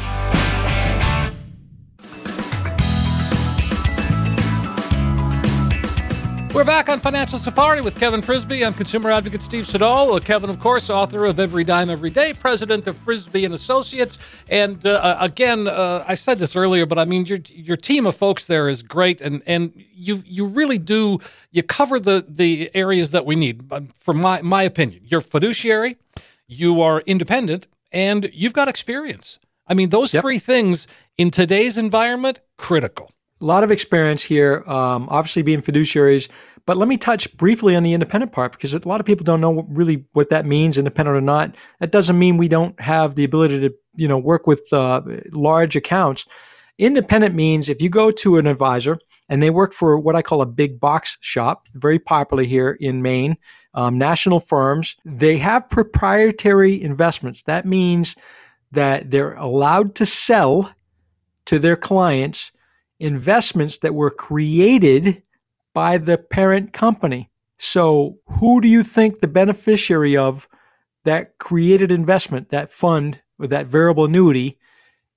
We're 6.54 6.62
back 6.62 6.88
on 6.88 7.00
Financial 7.00 7.36
Safari 7.40 7.80
with 7.80 7.98
Kevin 7.98 8.22
Frisby. 8.22 8.64
I'm 8.64 8.74
consumer 8.74 9.10
advocate 9.10 9.42
Steve 9.42 9.66
Siddall. 9.66 10.12
Uh, 10.12 10.20
Kevin, 10.20 10.48
of 10.50 10.60
course, 10.60 10.88
author 10.88 11.24
of 11.24 11.40
Every 11.40 11.64
Dime 11.64 11.90
Every 11.90 12.10
Day, 12.10 12.32
president 12.32 12.86
of 12.86 12.96
Frisby 12.96 13.44
and 13.44 13.52
Associates. 13.52 14.20
And 14.48 14.86
uh, 14.86 15.16
again, 15.18 15.66
uh, 15.66 16.04
I 16.06 16.14
said 16.14 16.38
this 16.38 16.54
earlier, 16.54 16.86
but 16.86 16.96
I 16.96 17.06
mean, 17.06 17.26
your 17.26 17.40
your 17.48 17.76
team 17.76 18.06
of 18.06 18.14
folks 18.14 18.44
there 18.44 18.68
is 18.68 18.82
great, 18.82 19.20
and 19.20 19.42
and 19.46 19.72
you 19.92 20.22
you 20.24 20.46
really 20.46 20.78
do 20.78 21.18
you 21.50 21.64
cover 21.64 21.98
the 21.98 22.24
the 22.28 22.70
areas 22.72 23.10
that 23.10 23.26
we 23.26 23.34
need. 23.34 23.72
Um, 23.72 23.88
From 23.98 24.18
my 24.20 24.40
my 24.40 24.62
opinion, 24.62 25.02
you're 25.04 25.22
fiduciary, 25.22 25.96
you 26.46 26.80
are 26.80 27.00
independent, 27.00 27.66
and 27.90 28.30
you've 28.32 28.52
got 28.52 28.68
experience. 28.68 29.40
I 29.66 29.74
mean, 29.74 29.88
those 29.88 30.12
three 30.12 30.38
things 30.38 30.86
in 31.18 31.32
today's 31.32 31.76
environment 31.78 32.38
critical. 32.56 33.10
A 33.40 33.44
lot 33.44 33.64
of 33.64 33.70
experience 33.70 34.22
here, 34.22 34.62
um, 34.66 35.08
obviously 35.10 35.42
being 35.42 35.60
fiduciaries. 35.60 36.28
But 36.66 36.76
let 36.76 36.88
me 36.88 36.96
touch 36.96 37.36
briefly 37.36 37.76
on 37.76 37.82
the 37.82 37.92
independent 37.92 38.32
part 38.32 38.52
because 38.52 38.72
a 38.72 38.88
lot 38.88 39.00
of 39.00 39.06
people 39.06 39.24
don't 39.24 39.40
know 39.40 39.50
what- 39.50 39.66
really 39.68 40.04
what 40.12 40.30
that 40.30 40.46
means, 40.46 40.78
independent 40.78 41.16
or 41.16 41.20
not. 41.20 41.54
That 41.80 41.92
doesn't 41.92 42.18
mean 42.18 42.36
we 42.36 42.48
don't 42.48 42.78
have 42.80 43.16
the 43.16 43.24
ability 43.24 43.60
to, 43.60 43.74
you 43.96 44.08
know, 44.08 44.16
work 44.16 44.46
with 44.46 44.72
uh, 44.72 45.02
large 45.32 45.76
accounts. 45.76 46.24
Independent 46.78 47.34
means 47.34 47.68
if 47.68 47.82
you 47.82 47.90
go 47.90 48.10
to 48.10 48.38
an 48.38 48.46
advisor 48.46 48.98
and 49.28 49.42
they 49.42 49.50
work 49.50 49.72
for 49.72 49.98
what 49.98 50.16
I 50.16 50.22
call 50.22 50.40
a 50.40 50.46
big 50.46 50.80
box 50.80 51.18
shop, 51.20 51.66
very 51.74 51.98
popular 51.98 52.44
here 52.44 52.76
in 52.80 53.02
Maine, 53.02 53.36
um, 53.74 53.98
national 53.98 54.40
firms, 54.40 54.96
they 55.04 55.38
have 55.38 55.68
proprietary 55.68 56.80
investments. 56.80 57.42
That 57.42 57.66
means 57.66 58.16
that 58.72 59.10
they're 59.10 59.34
allowed 59.34 59.94
to 59.96 60.06
sell 60.06 60.72
to 61.46 61.58
their 61.58 61.76
clients 61.76 62.52
investments 63.00 63.78
that 63.78 63.94
were 63.94 64.10
created 64.10 65.22
by 65.74 65.98
the 65.98 66.16
parent 66.18 66.72
company. 66.72 67.30
So, 67.58 68.18
who 68.26 68.60
do 68.60 68.68
you 68.68 68.82
think 68.82 69.20
the 69.20 69.28
beneficiary 69.28 70.16
of 70.16 70.48
that 71.04 71.38
created 71.38 71.90
investment, 71.90 72.50
that 72.50 72.70
fund, 72.70 73.20
or 73.38 73.46
that 73.48 73.66
variable 73.66 74.04
annuity 74.04 74.58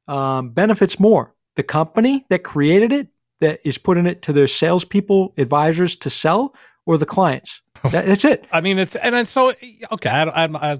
um, 0.08 0.52
benefits 0.52 1.00
more? 1.00 1.34
The 1.56 1.64
company 1.64 2.26
that 2.30 2.44
created 2.44 2.92
it, 2.92 3.08
that 3.40 3.60
is 3.64 3.78
putting 3.78 4.06
it 4.06 4.22
to 4.24 4.34
their 4.34 4.48
salespeople, 4.48 5.34
advisors 5.38 5.96
to 5.98 6.10
sell, 6.10 6.54
or 6.86 6.98
the 6.98 7.06
clients? 7.06 7.62
That, 7.84 8.06
that's 8.06 8.26
it. 8.26 8.46
I 8.52 8.62
mean, 8.62 8.80
it's 8.80 8.96
and 8.96 9.14
it's 9.14 9.30
so 9.30 9.54
okay. 9.92 10.10
I, 10.10 10.24
I, 10.24 10.74
I, 10.74 10.80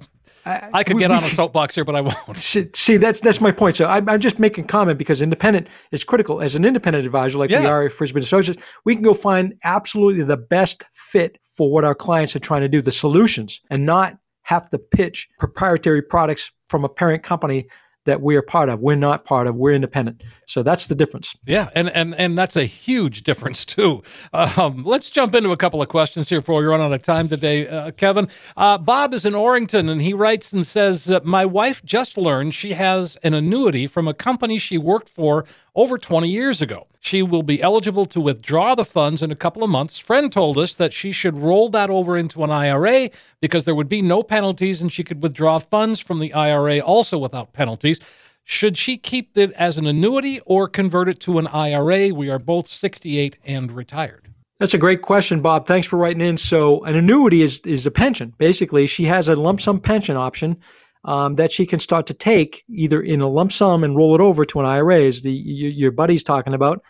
I 0.74 0.84
could 0.84 0.98
get 0.98 1.12
on 1.12 1.24
a 1.24 1.30
soapbox 1.30 1.76
here, 1.76 1.84
but 1.84 1.96
I 1.96 2.02
won't. 2.02 2.18
See, 2.38 2.70
see, 2.74 2.98
that's 2.98 3.20
that's 3.20 3.42
my 3.42 3.52
point. 3.52 3.78
So 3.78 3.86
I'm, 3.86 4.08
I'm 4.08 4.20
just 4.20 4.40
making 4.40 4.66
comment 4.66 4.98
because 4.98 5.22
independent 5.22 5.68
is 5.92 6.04
critical. 6.04 6.42
As 6.42 6.56
an 6.56 6.66
independent 6.66 7.06
advisor, 7.06 7.38
like 7.38 7.50
we 7.50 7.56
are 7.56 7.86
at 7.86 7.92
Frisby 7.92 8.20
Associates, 8.20 8.62
we 8.86 8.96
can 8.96 9.04
go 9.04 9.14
find 9.14 9.56
absolutely 9.64 10.24
the 10.24 10.38
best 10.38 10.84
fit 10.94 11.38
for 11.44 11.72
what 11.72 11.84
our 11.84 11.96
clients 11.96 12.36
are 12.36 12.40
trying 12.40 12.62
to 12.62 12.70
do, 12.70 12.82
the 12.82 12.92
solutions, 12.92 13.62
and 13.70 13.86
not 13.86 14.18
have 14.44 14.70
to 14.70 14.78
pitch 14.78 15.28
proprietary 15.40 16.02
products 16.02 16.52
from 16.70 16.86
a 16.86 16.90
parent 16.90 17.24
company 17.24 17.68
that 18.08 18.22
we 18.22 18.36
are 18.36 18.42
part 18.42 18.70
of. 18.70 18.80
We're 18.80 18.96
not 18.96 19.26
part 19.26 19.46
of. 19.46 19.56
We're 19.56 19.74
independent. 19.74 20.24
So 20.48 20.64
that's 20.64 20.88
the 20.88 20.96
difference. 20.96 21.36
Yeah, 21.46 21.70
and 21.76 21.90
and 21.90 22.16
and 22.16 22.38
that's 22.38 22.56
a 22.56 22.66
huge 22.66 23.22
difference 23.24 23.64
too. 23.66 24.02
Um, 24.34 24.84
let's 24.84 25.10
jump 25.10 25.36
into 25.36 25.52
a 25.52 25.58
couple 25.58 25.82
of 25.82 25.90
questions 25.90 26.30
here 26.30 26.40
before 26.40 26.60
we 26.62 26.66
run 26.66 26.82
out 26.82 26.94
of 26.94 27.02
time 27.02 27.28
today, 27.28 27.68
uh, 27.68 27.92
Kevin. 27.92 28.28
Uh, 28.56 28.78
Bob 28.78 29.14
is 29.14 29.26
in 29.26 29.34
Orrington, 29.34 29.90
and 29.90 30.02
he 30.02 30.14
writes 30.14 30.54
and 30.54 30.66
says, 30.66 31.12
uh, 31.12 31.20
"My 31.24 31.46
wife 31.46 31.84
just 31.86 32.18
learned 32.18 32.56
she 32.56 32.74
has 32.74 33.18
an 33.24 33.34
annuity 33.34 33.88
from 33.88 34.08
a 34.08 34.14
company 34.14 34.58
she 34.58 34.78
worked 34.78 35.10
for 35.10 35.46
over 35.78 35.98
20 35.98 36.28
years 36.28 36.62
ago. 36.62 36.88
She 37.00 37.22
will 37.22 37.44
be 37.44 37.62
eligible 37.62 38.08
to 38.08 38.20
withdraw 38.20 38.74
the 38.74 38.84
funds 38.84 39.22
in 39.22 39.32
a 39.32 39.36
couple 39.36 39.64
of 39.64 39.70
months. 39.70 40.00
Friend 40.00 40.30
told 40.30 40.58
us 40.58 40.76
that 40.76 40.92
she 40.92 41.12
should 41.12 41.38
roll 41.38 41.70
that 41.70 41.92
over 41.92 42.18
into 42.18 42.44
an 42.44 42.52
IRA 42.52 43.12
because 43.40 43.64
there 43.64 43.76
would 43.76 43.88
be 43.88 44.02
no 44.02 44.24
penalties, 44.24 44.82
and 44.82 44.92
she 44.92 45.04
could 45.04 45.22
withdraw 45.22 45.60
funds 45.60 46.00
from 46.00 46.20
the 46.20 46.34
IRA 46.34 46.80
also 46.80 47.18
without 47.18 47.54
penalties." 47.54 48.02
Should 48.50 48.78
she 48.78 48.98
keep 48.98 49.38
it 49.38 49.52
as 49.58 49.78
an 49.78 49.88
annuity 49.88 50.40
or 50.46 50.70
convert 50.70 51.10
it 51.10 51.20
to 51.22 51.38
an 51.38 51.48
IRA? 51.48 52.14
We 52.14 52.30
are 52.30 52.40
both 52.40 52.72
68 52.72 53.36
and 53.46 53.74
retired. 53.74 54.30
That's 54.58 54.74
a 54.74 54.78
great 54.78 55.02
question, 55.02 55.42
Bob. 55.42 55.68
Thanks 55.68 55.86
for 55.86 55.98
writing 55.98 56.22
in. 56.22 56.38
So, 56.38 56.82
an 56.86 56.96
annuity 56.96 57.42
is 57.42 57.60
is 57.66 57.86
a 57.86 57.92
pension. 57.92 58.34
Basically, 58.38 58.88
she 58.88 59.04
has 59.04 59.28
a 59.28 59.36
lump 59.36 59.60
sum 59.60 59.82
pension 59.82 60.16
option 60.16 60.58
um, 61.06 61.36
that 61.36 61.52
she 61.52 61.66
can 61.66 61.80
start 61.80 62.08
to 62.08 62.14
take 62.14 62.64
either 62.70 63.02
in 63.02 63.22
a 63.22 63.30
lump 63.30 63.52
sum 63.52 63.84
and 63.84 63.96
roll 63.96 64.16
it 64.16 64.22
over 64.22 64.46
to 64.46 64.60
an 64.60 64.66
IRA, 64.66 65.06
as 65.06 65.22
the 65.22 65.32
y- 65.32 65.74
your 65.76 65.92
buddy's 65.92 66.24
talking 66.24 66.54
about, 66.54 66.82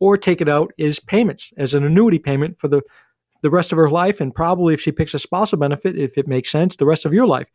or 0.00 0.16
take 0.16 0.40
it 0.40 0.48
out 0.48 0.72
as 0.78 1.00
payments 1.00 1.52
as 1.56 1.74
an 1.74 1.84
annuity 1.84 2.18
payment 2.18 2.56
for 2.56 2.68
the 2.68 2.82
the 3.42 3.50
rest 3.50 3.70
of 3.70 3.78
her 3.78 3.90
life, 3.90 4.20
and 4.20 4.34
probably 4.34 4.74
if 4.74 4.80
she 4.80 4.90
picks 4.90 5.14
a 5.14 5.18
spousal 5.18 5.58
benefit, 5.58 5.96
if 5.96 6.18
it 6.18 6.26
makes 6.26 6.50
sense, 6.50 6.76
the 6.76 6.86
rest 6.86 7.04
of 7.04 7.14
your 7.14 7.26
life. 7.26 7.46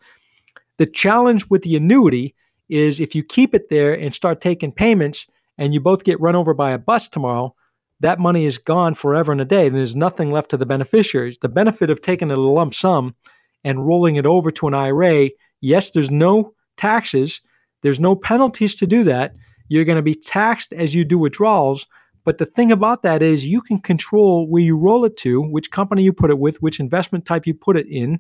The 0.78 0.86
challenge 0.86 1.50
with 1.50 1.62
the 1.64 1.76
annuity 1.76 2.36
is 2.70 3.00
if 3.00 3.14
you 3.14 3.24
keep 3.24 3.54
it 3.54 3.70
there 3.70 3.94
and 3.94 4.14
start 4.14 4.42
taking 4.42 4.72
payments 4.72 5.28
and 5.58 5.74
you 5.74 5.80
both 5.80 6.04
get 6.04 6.20
run 6.20 6.36
over 6.36 6.54
by 6.54 6.72
a 6.72 6.78
bus 6.78 7.08
tomorrow, 7.08 7.54
that 8.00 8.20
money 8.20 8.46
is 8.46 8.58
gone 8.58 8.94
forever 8.94 9.32
and 9.32 9.42
a 9.42 9.46
day. 9.46 9.68
And 9.68 9.76
there's 9.76 9.96
nothing 9.96 10.32
left 10.32 10.50
to 10.52 10.58
the 10.58 10.66
beneficiaries. 10.66 11.38
The 11.38 11.50
benefit 11.50 11.90
of 11.90 12.02
taking 12.02 12.32
a 12.32 12.36
lump 12.36 12.74
sum 12.74 13.16
and 13.64 13.86
rolling 13.86 14.16
it 14.16 14.26
over 14.26 14.52
to 14.52 14.68
an 14.68 14.74
IRA, 14.74 15.30
yes, 15.64 15.92
there's 15.92 16.12
no 16.12 16.54
taxes, 16.78 17.42
there's 17.82 18.00
no 18.00 18.16
penalties 18.16 18.76
to 18.76 18.86
do 18.86 19.04
that. 19.06 19.34
You're 19.70 19.86
going 19.86 19.96
to 19.96 20.04
be 20.04 20.14
taxed 20.14 20.74
as 20.74 20.94
you 20.94 21.04
do 21.06 21.18
withdrawals. 21.18 21.88
But 22.26 22.38
the 22.38 22.46
thing 22.46 22.72
about 22.72 23.04
that 23.04 23.22
is 23.22 23.46
you 23.46 23.62
can 23.62 23.80
control 23.80 24.48
where 24.48 24.62
you 24.62 24.78
roll 24.78 25.04
it 25.06 25.18
to, 25.18 25.42
which 25.42 25.72
company 25.72 26.04
you 26.04 26.14
put 26.14 26.30
it 26.30 26.40
with, 26.40 26.62
which 26.62 26.80
investment 26.80 27.26
type 27.26 27.48
you 27.48 27.54
put 27.54 27.76
it 27.76 27.88
in, 27.90 28.20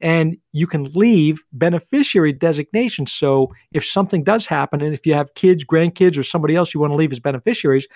and 0.00 0.36
you 0.52 0.66
can 0.66 0.84
leave 0.92 1.44
beneficiary 1.52 2.32
designation. 2.32 3.06
So 3.06 3.52
if 3.72 3.84
something 3.84 4.22
does 4.22 4.46
happen, 4.46 4.80
and 4.80 4.94
if 4.94 5.04
you 5.04 5.14
have 5.14 5.34
kids, 5.34 5.64
grandkids, 5.64 6.16
or 6.16 6.22
somebody 6.22 6.54
else 6.54 6.74
you 6.74 6.80
want 6.80 6.92
to 6.92 6.96
leave 6.96 7.12
as 7.12 7.20
beneficiaries, 7.20 7.88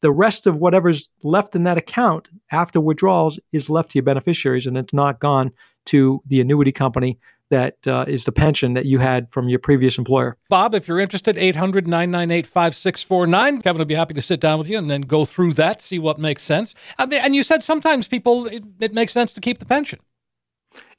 the 0.00 0.12
rest 0.12 0.46
of 0.46 0.56
whatever's 0.56 1.08
left 1.22 1.56
in 1.56 1.64
that 1.64 1.78
account 1.78 2.28
after 2.52 2.80
withdrawals 2.80 3.38
is 3.52 3.70
left 3.70 3.90
to 3.90 3.98
your 3.98 4.04
beneficiaries 4.04 4.66
and 4.66 4.76
it's 4.76 4.92
not 4.92 5.20
gone 5.20 5.50
to 5.86 6.22
the 6.26 6.40
annuity 6.40 6.70
company 6.70 7.18
that 7.50 7.86
uh, 7.86 8.04
is 8.06 8.24
the 8.24 8.32
pension 8.32 8.74
that 8.74 8.86
you 8.86 8.98
had 8.98 9.30
from 9.30 9.48
your 9.48 9.58
previous 9.58 9.98
employer. 9.98 10.36
Bob, 10.48 10.74
if 10.74 10.86
you're 10.86 11.00
interested, 11.00 11.38
800 11.38 11.86
998 11.86 12.46
5649. 12.46 13.62
Kevin 13.62 13.78
will 13.78 13.84
be 13.84 13.94
happy 13.94 14.14
to 14.14 14.20
sit 14.20 14.40
down 14.40 14.58
with 14.58 14.68
you 14.68 14.78
and 14.78 14.90
then 14.90 15.02
go 15.02 15.24
through 15.24 15.54
that, 15.54 15.80
see 15.82 15.98
what 15.98 16.18
makes 16.18 16.42
sense. 16.42 16.74
I 16.98 17.06
mean, 17.06 17.20
and 17.20 17.34
you 17.34 17.42
said 17.42 17.62
sometimes 17.64 18.08
people, 18.08 18.46
it, 18.46 18.64
it 18.80 18.94
makes 18.94 19.12
sense 19.12 19.32
to 19.34 19.40
keep 19.40 19.58
the 19.58 19.64
pension. 19.64 19.98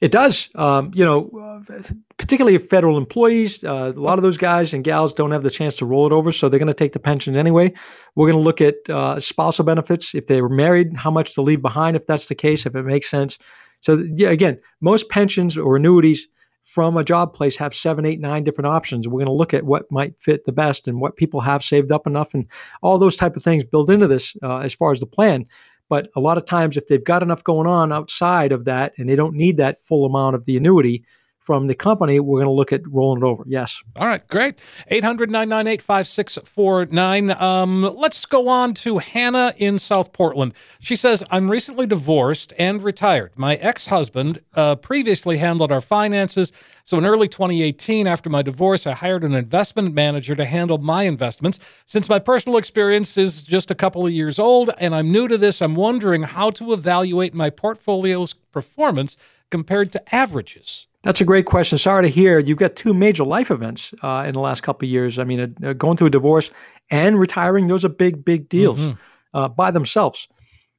It 0.00 0.10
does. 0.10 0.48
Um, 0.54 0.90
you 0.94 1.04
know, 1.04 1.62
particularly 2.16 2.56
federal 2.58 2.96
employees, 2.96 3.62
uh, 3.64 3.92
a 3.94 4.00
lot 4.00 4.18
of 4.18 4.22
those 4.22 4.36
guys 4.36 4.72
and 4.72 4.82
gals 4.82 5.12
don't 5.12 5.30
have 5.30 5.42
the 5.42 5.50
chance 5.50 5.76
to 5.76 5.86
roll 5.86 6.06
it 6.06 6.12
over, 6.12 6.32
so 6.32 6.48
they're 6.48 6.58
going 6.58 6.68
to 6.68 6.74
take 6.74 6.92
the 6.92 7.00
pension 7.00 7.36
anyway. 7.36 7.72
We're 8.14 8.30
going 8.30 8.42
to 8.42 8.44
look 8.44 8.60
at 8.60 8.88
uh, 8.88 9.20
spousal 9.20 9.64
benefits 9.64 10.14
if 10.14 10.26
they 10.26 10.42
were 10.42 10.48
married, 10.48 10.94
how 10.96 11.10
much 11.10 11.34
to 11.34 11.42
leave 11.42 11.62
behind 11.62 11.96
if 11.96 12.06
that's 12.06 12.28
the 12.28 12.34
case, 12.34 12.66
if 12.66 12.74
it 12.74 12.84
makes 12.84 13.08
sense. 13.08 13.38
So, 13.80 14.04
yeah, 14.14 14.30
again, 14.30 14.58
most 14.80 15.08
pensions 15.08 15.56
or 15.56 15.76
annuities 15.76 16.28
from 16.64 16.96
a 16.96 17.04
job 17.04 17.34
place 17.34 17.56
have 17.56 17.74
seven, 17.74 18.04
eight, 18.04 18.20
nine 18.20 18.44
different 18.44 18.68
options. 18.68 19.08
We're 19.08 19.18
going 19.18 19.26
to 19.26 19.32
look 19.32 19.54
at 19.54 19.64
what 19.64 19.90
might 19.90 20.18
fit 20.18 20.44
the 20.44 20.52
best 20.52 20.86
and 20.86 21.00
what 21.00 21.16
people 21.16 21.40
have 21.40 21.64
saved 21.64 21.90
up 21.90 22.06
enough 22.06 22.34
and 22.34 22.46
all 22.82 22.98
those 22.98 23.16
type 23.16 23.36
of 23.36 23.42
things 23.42 23.64
built 23.64 23.90
into 23.90 24.06
this 24.06 24.36
uh, 24.42 24.58
as 24.58 24.74
far 24.74 24.92
as 24.92 25.00
the 25.00 25.06
plan. 25.06 25.46
But 25.88 26.08
a 26.14 26.20
lot 26.20 26.38
of 26.38 26.44
times, 26.44 26.76
if 26.76 26.86
they've 26.86 27.02
got 27.02 27.22
enough 27.22 27.42
going 27.42 27.66
on 27.66 27.92
outside 27.92 28.52
of 28.52 28.64
that 28.66 28.92
and 28.96 29.08
they 29.08 29.16
don't 29.16 29.34
need 29.34 29.56
that 29.56 29.80
full 29.80 30.06
amount 30.06 30.36
of 30.36 30.44
the 30.44 30.56
annuity, 30.56 31.04
from 31.50 31.66
the 31.66 31.74
company, 31.74 32.20
we're 32.20 32.38
going 32.38 32.46
to 32.46 32.52
look 32.52 32.72
at 32.72 32.86
rolling 32.86 33.20
it 33.20 33.26
over. 33.26 33.42
Yes. 33.44 33.82
All 33.96 34.06
right, 34.06 34.24
great. 34.28 34.60
800 34.86 35.32
998 35.32 35.82
5649. 35.82 37.30
Um, 37.32 37.82
let's 37.96 38.24
go 38.24 38.46
on 38.46 38.72
to 38.74 38.98
Hannah 38.98 39.52
in 39.56 39.76
South 39.76 40.12
Portland. 40.12 40.54
She 40.78 40.94
says, 40.94 41.24
I'm 41.28 41.50
recently 41.50 41.88
divorced 41.88 42.52
and 42.56 42.80
retired. 42.80 43.32
My 43.34 43.56
ex 43.56 43.86
husband 43.86 44.40
uh, 44.54 44.76
previously 44.76 45.38
handled 45.38 45.72
our 45.72 45.80
finances. 45.80 46.52
So 46.84 46.98
in 46.98 47.04
early 47.04 47.26
2018, 47.26 48.06
after 48.06 48.30
my 48.30 48.42
divorce, 48.42 48.86
I 48.86 48.92
hired 48.92 49.24
an 49.24 49.34
investment 49.34 49.92
manager 49.92 50.36
to 50.36 50.44
handle 50.44 50.78
my 50.78 51.02
investments. 51.02 51.58
Since 51.84 52.08
my 52.08 52.20
personal 52.20 52.58
experience 52.58 53.18
is 53.18 53.42
just 53.42 53.72
a 53.72 53.74
couple 53.74 54.06
of 54.06 54.12
years 54.12 54.38
old 54.38 54.70
and 54.78 54.94
I'm 54.94 55.10
new 55.10 55.26
to 55.26 55.36
this, 55.36 55.60
I'm 55.60 55.74
wondering 55.74 56.22
how 56.22 56.50
to 56.50 56.72
evaluate 56.72 57.34
my 57.34 57.50
portfolio's 57.50 58.34
performance 58.34 59.16
compared 59.50 59.90
to 59.90 60.14
averages. 60.14 60.86
That's 61.02 61.20
a 61.20 61.24
great 61.24 61.46
question. 61.46 61.78
Sorry 61.78 62.02
to 62.02 62.08
hear 62.08 62.38
you've 62.38 62.58
got 62.58 62.76
two 62.76 62.92
major 62.92 63.24
life 63.24 63.50
events 63.50 63.94
uh, 64.02 64.24
in 64.26 64.34
the 64.34 64.40
last 64.40 64.62
couple 64.62 64.86
of 64.86 64.90
years. 64.90 65.18
I 65.18 65.24
mean, 65.24 65.56
uh, 65.64 65.72
going 65.72 65.96
through 65.96 66.08
a 66.08 66.10
divorce 66.10 66.50
and 66.90 67.18
retiring; 67.18 67.66
those 67.68 67.84
are 67.84 67.88
big, 67.88 68.24
big 68.24 68.48
deals 68.48 68.80
mm-hmm. 68.80 68.98
uh, 69.32 69.48
by 69.48 69.70
themselves. 69.70 70.28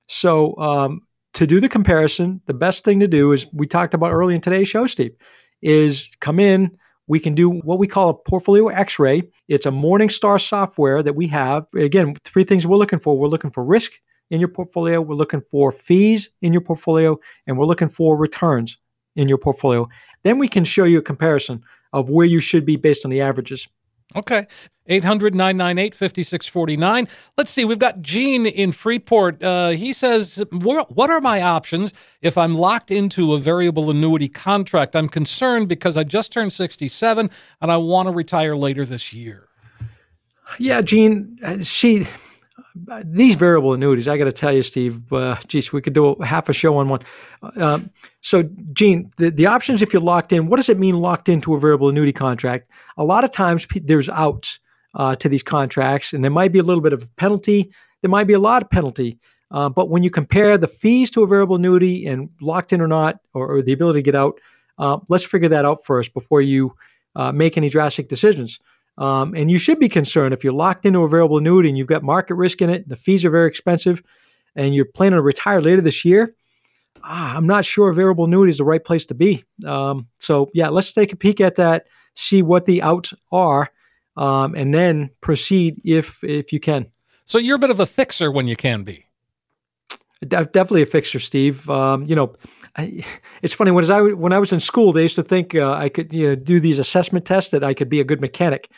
So, 0.07 0.55
um, 0.57 1.01
to 1.33 1.47
do 1.47 1.59
the 1.59 1.69
comparison, 1.69 2.41
the 2.45 2.53
best 2.53 2.83
thing 2.83 2.99
to 2.99 3.07
do 3.07 3.31
is 3.31 3.47
we 3.53 3.65
talked 3.65 3.93
about 3.93 4.11
early 4.11 4.35
in 4.35 4.41
today's 4.41 4.67
show, 4.67 4.85
Steve, 4.85 5.15
is 5.61 6.09
come 6.19 6.39
in. 6.39 6.77
We 7.07 7.19
can 7.19 7.33
do 7.33 7.49
what 7.49 7.79
we 7.79 7.87
call 7.87 8.09
a 8.09 8.13
portfolio 8.13 8.67
X-ray. 8.67 9.23
It's 9.47 9.65
a 9.65 9.71
Morningstar 9.71 10.39
software 10.39 11.01
that 11.01 11.15
we 11.15 11.27
have. 11.27 11.65
Again, 11.75 12.15
three 12.23 12.43
things 12.43 12.67
we're 12.67 12.77
looking 12.77 12.99
for: 12.99 13.17
we're 13.17 13.27
looking 13.27 13.51
for 13.51 13.65
risk 13.65 13.93
in 14.29 14.39
your 14.39 14.49
portfolio, 14.49 15.01
we're 15.01 15.15
looking 15.15 15.41
for 15.41 15.71
fees 15.71 16.29
in 16.41 16.53
your 16.53 16.61
portfolio, 16.61 17.17
and 17.47 17.57
we're 17.57 17.65
looking 17.65 17.89
for 17.89 18.15
returns 18.15 18.77
in 19.15 19.27
your 19.27 19.37
portfolio. 19.37 19.87
Then 20.23 20.37
we 20.37 20.47
can 20.47 20.65
show 20.65 20.83
you 20.83 20.99
a 20.99 21.03
comparison 21.03 21.63
of 21.93 22.09
where 22.09 22.25
you 22.25 22.39
should 22.39 22.65
be 22.65 22.75
based 22.75 23.05
on 23.05 23.11
the 23.11 23.21
averages. 23.21 23.67
Okay. 24.15 24.47
800 24.87 25.33
998 25.33 25.95
5649. 25.95 27.07
Let's 27.37 27.51
see. 27.51 27.63
We've 27.63 27.79
got 27.79 28.01
Gene 28.01 28.45
in 28.45 28.71
Freeport. 28.71 29.41
Uh, 29.41 29.69
he 29.69 29.93
says, 29.93 30.43
What 30.51 31.09
are 31.09 31.21
my 31.21 31.41
options 31.41 31.93
if 32.21 32.37
I'm 32.37 32.55
locked 32.55 32.91
into 32.91 33.33
a 33.33 33.37
variable 33.37 33.89
annuity 33.89 34.27
contract? 34.27 34.95
I'm 34.95 35.07
concerned 35.07 35.69
because 35.69 35.95
I 35.95 36.03
just 36.03 36.31
turned 36.31 36.51
67 36.51 37.29
and 37.61 37.71
I 37.71 37.77
want 37.77 38.07
to 38.07 38.11
retire 38.11 38.55
later 38.55 38.83
this 38.83 39.13
year. 39.13 39.47
Yeah, 40.59 40.81
Gene, 40.81 41.39
uh, 41.41 41.63
she 41.63 42.05
these 43.05 43.35
variable 43.35 43.73
annuities, 43.73 44.07
I 44.07 44.17
got 44.17 44.25
to 44.25 44.31
tell 44.31 44.51
you, 44.51 44.63
Steve, 44.63 45.11
uh, 45.11 45.37
geez, 45.47 45.73
we 45.73 45.81
could 45.81 45.93
do 45.93 46.07
a, 46.07 46.25
half 46.25 46.49
a 46.49 46.53
show 46.53 46.77
on 46.77 46.89
one. 46.89 47.01
Um, 47.57 47.89
so, 48.21 48.43
Gene, 48.73 49.11
the, 49.17 49.29
the 49.29 49.45
options 49.45 49.81
if 49.81 49.93
you're 49.93 50.01
locked 50.01 50.31
in, 50.31 50.47
what 50.47 50.57
does 50.57 50.69
it 50.69 50.79
mean 50.79 50.99
locked 50.99 51.29
into 51.29 51.53
a 51.53 51.59
variable 51.59 51.89
annuity 51.89 52.13
contract? 52.13 52.69
A 52.97 53.03
lot 53.03 53.23
of 53.23 53.31
times 53.31 53.67
there's 53.83 54.09
outs 54.09 54.59
uh, 54.95 55.15
to 55.17 55.29
these 55.29 55.43
contracts, 55.43 56.13
and 56.13 56.23
there 56.23 56.31
might 56.31 56.51
be 56.51 56.59
a 56.59 56.63
little 56.63 56.81
bit 56.81 56.93
of 56.93 57.03
a 57.03 57.07
penalty. 57.17 57.71
There 58.01 58.09
might 58.09 58.27
be 58.27 58.33
a 58.33 58.39
lot 58.39 58.61
of 58.61 58.69
penalty. 58.69 59.17
Uh, 59.51 59.67
but 59.69 59.89
when 59.89 60.01
you 60.01 60.09
compare 60.09 60.57
the 60.57 60.67
fees 60.67 61.11
to 61.11 61.23
a 61.23 61.27
variable 61.27 61.57
annuity 61.57 62.05
and 62.05 62.29
locked 62.39 62.71
in 62.71 62.79
or 62.79 62.87
not, 62.87 63.19
or, 63.33 63.55
or 63.55 63.61
the 63.61 63.73
ability 63.73 63.99
to 63.99 64.03
get 64.03 64.15
out, 64.15 64.39
uh, 64.77 64.97
let's 65.09 65.25
figure 65.25 65.49
that 65.49 65.65
out 65.65 65.83
first 65.83 66.13
before 66.13 66.41
you 66.41 66.73
uh, 67.15 67.31
make 67.31 67.57
any 67.57 67.69
drastic 67.69 68.07
decisions. 68.07 68.59
Um, 69.01 69.33
and 69.33 69.49
you 69.49 69.57
should 69.57 69.79
be 69.79 69.89
concerned 69.89 70.31
if 70.31 70.43
you're 70.43 70.53
locked 70.53 70.85
into 70.85 70.99
a 70.99 71.07
variable 71.07 71.39
annuity 71.39 71.69
and 71.69 71.77
you've 71.77 71.87
got 71.87 72.03
market 72.03 72.35
risk 72.35 72.61
in 72.61 72.69
it, 72.69 72.87
the 72.87 72.95
fees 72.95 73.25
are 73.25 73.31
very 73.31 73.47
expensive, 73.47 74.03
and 74.55 74.75
you're 74.75 74.85
planning 74.85 75.17
to 75.17 75.23
retire 75.23 75.59
later 75.59 75.81
this 75.81 76.05
year. 76.05 76.35
Ah, 77.03 77.35
I'm 77.35 77.47
not 77.47 77.65
sure 77.65 77.91
variable 77.93 78.25
annuity 78.25 78.51
is 78.51 78.59
the 78.59 78.63
right 78.63 78.83
place 78.83 79.07
to 79.07 79.15
be. 79.15 79.43
Um, 79.65 80.07
so, 80.19 80.51
yeah, 80.53 80.69
let's 80.69 80.93
take 80.93 81.11
a 81.13 81.15
peek 81.15 81.41
at 81.41 81.55
that, 81.55 81.87
see 82.13 82.43
what 82.43 82.67
the 82.67 82.83
outs 82.83 83.11
are, 83.31 83.71
um, 84.17 84.53
and 84.53 84.71
then 84.71 85.09
proceed 85.19 85.81
if 85.83 86.23
if 86.23 86.53
you 86.53 86.59
can. 86.59 86.85
So 87.25 87.39
you're 87.39 87.55
a 87.55 87.59
bit 87.59 87.71
of 87.71 87.79
a 87.79 87.87
fixer 87.87 88.31
when 88.31 88.45
you 88.45 88.55
can 88.55 88.83
be. 88.83 89.05
Definitely 90.27 90.83
a 90.83 90.85
fixer, 90.85 91.19
Steve. 91.19 91.69
Um, 91.69 92.05
you 92.05 92.15
know, 92.15 92.35
I, 92.75 93.03
it's 93.41 93.53
funny 93.53 93.71
when 93.71 93.89
I 93.89 94.01
when 94.01 94.33
I 94.33 94.39
was 94.39 94.51
in 94.51 94.59
school, 94.59 94.91
they 94.91 95.03
used 95.03 95.15
to 95.15 95.23
think 95.23 95.55
uh, 95.55 95.73
I 95.73 95.89
could 95.89 96.13
you 96.13 96.29
know 96.29 96.35
do 96.35 96.59
these 96.59 96.79
assessment 96.79 97.25
tests 97.25 97.51
that 97.51 97.63
I 97.63 97.73
could 97.73 97.89
be 97.89 97.99
a 97.99 98.03
good 98.03 98.21
mechanic. 98.21 98.69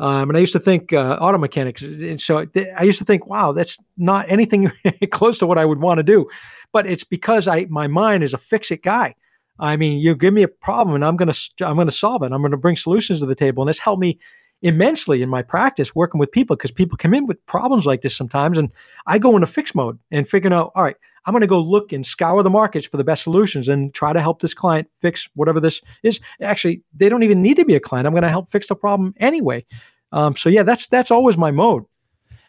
Um, 0.00 0.30
and 0.30 0.36
I 0.36 0.40
used 0.40 0.52
to 0.52 0.60
think 0.60 0.92
uh, 0.92 1.18
auto 1.20 1.38
mechanics. 1.38 1.82
And 1.82 2.20
so 2.20 2.46
I 2.78 2.84
used 2.84 3.00
to 3.00 3.04
think, 3.04 3.26
wow, 3.26 3.50
that's 3.50 3.78
not 3.96 4.26
anything 4.28 4.70
close 5.10 5.38
to 5.38 5.46
what 5.46 5.58
I 5.58 5.64
would 5.64 5.80
want 5.80 5.98
to 5.98 6.04
do. 6.04 6.28
But 6.72 6.86
it's 6.86 7.02
because 7.02 7.48
I 7.48 7.66
my 7.68 7.86
mind 7.86 8.22
is 8.22 8.34
a 8.34 8.38
fix 8.38 8.70
it 8.70 8.82
guy. 8.82 9.14
I 9.58 9.76
mean, 9.76 9.98
you 9.98 10.14
give 10.14 10.32
me 10.32 10.44
a 10.44 10.48
problem 10.48 10.94
and 10.94 11.04
I'm 11.04 11.16
gonna 11.16 11.34
I'm 11.60 11.76
gonna 11.76 11.90
solve 11.90 12.22
it. 12.22 12.32
I'm 12.32 12.42
gonna 12.42 12.56
bring 12.56 12.76
solutions 12.76 13.20
to 13.20 13.26
the 13.26 13.34
table, 13.34 13.62
and 13.62 13.70
it's 13.70 13.80
helped 13.80 14.00
me 14.00 14.18
immensely 14.62 15.22
in 15.22 15.28
my 15.28 15.42
practice 15.42 15.94
working 15.94 16.18
with 16.18 16.32
people 16.32 16.56
because 16.56 16.70
people 16.70 16.98
come 16.98 17.14
in 17.14 17.26
with 17.26 17.44
problems 17.46 17.86
like 17.86 18.02
this 18.02 18.16
sometimes, 18.16 18.58
and 18.58 18.72
I 19.06 19.18
go 19.18 19.34
into 19.34 19.46
fix 19.46 19.74
mode 19.74 19.98
and 20.10 20.28
figuring 20.28 20.52
out, 20.52 20.72
all 20.74 20.82
right, 20.82 20.96
I'm 21.24 21.32
going 21.32 21.42
to 21.42 21.46
go 21.46 21.60
look 21.60 21.92
and 21.92 22.06
scour 22.06 22.42
the 22.42 22.50
markets 22.50 22.86
for 22.86 22.96
the 22.96 23.04
best 23.04 23.22
solutions 23.22 23.68
and 23.68 23.92
try 23.92 24.12
to 24.12 24.20
help 24.20 24.40
this 24.40 24.54
client 24.54 24.88
fix 25.00 25.28
whatever 25.34 25.60
this 25.60 25.82
is. 26.02 26.20
Actually, 26.40 26.82
they 26.94 27.08
don't 27.08 27.22
even 27.22 27.42
need 27.42 27.56
to 27.56 27.64
be 27.64 27.74
a 27.74 27.80
client. 27.80 28.06
I'm 28.06 28.14
going 28.14 28.22
to 28.22 28.30
help 28.30 28.48
fix 28.48 28.68
the 28.68 28.74
problem 28.74 29.14
anyway. 29.18 29.64
Um, 30.12 30.36
so 30.36 30.48
yeah, 30.48 30.62
that's 30.62 30.86
that's 30.86 31.10
always 31.10 31.36
my 31.36 31.50
mode. 31.50 31.84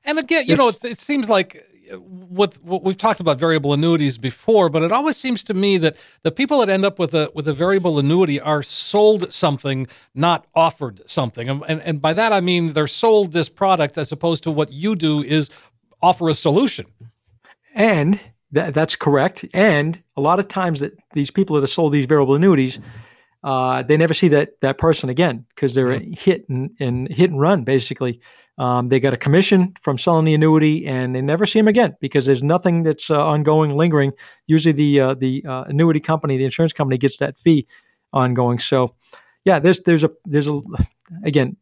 And 0.05 0.17
again, 0.17 0.45
you 0.47 0.53
it's, 0.53 0.59
know, 0.59 0.69
it, 0.69 0.83
it 0.93 0.99
seems 0.99 1.27
like 1.27 1.65
what, 1.97 2.55
what 2.63 2.83
we've 2.83 2.97
talked 2.97 3.19
about 3.19 3.39
variable 3.39 3.73
annuities 3.73 4.17
before, 4.17 4.69
but 4.69 4.83
it 4.83 4.91
always 4.91 5.17
seems 5.17 5.43
to 5.45 5.53
me 5.53 5.77
that 5.79 5.95
the 6.23 6.31
people 6.31 6.59
that 6.59 6.69
end 6.69 6.85
up 6.85 6.99
with 6.99 7.13
a 7.13 7.31
with 7.33 7.47
a 7.47 7.53
variable 7.53 7.99
annuity 7.99 8.39
are 8.39 8.63
sold 8.63 9.31
something, 9.33 9.87
not 10.13 10.45
offered 10.55 11.01
something, 11.05 11.49
and 11.49 11.63
and, 11.67 11.81
and 11.81 12.01
by 12.01 12.13
that 12.13 12.33
I 12.33 12.39
mean 12.39 12.73
they're 12.73 12.87
sold 12.87 13.31
this 13.31 13.49
product 13.49 13.97
as 13.97 14.11
opposed 14.11 14.43
to 14.43 14.51
what 14.51 14.71
you 14.71 14.95
do 14.95 15.23
is 15.23 15.49
offer 16.01 16.29
a 16.29 16.33
solution. 16.33 16.85
And 17.73 18.19
that, 18.51 18.73
that's 18.73 18.95
correct. 18.95 19.45
And 19.53 20.01
a 20.15 20.21
lot 20.21 20.39
of 20.39 20.47
times 20.47 20.79
that 20.79 20.93
these 21.13 21.31
people 21.31 21.55
that 21.55 21.61
have 21.61 21.69
sold 21.69 21.93
these 21.93 22.05
variable 22.05 22.35
annuities, 22.35 22.79
uh, 23.43 23.83
they 23.83 23.95
never 23.95 24.13
see 24.13 24.27
that 24.29 24.59
that 24.61 24.77
person 24.77 25.09
again 25.09 25.45
because 25.55 25.73
they're 25.73 25.99
mm-hmm. 25.99 26.11
hit 26.13 26.47
and, 26.49 26.71
and, 26.79 27.11
hit 27.11 27.29
and 27.31 27.39
run 27.39 27.63
basically. 27.63 28.19
Um, 28.59 28.87
they 28.87 28.99
got 28.99 29.13
a 29.13 29.17
commission 29.17 29.73
from 29.81 29.97
selling 29.97 30.25
the 30.25 30.33
annuity, 30.33 30.85
and 30.85 31.15
they 31.15 31.21
never 31.21 31.45
see 31.45 31.59
them 31.59 31.69
again 31.69 31.95
because 32.01 32.25
there's 32.25 32.43
nothing 32.43 32.83
that's 32.83 33.09
uh, 33.09 33.25
ongoing, 33.25 33.77
lingering. 33.77 34.11
Usually, 34.47 34.73
the 34.73 34.99
uh, 34.99 35.13
the 35.13 35.43
uh, 35.47 35.63
annuity 35.63 36.01
company, 36.01 36.35
the 36.37 36.45
insurance 36.45 36.73
company, 36.73 36.97
gets 36.97 37.17
that 37.19 37.37
fee 37.37 37.65
ongoing. 38.11 38.59
So, 38.59 38.95
yeah, 39.45 39.59
there's 39.59 39.81
there's 39.81 40.03
a 40.03 40.11
there's 40.25 40.49
a 40.49 40.59
again 41.23 41.55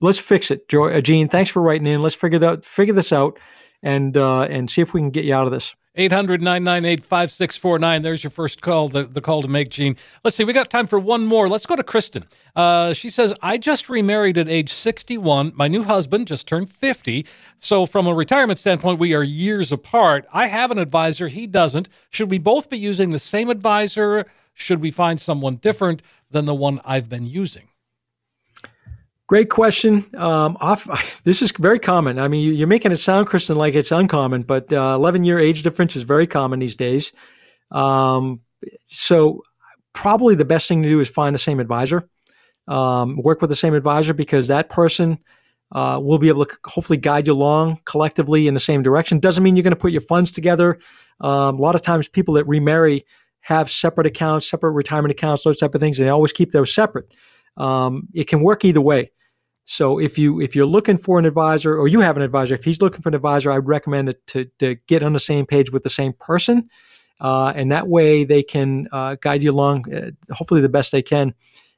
let's 0.00 0.20
fix 0.20 0.50
it, 0.50 0.72
uh, 0.72 1.00
Gene. 1.00 1.28
Thanks 1.28 1.50
for 1.50 1.60
writing 1.60 1.86
in. 1.86 2.02
Let's 2.02 2.14
figure 2.14 2.38
that 2.38 2.64
figure 2.64 2.94
this 2.94 3.12
out, 3.12 3.38
and 3.82 4.16
uh, 4.16 4.42
and 4.42 4.70
see 4.70 4.80
if 4.80 4.94
we 4.94 5.00
can 5.00 5.10
get 5.10 5.24
you 5.24 5.34
out 5.34 5.46
of 5.46 5.52
this. 5.52 5.74
800 5.96 6.42
998 6.42 7.04
5649. 7.04 8.02
There's 8.02 8.24
your 8.24 8.30
first 8.30 8.62
call, 8.62 8.88
the, 8.88 9.04
the 9.04 9.20
call 9.20 9.42
to 9.42 9.48
make, 9.48 9.68
Gene. 9.68 9.96
Let's 10.24 10.36
see, 10.36 10.42
we 10.42 10.52
got 10.52 10.68
time 10.68 10.88
for 10.88 10.98
one 10.98 11.24
more. 11.24 11.48
Let's 11.48 11.66
go 11.66 11.76
to 11.76 11.84
Kristen. 11.84 12.24
Uh, 12.56 12.94
she 12.94 13.08
says, 13.08 13.32
I 13.42 13.58
just 13.58 13.88
remarried 13.88 14.36
at 14.36 14.48
age 14.48 14.72
61. 14.72 15.52
My 15.54 15.68
new 15.68 15.84
husband 15.84 16.26
just 16.26 16.48
turned 16.48 16.70
50. 16.70 17.24
So, 17.58 17.86
from 17.86 18.08
a 18.08 18.14
retirement 18.14 18.58
standpoint, 18.58 18.98
we 18.98 19.14
are 19.14 19.22
years 19.22 19.70
apart. 19.70 20.26
I 20.32 20.48
have 20.48 20.72
an 20.72 20.78
advisor, 20.78 21.28
he 21.28 21.46
doesn't. 21.46 21.88
Should 22.10 22.30
we 22.30 22.38
both 22.38 22.68
be 22.68 22.78
using 22.78 23.10
the 23.10 23.18
same 23.20 23.48
advisor? 23.48 24.26
Should 24.52 24.80
we 24.80 24.90
find 24.90 25.20
someone 25.20 25.56
different 25.56 26.02
than 26.30 26.44
the 26.44 26.54
one 26.54 26.80
I've 26.84 27.08
been 27.08 27.24
using? 27.24 27.68
Great 29.26 29.48
question. 29.48 30.04
Um, 30.16 30.56
off, 30.60 31.20
this 31.24 31.40
is 31.40 31.52
very 31.52 31.78
common. 31.78 32.18
I 32.18 32.28
mean, 32.28 32.54
you're 32.54 32.66
making 32.66 32.92
it 32.92 32.96
sound, 32.96 33.26
Kristen, 33.26 33.56
like 33.56 33.74
it's 33.74 33.92
uncommon, 33.92 34.42
but 34.42 34.72
uh, 34.72 34.94
11 34.94 35.24
year 35.24 35.38
age 35.38 35.62
difference 35.62 35.96
is 35.96 36.02
very 36.02 36.26
common 36.26 36.58
these 36.60 36.76
days. 36.76 37.12
Um, 37.70 38.40
so, 38.86 39.42
probably 39.92 40.34
the 40.34 40.44
best 40.44 40.68
thing 40.68 40.82
to 40.82 40.88
do 40.88 41.00
is 41.00 41.08
find 41.08 41.34
the 41.34 41.38
same 41.38 41.60
advisor, 41.60 42.08
um, 42.68 43.16
work 43.22 43.40
with 43.40 43.50
the 43.50 43.56
same 43.56 43.74
advisor 43.74 44.12
because 44.12 44.48
that 44.48 44.68
person 44.68 45.18
uh, 45.72 45.98
will 46.02 46.18
be 46.18 46.28
able 46.28 46.44
to 46.44 46.56
hopefully 46.66 46.96
guide 46.96 47.26
you 47.26 47.32
along 47.32 47.80
collectively 47.84 48.46
in 48.46 48.54
the 48.54 48.60
same 48.60 48.82
direction. 48.82 49.18
Doesn't 49.18 49.42
mean 49.42 49.56
you're 49.56 49.62
going 49.62 49.74
to 49.74 49.80
put 49.80 49.92
your 49.92 50.00
funds 50.00 50.32
together. 50.32 50.78
Um, 51.20 51.58
a 51.58 51.62
lot 51.62 51.74
of 51.74 51.82
times, 51.82 52.08
people 52.08 52.34
that 52.34 52.46
remarry 52.46 53.04
have 53.40 53.70
separate 53.70 54.06
accounts, 54.06 54.48
separate 54.48 54.72
retirement 54.72 55.12
accounts, 55.12 55.44
those 55.44 55.58
type 55.58 55.74
of 55.74 55.80
things, 55.80 55.98
and 55.98 56.06
they 56.06 56.10
always 56.10 56.32
keep 56.32 56.50
those 56.50 56.74
separate. 56.74 57.12
Um, 57.56 58.08
it 58.14 58.26
can 58.26 58.40
work 58.40 58.64
either 58.64 58.80
way. 58.80 59.10
So 59.64 59.98
if 59.98 60.18
you 60.18 60.40
if 60.40 60.54
you're 60.54 60.66
looking 60.66 60.98
for 60.98 61.18
an 61.18 61.24
advisor 61.24 61.76
or 61.76 61.88
you 61.88 62.00
have 62.00 62.16
an 62.16 62.22
advisor, 62.22 62.54
if 62.54 62.64
he's 62.64 62.82
looking 62.82 63.00
for 63.00 63.08
an 63.08 63.14
advisor, 63.14 63.50
I'd 63.50 63.66
recommend 63.66 64.08
it 64.10 64.26
to 64.28 64.44
to 64.58 64.76
get 64.86 65.02
on 65.02 65.12
the 65.12 65.20
same 65.20 65.46
page 65.46 65.72
with 65.72 65.82
the 65.82 65.90
same 65.90 66.12
person, 66.12 66.68
uh, 67.20 67.52
and 67.56 67.72
that 67.72 67.88
way 67.88 68.24
they 68.24 68.42
can 68.42 68.88
uh, 68.92 69.16
guide 69.20 69.42
you 69.42 69.50
along, 69.50 69.92
uh, 69.92 70.10
hopefully 70.32 70.60
the 70.60 70.68
best 70.68 70.92
they 70.92 71.02
can. 71.02 71.34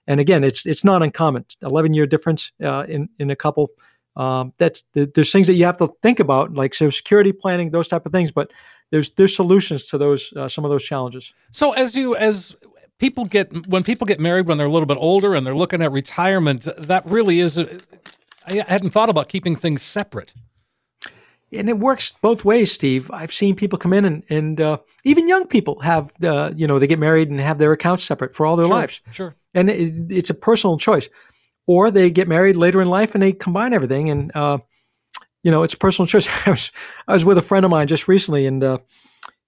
And 0.08 0.20
again, 0.20 0.42
it's 0.42 0.66
it's 0.66 0.84
not 0.84 1.02
uncommon. 1.02 1.44
Eleven 1.62 1.94
year 1.94 2.06
difference 2.06 2.50
uh, 2.62 2.84
in 2.88 3.08
in 3.18 3.30
a 3.30 3.36
couple. 3.36 3.70
Um, 4.16 4.52
that's 4.58 4.82
there's 4.94 5.30
things 5.30 5.46
that 5.46 5.54
you 5.54 5.66
have 5.66 5.76
to 5.76 5.88
think 6.02 6.20
about, 6.20 6.54
like 6.54 6.74
so 6.74 6.90
security 6.90 7.32
planning, 7.32 7.70
those 7.70 7.86
type 7.86 8.06
of 8.06 8.12
things. 8.12 8.32
But 8.32 8.50
there's 8.90 9.10
there's 9.10 9.34
solutions 9.34 9.86
to 9.88 9.98
those 9.98 10.32
uh, 10.36 10.48
some 10.48 10.64
of 10.64 10.70
those 10.70 10.84
challenges. 10.84 11.32
So 11.52 11.72
as 11.72 11.94
you 11.94 12.16
as 12.16 12.56
people 12.98 13.24
get 13.24 13.66
when 13.66 13.84
people 13.84 14.06
get 14.06 14.20
married 14.20 14.46
when 14.46 14.58
they're 14.58 14.66
a 14.66 14.72
little 14.72 14.86
bit 14.86 14.98
older 15.00 15.34
and 15.34 15.46
they're 15.46 15.56
looking 15.56 15.82
at 15.82 15.92
retirement, 15.92 16.66
that 16.78 17.04
really 17.06 17.40
is. 17.40 17.58
A, 17.58 17.80
I 18.46 18.64
hadn't 18.68 18.90
thought 18.90 19.08
about 19.08 19.28
keeping 19.28 19.56
things 19.56 19.82
separate. 19.82 20.32
And 21.52 21.68
it 21.68 21.78
works 21.78 22.12
both 22.22 22.44
ways, 22.44 22.72
Steve. 22.72 23.10
I've 23.12 23.32
seen 23.32 23.54
people 23.54 23.78
come 23.78 23.92
in 23.92 24.04
and, 24.04 24.22
and 24.28 24.60
uh, 24.60 24.78
even 25.04 25.28
young 25.28 25.46
people 25.46 25.80
have, 25.80 26.12
uh, 26.22 26.52
you 26.56 26.66
know, 26.66 26.78
they 26.78 26.88
get 26.88 26.98
married 26.98 27.30
and 27.30 27.38
have 27.40 27.58
their 27.58 27.72
accounts 27.72 28.04
separate 28.04 28.34
for 28.34 28.46
all 28.46 28.56
their 28.56 28.66
sure, 28.66 28.74
lives. 28.74 29.00
Sure. 29.12 29.34
And 29.54 29.70
it, 29.70 29.94
it's 30.10 30.30
a 30.30 30.34
personal 30.34 30.76
choice. 30.76 31.08
Or 31.68 31.90
they 31.90 32.10
get 32.10 32.28
married 32.28 32.56
later 32.56 32.80
in 32.80 32.88
life 32.88 33.14
and 33.14 33.22
they 33.22 33.32
combine 33.32 33.72
everything. 33.72 34.10
And, 34.10 34.32
uh, 34.34 34.58
you 35.42 35.50
know, 35.52 35.62
it's 35.62 35.74
a 35.74 35.78
personal 35.78 36.06
choice. 36.06 36.28
I 36.46 36.50
was, 36.50 36.72
I 37.06 37.12
was 37.12 37.24
with 37.24 37.38
a 37.38 37.42
friend 37.42 37.64
of 37.64 37.70
mine 37.70 37.86
just 37.86 38.08
recently 38.08 38.46
and 38.46 38.62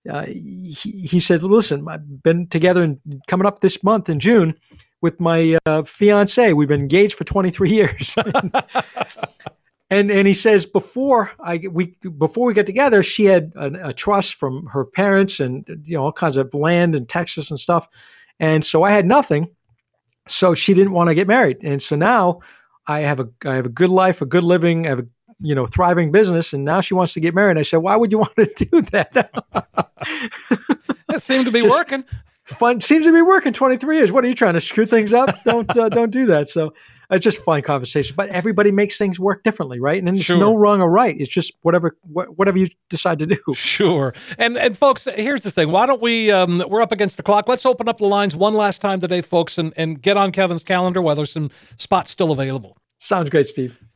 uh, 0.09 0.24
he, 0.26 0.72
he 0.72 1.20
said, 1.20 1.42
"Listen, 1.42 1.86
I've 1.88 2.22
been 2.22 2.46
together 2.49 2.82
and 2.82 2.99
coming 3.26 3.46
up 3.46 3.61
this 3.61 3.82
month 3.82 4.09
in 4.09 4.20
June 4.20 4.55
with 5.01 5.20
my 5.20 5.59
uh, 5.66 5.82
fiance. 5.82 6.53
We've 6.53 6.68
been 6.68 6.80
engaged 6.80 7.16
for 7.16 7.24
23 7.24 7.70
years." 7.74 8.16
and 9.90 10.11
and 10.11 10.28
he 10.28 10.34
says 10.34 10.66
before 10.66 11.32
I 11.40 11.62
we 11.70 11.96
before 12.18 12.46
we 12.46 12.55
got 12.55 12.66
together, 12.66 13.03
she 13.03 13.24
had 13.24 13.53
a, 13.57 13.88
a, 13.88 13.92
trust 13.92 14.34
from 14.34 14.66
her 14.66 14.84
parents 14.84 15.40
and 15.40 15.66
you 15.84 15.96
know 15.96 16.05
all 16.05 16.12
kinds 16.12 16.36
of 16.36 16.53
land 16.55 16.94
in 16.94 17.07
Texas 17.07 17.51
and 17.51 17.59
stuff, 17.59 17.88
and 18.38 18.64
so 18.64 18.82
I 18.82 18.90
had 18.90 19.07
nothing. 19.07 19.55
So 20.28 20.55
she 20.55 20.74
didn't 20.74 20.92
want 20.92 21.09
to 21.09 21.14
get 21.14 21.26
married, 21.26 21.59
and 21.62 21.80
so 21.82 21.96
now 21.96 22.40
I 22.86 23.01
have 23.01 23.20
a 23.20 23.28
I 23.44 23.55
have 23.55 23.66
a 23.66 23.70
good 23.70 23.90
life, 23.90 24.20
a 24.20 24.26
good 24.26 24.44
living, 24.44 24.86
I 24.86 24.90
have 24.90 24.99
a 25.01 25.07
you 25.41 25.55
know 25.55 25.66
thriving 25.66 26.11
business 26.11 26.53
and 26.53 26.64
now 26.64 26.80
she 26.80 26.95
wants 26.95 27.12
to 27.14 27.20
get 27.20 27.34
married. 27.34 27.59
I 27.59 27.62
said 27.62 27.78
why 27.78 27.97
would 27.97 28.12
you 28.12 28.18
want 28.24 28.34
to 28.36 28.47
do 28.64 28.82
that? 28.82 29.30
That 31.09 31.22
seemed 31.22 31.47
to 31.47 31.53
be 31.53 31.62
Just 31.62 31.76
working. 31.76 32.05
fun 32.45 32.80
seems 32.80 33.07
to 33.07 33.12
be 33.12 33.22
working. 33.22 33.53
23 33.53 33.97
years. 33.97 34.12
What 34.12 34.24
are 34.24 34.28
you 34.28 34.34
trying 34.34 34.55
to 34.55 34.61
screw 34.61 34.86
things 34.86 35.12
up? 35.12 35.43
Don't 35.45 35.76
uh, 35.76 35.89
don't 35.89 36.11
do 36.11 36.26
that. 36.26 36.49
So 36.49 36.74
it's 37.11 37.24
just 37.24 37.39
fun 37.39 37.62
conversation 37.62 38.14
but 38.16 38.28
everybody 38.28 38.70
makes 38.70 38.99
things 38.99 39.18
work 39.18 39.43
differently 39.43 39.80
right? 39.80 39.99
And 39.99 40.09
there's 40.09 40.26
sure. 40.26 40.39
no 40.39 40.55
wrong 40.55 40.82
or 40.82 40.91
right. 40.91 41.16
It's 41.18 41.30
just 41.30 41.55
whatever 41.62 41.97
wh- 42.03 42.28
whatever 42.36 42.59
you 42.59 42.68
decide 42.91 43.18
to 43.20 43.26
do. 43.26 43.39
Sure. 43.55 44.12
And 44.39 44.59
and 44.59 44.76
folks 44.76 45.09
here's 45.14 45.43
the 45.43 45.51
thing. 45.51 45.70
Why 45.70 45.86
don't 45.86 46.03
we 46.03 46.30
um, 46.30 46.62
we're 46.68 46.82
up 46.82 46.93
against 46.93 47.16
the 47.16 47.22
clock. 47.22 47.49
Let's 47.49 47.64
open 47.64 47.89
up 47.89 47.99
the 47.99 48.07
lines 48.07 48.36
one 48.36 48.55
last 48.55 48.80
time 48.80 49.01
today 49.01 49.20
folks 49.20 49.57
and 49.57 49.72
and 49.76 50.01
get 50.03 50.16
on 50.16 50.32
kevin's 50.32 50.62
calendar 50.62 51.01
while 51.01 51.14
there's 51.14 51.32
some 51.32 51.51
spots 51.76 52.11
still 52.11 52.32
available. 52.32 52.76
Sounds 52.99 53.30
great 53.30 53.47
steve 53.47 53.78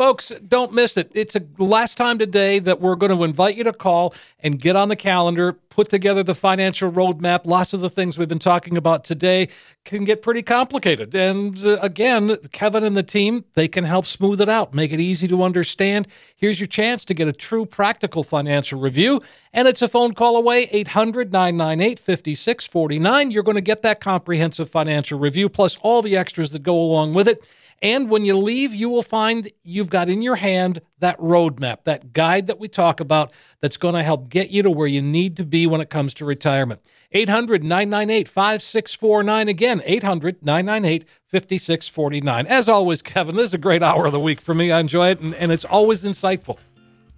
Folks, 0.00 0.32
don't 0.48 0.72
miss 0.72 0.96
it. 0.96 1.12
It's 1.12 1.36
a 1.36 1.42
last 1.58 1.98
time 1.98 2.18
today 2.18 2.58
that 2.60 2.80
we're 2.80 2.96
going 2.96 3.14
to 3.14 3.22
invite 3.22 3.54
you 3.54 3.64
to 3.64 3.72
call 3.74 4.14
and 4.38 4.58
get 4.58 4.74
on 4.74 4.88
the 4.88 4.96
calendar, 4.96 5.52
put 5.52 5.90
together 5.90 6.22
the 6.22 6.34
financial 6.34 6.90
roadmap. 6.90 7.40
Lots 7.44 7.74
of 7.74 7.82
the 7.82 7.90
things 7.90 8.16
we've 8.16 8.26
been 8.26 8.38
talking 8.38 8.78
about 8.78 9.04
today 9.04 9.50
can 9.84 10.04
get 10.04 10.22
pretty 10.22 10.40
complicated. 10.40 11.14
And 11.14 11.62
uh, 11.66 11.76
again, 11.82 12.38
Kevin 12.50 12.82
and 12.82 12.96
the 12.96 13.02
team, 13.02 13.44
they 13.52 13.68
can 13.68 13.84
help 13.84 14.06
smooth 14.06 14.40
it 14.40 14.48
out, 14.48 14.72
make 14.72 14.90
it 14.90 15.00
easy 15.00 15.28
to 15.28 15.42
understand. 15.42 16.08
Here's 16.34 16.58
your 16.58 16.66
chance 16.66 17.04
to 17.04 17.12
get 17.12 17.28
a 17.28 17.32
true 17.34 17.66
practical 17.66 18.24
financial 18.24 18.80
review. 18.80 19.20
And 19.52 19.68
it's 19.68 19.82
a 19.82 19.88
phone 19.88 20.14
call 20.14 20.34
away, 20.38 20.62
800 20.72 21.30
998 21.30 21.98
5649. 21.98 23.30
You're 23.30 23.42
going 23.42 23.54
to 23.56 23.60
get 23.60 23.82
that 23.82 24.00
comprehensive 24.00 24.70
financial 24.70 25.18
review, 25.18 25.50
plus 25.50 25.76
all 25.82 26.00
the 26.00 26.16
extras 26.16 26.52
that 26.52 26.62
go 26.62 26.74
along 26.74 27.12
with 27.12 27.28
it. 27.28 27.46
And 27.82 28.10
when 28.10 28.26
you 28.26 28.36
leave, 28.36 28.74
you 28.74 28.90
will 28.90 29.02
find 29.02 29.50
you've 29.62 29.88
got 29.88 30.10
in 30.10 30.20
your 30.20 30.36
hand 30.36 30.82
that 30.98 31.18
roadmap, 31.18 31.84
that 31.84 32.12
guide 32.12 32.46
that 32.46 32.60
we 32.60 32.68
talk 32.68 33.00
about 33.00 33.32
that's 33.60 33.78
going 33.78 33.94
to 33.94 34.02
help 34.02 34.28
get 34.28 34.50
you 34.50 34.62
to 34.62 34.70
where 34.70 34.86
you 34.86 35.00
need 35.00 35.36
to 35.38 35.44
be 35.44 35.66
when 35.66 35.80
it 35.80 35.88
comes 35.88 36.12
to 36.14 36.26
retirement. 36.26 36.82
800 37.12 37.64
998 37.64 38.28
5649. 38.28 39.48
Again, 39.48 39.82
800 39.84 40.44
998 40.44 41.06
5649. 41.26 42.46
As 42.46 42.68
always, 42.68 43.00
Kevin, 43.00 43.36
this 43.36 43.48
is 43.48 43.54
a 43.54 43.58
great 43.58 43.82
hour 43.82 44.06
of 44.06 44.12
the 44.12 44.20
week 44.20 44.40
for 44.40 44.54
me. 44.54 44.70
I 44.70 44.78
enjoy 44.78 45.10
it, 45.10 45.20
and, 45.20 45.34
and 45.34 45.50
it's 45.50 45.64
always 45.64 46.04
insightful. 46.04 46.58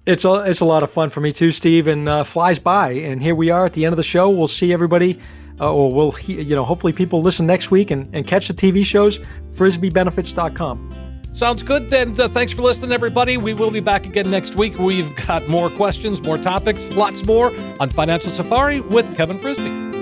It's 0.07 0.25
a, 0.25 0.45
it's 0.49 0.61
a 0.61 0.65
lot 0.65 0.83
of 0.83 0.91
fun 0.91 1.11
for 1.11 1.21
me 1.21 1.33
too, 1.33 1.53
Steve, 1.53 1.87
and 1.89 2.09
uh, 2.09 2.25
flies 2.25 2.59
by. 2.59 2.93
And 2.93 3.23
here 3.23 3.35
we 3.35 3.51
are 3.51 3.67
at 3.67 3.73
the 3.73 3.85
end 3.85 3.93
of 3.93 3.97
the 3.97 4.03
show. 4.03 4.31
We'll 4.31 4.49
see 4.49 4.73
everybody 4.73 5.21
uh, 5.61 5.73
or 5.73 5.93
we'll, 5.93 6.15
you 6.27 6.55
know, 6.55 6.65
hopefully 6.65 6.93
people 6.93 7.23
listen 7.23 7.47
next 7.47 7.71
week 7.71 7.91
and, 7.91 8.09
and 8.15 8.27
catch 8.27 8.49
the 8.49 8.55
TV 8.55 8.85
shows, 8.85 9.19
frisbybenefits.com. 9.49 10.91
Sounds 11.33 11.63
good. 11.63 11.93
And 11.93 12.19
uh, 12.21 12.29
thanks 12.29 12.53
for 12.53 12.63
listening, 12.63 12.93
everybody. 12.93 13.39
We 13.39 13.55
will 13.55 13.71
be 13.71 13.81
back 13.81 14.05
again 14.05 14.31
next 14.31 14.55
week. 14.57 14.79
We've 14.79 15.15
got 15.27 15.49
more 15.49 15.71
questions, 15.71 16.23
more 16.23 16.39
topics, 16.39 16.93
lots 16.93 17.25
more 17.25 17.53
on 17.81 17.91
Financial 17.91 18.31
Safari 18.31 18.81
with 18.81 19.17
Kevin 19.17 19.39
Frisby. 19.39 20.02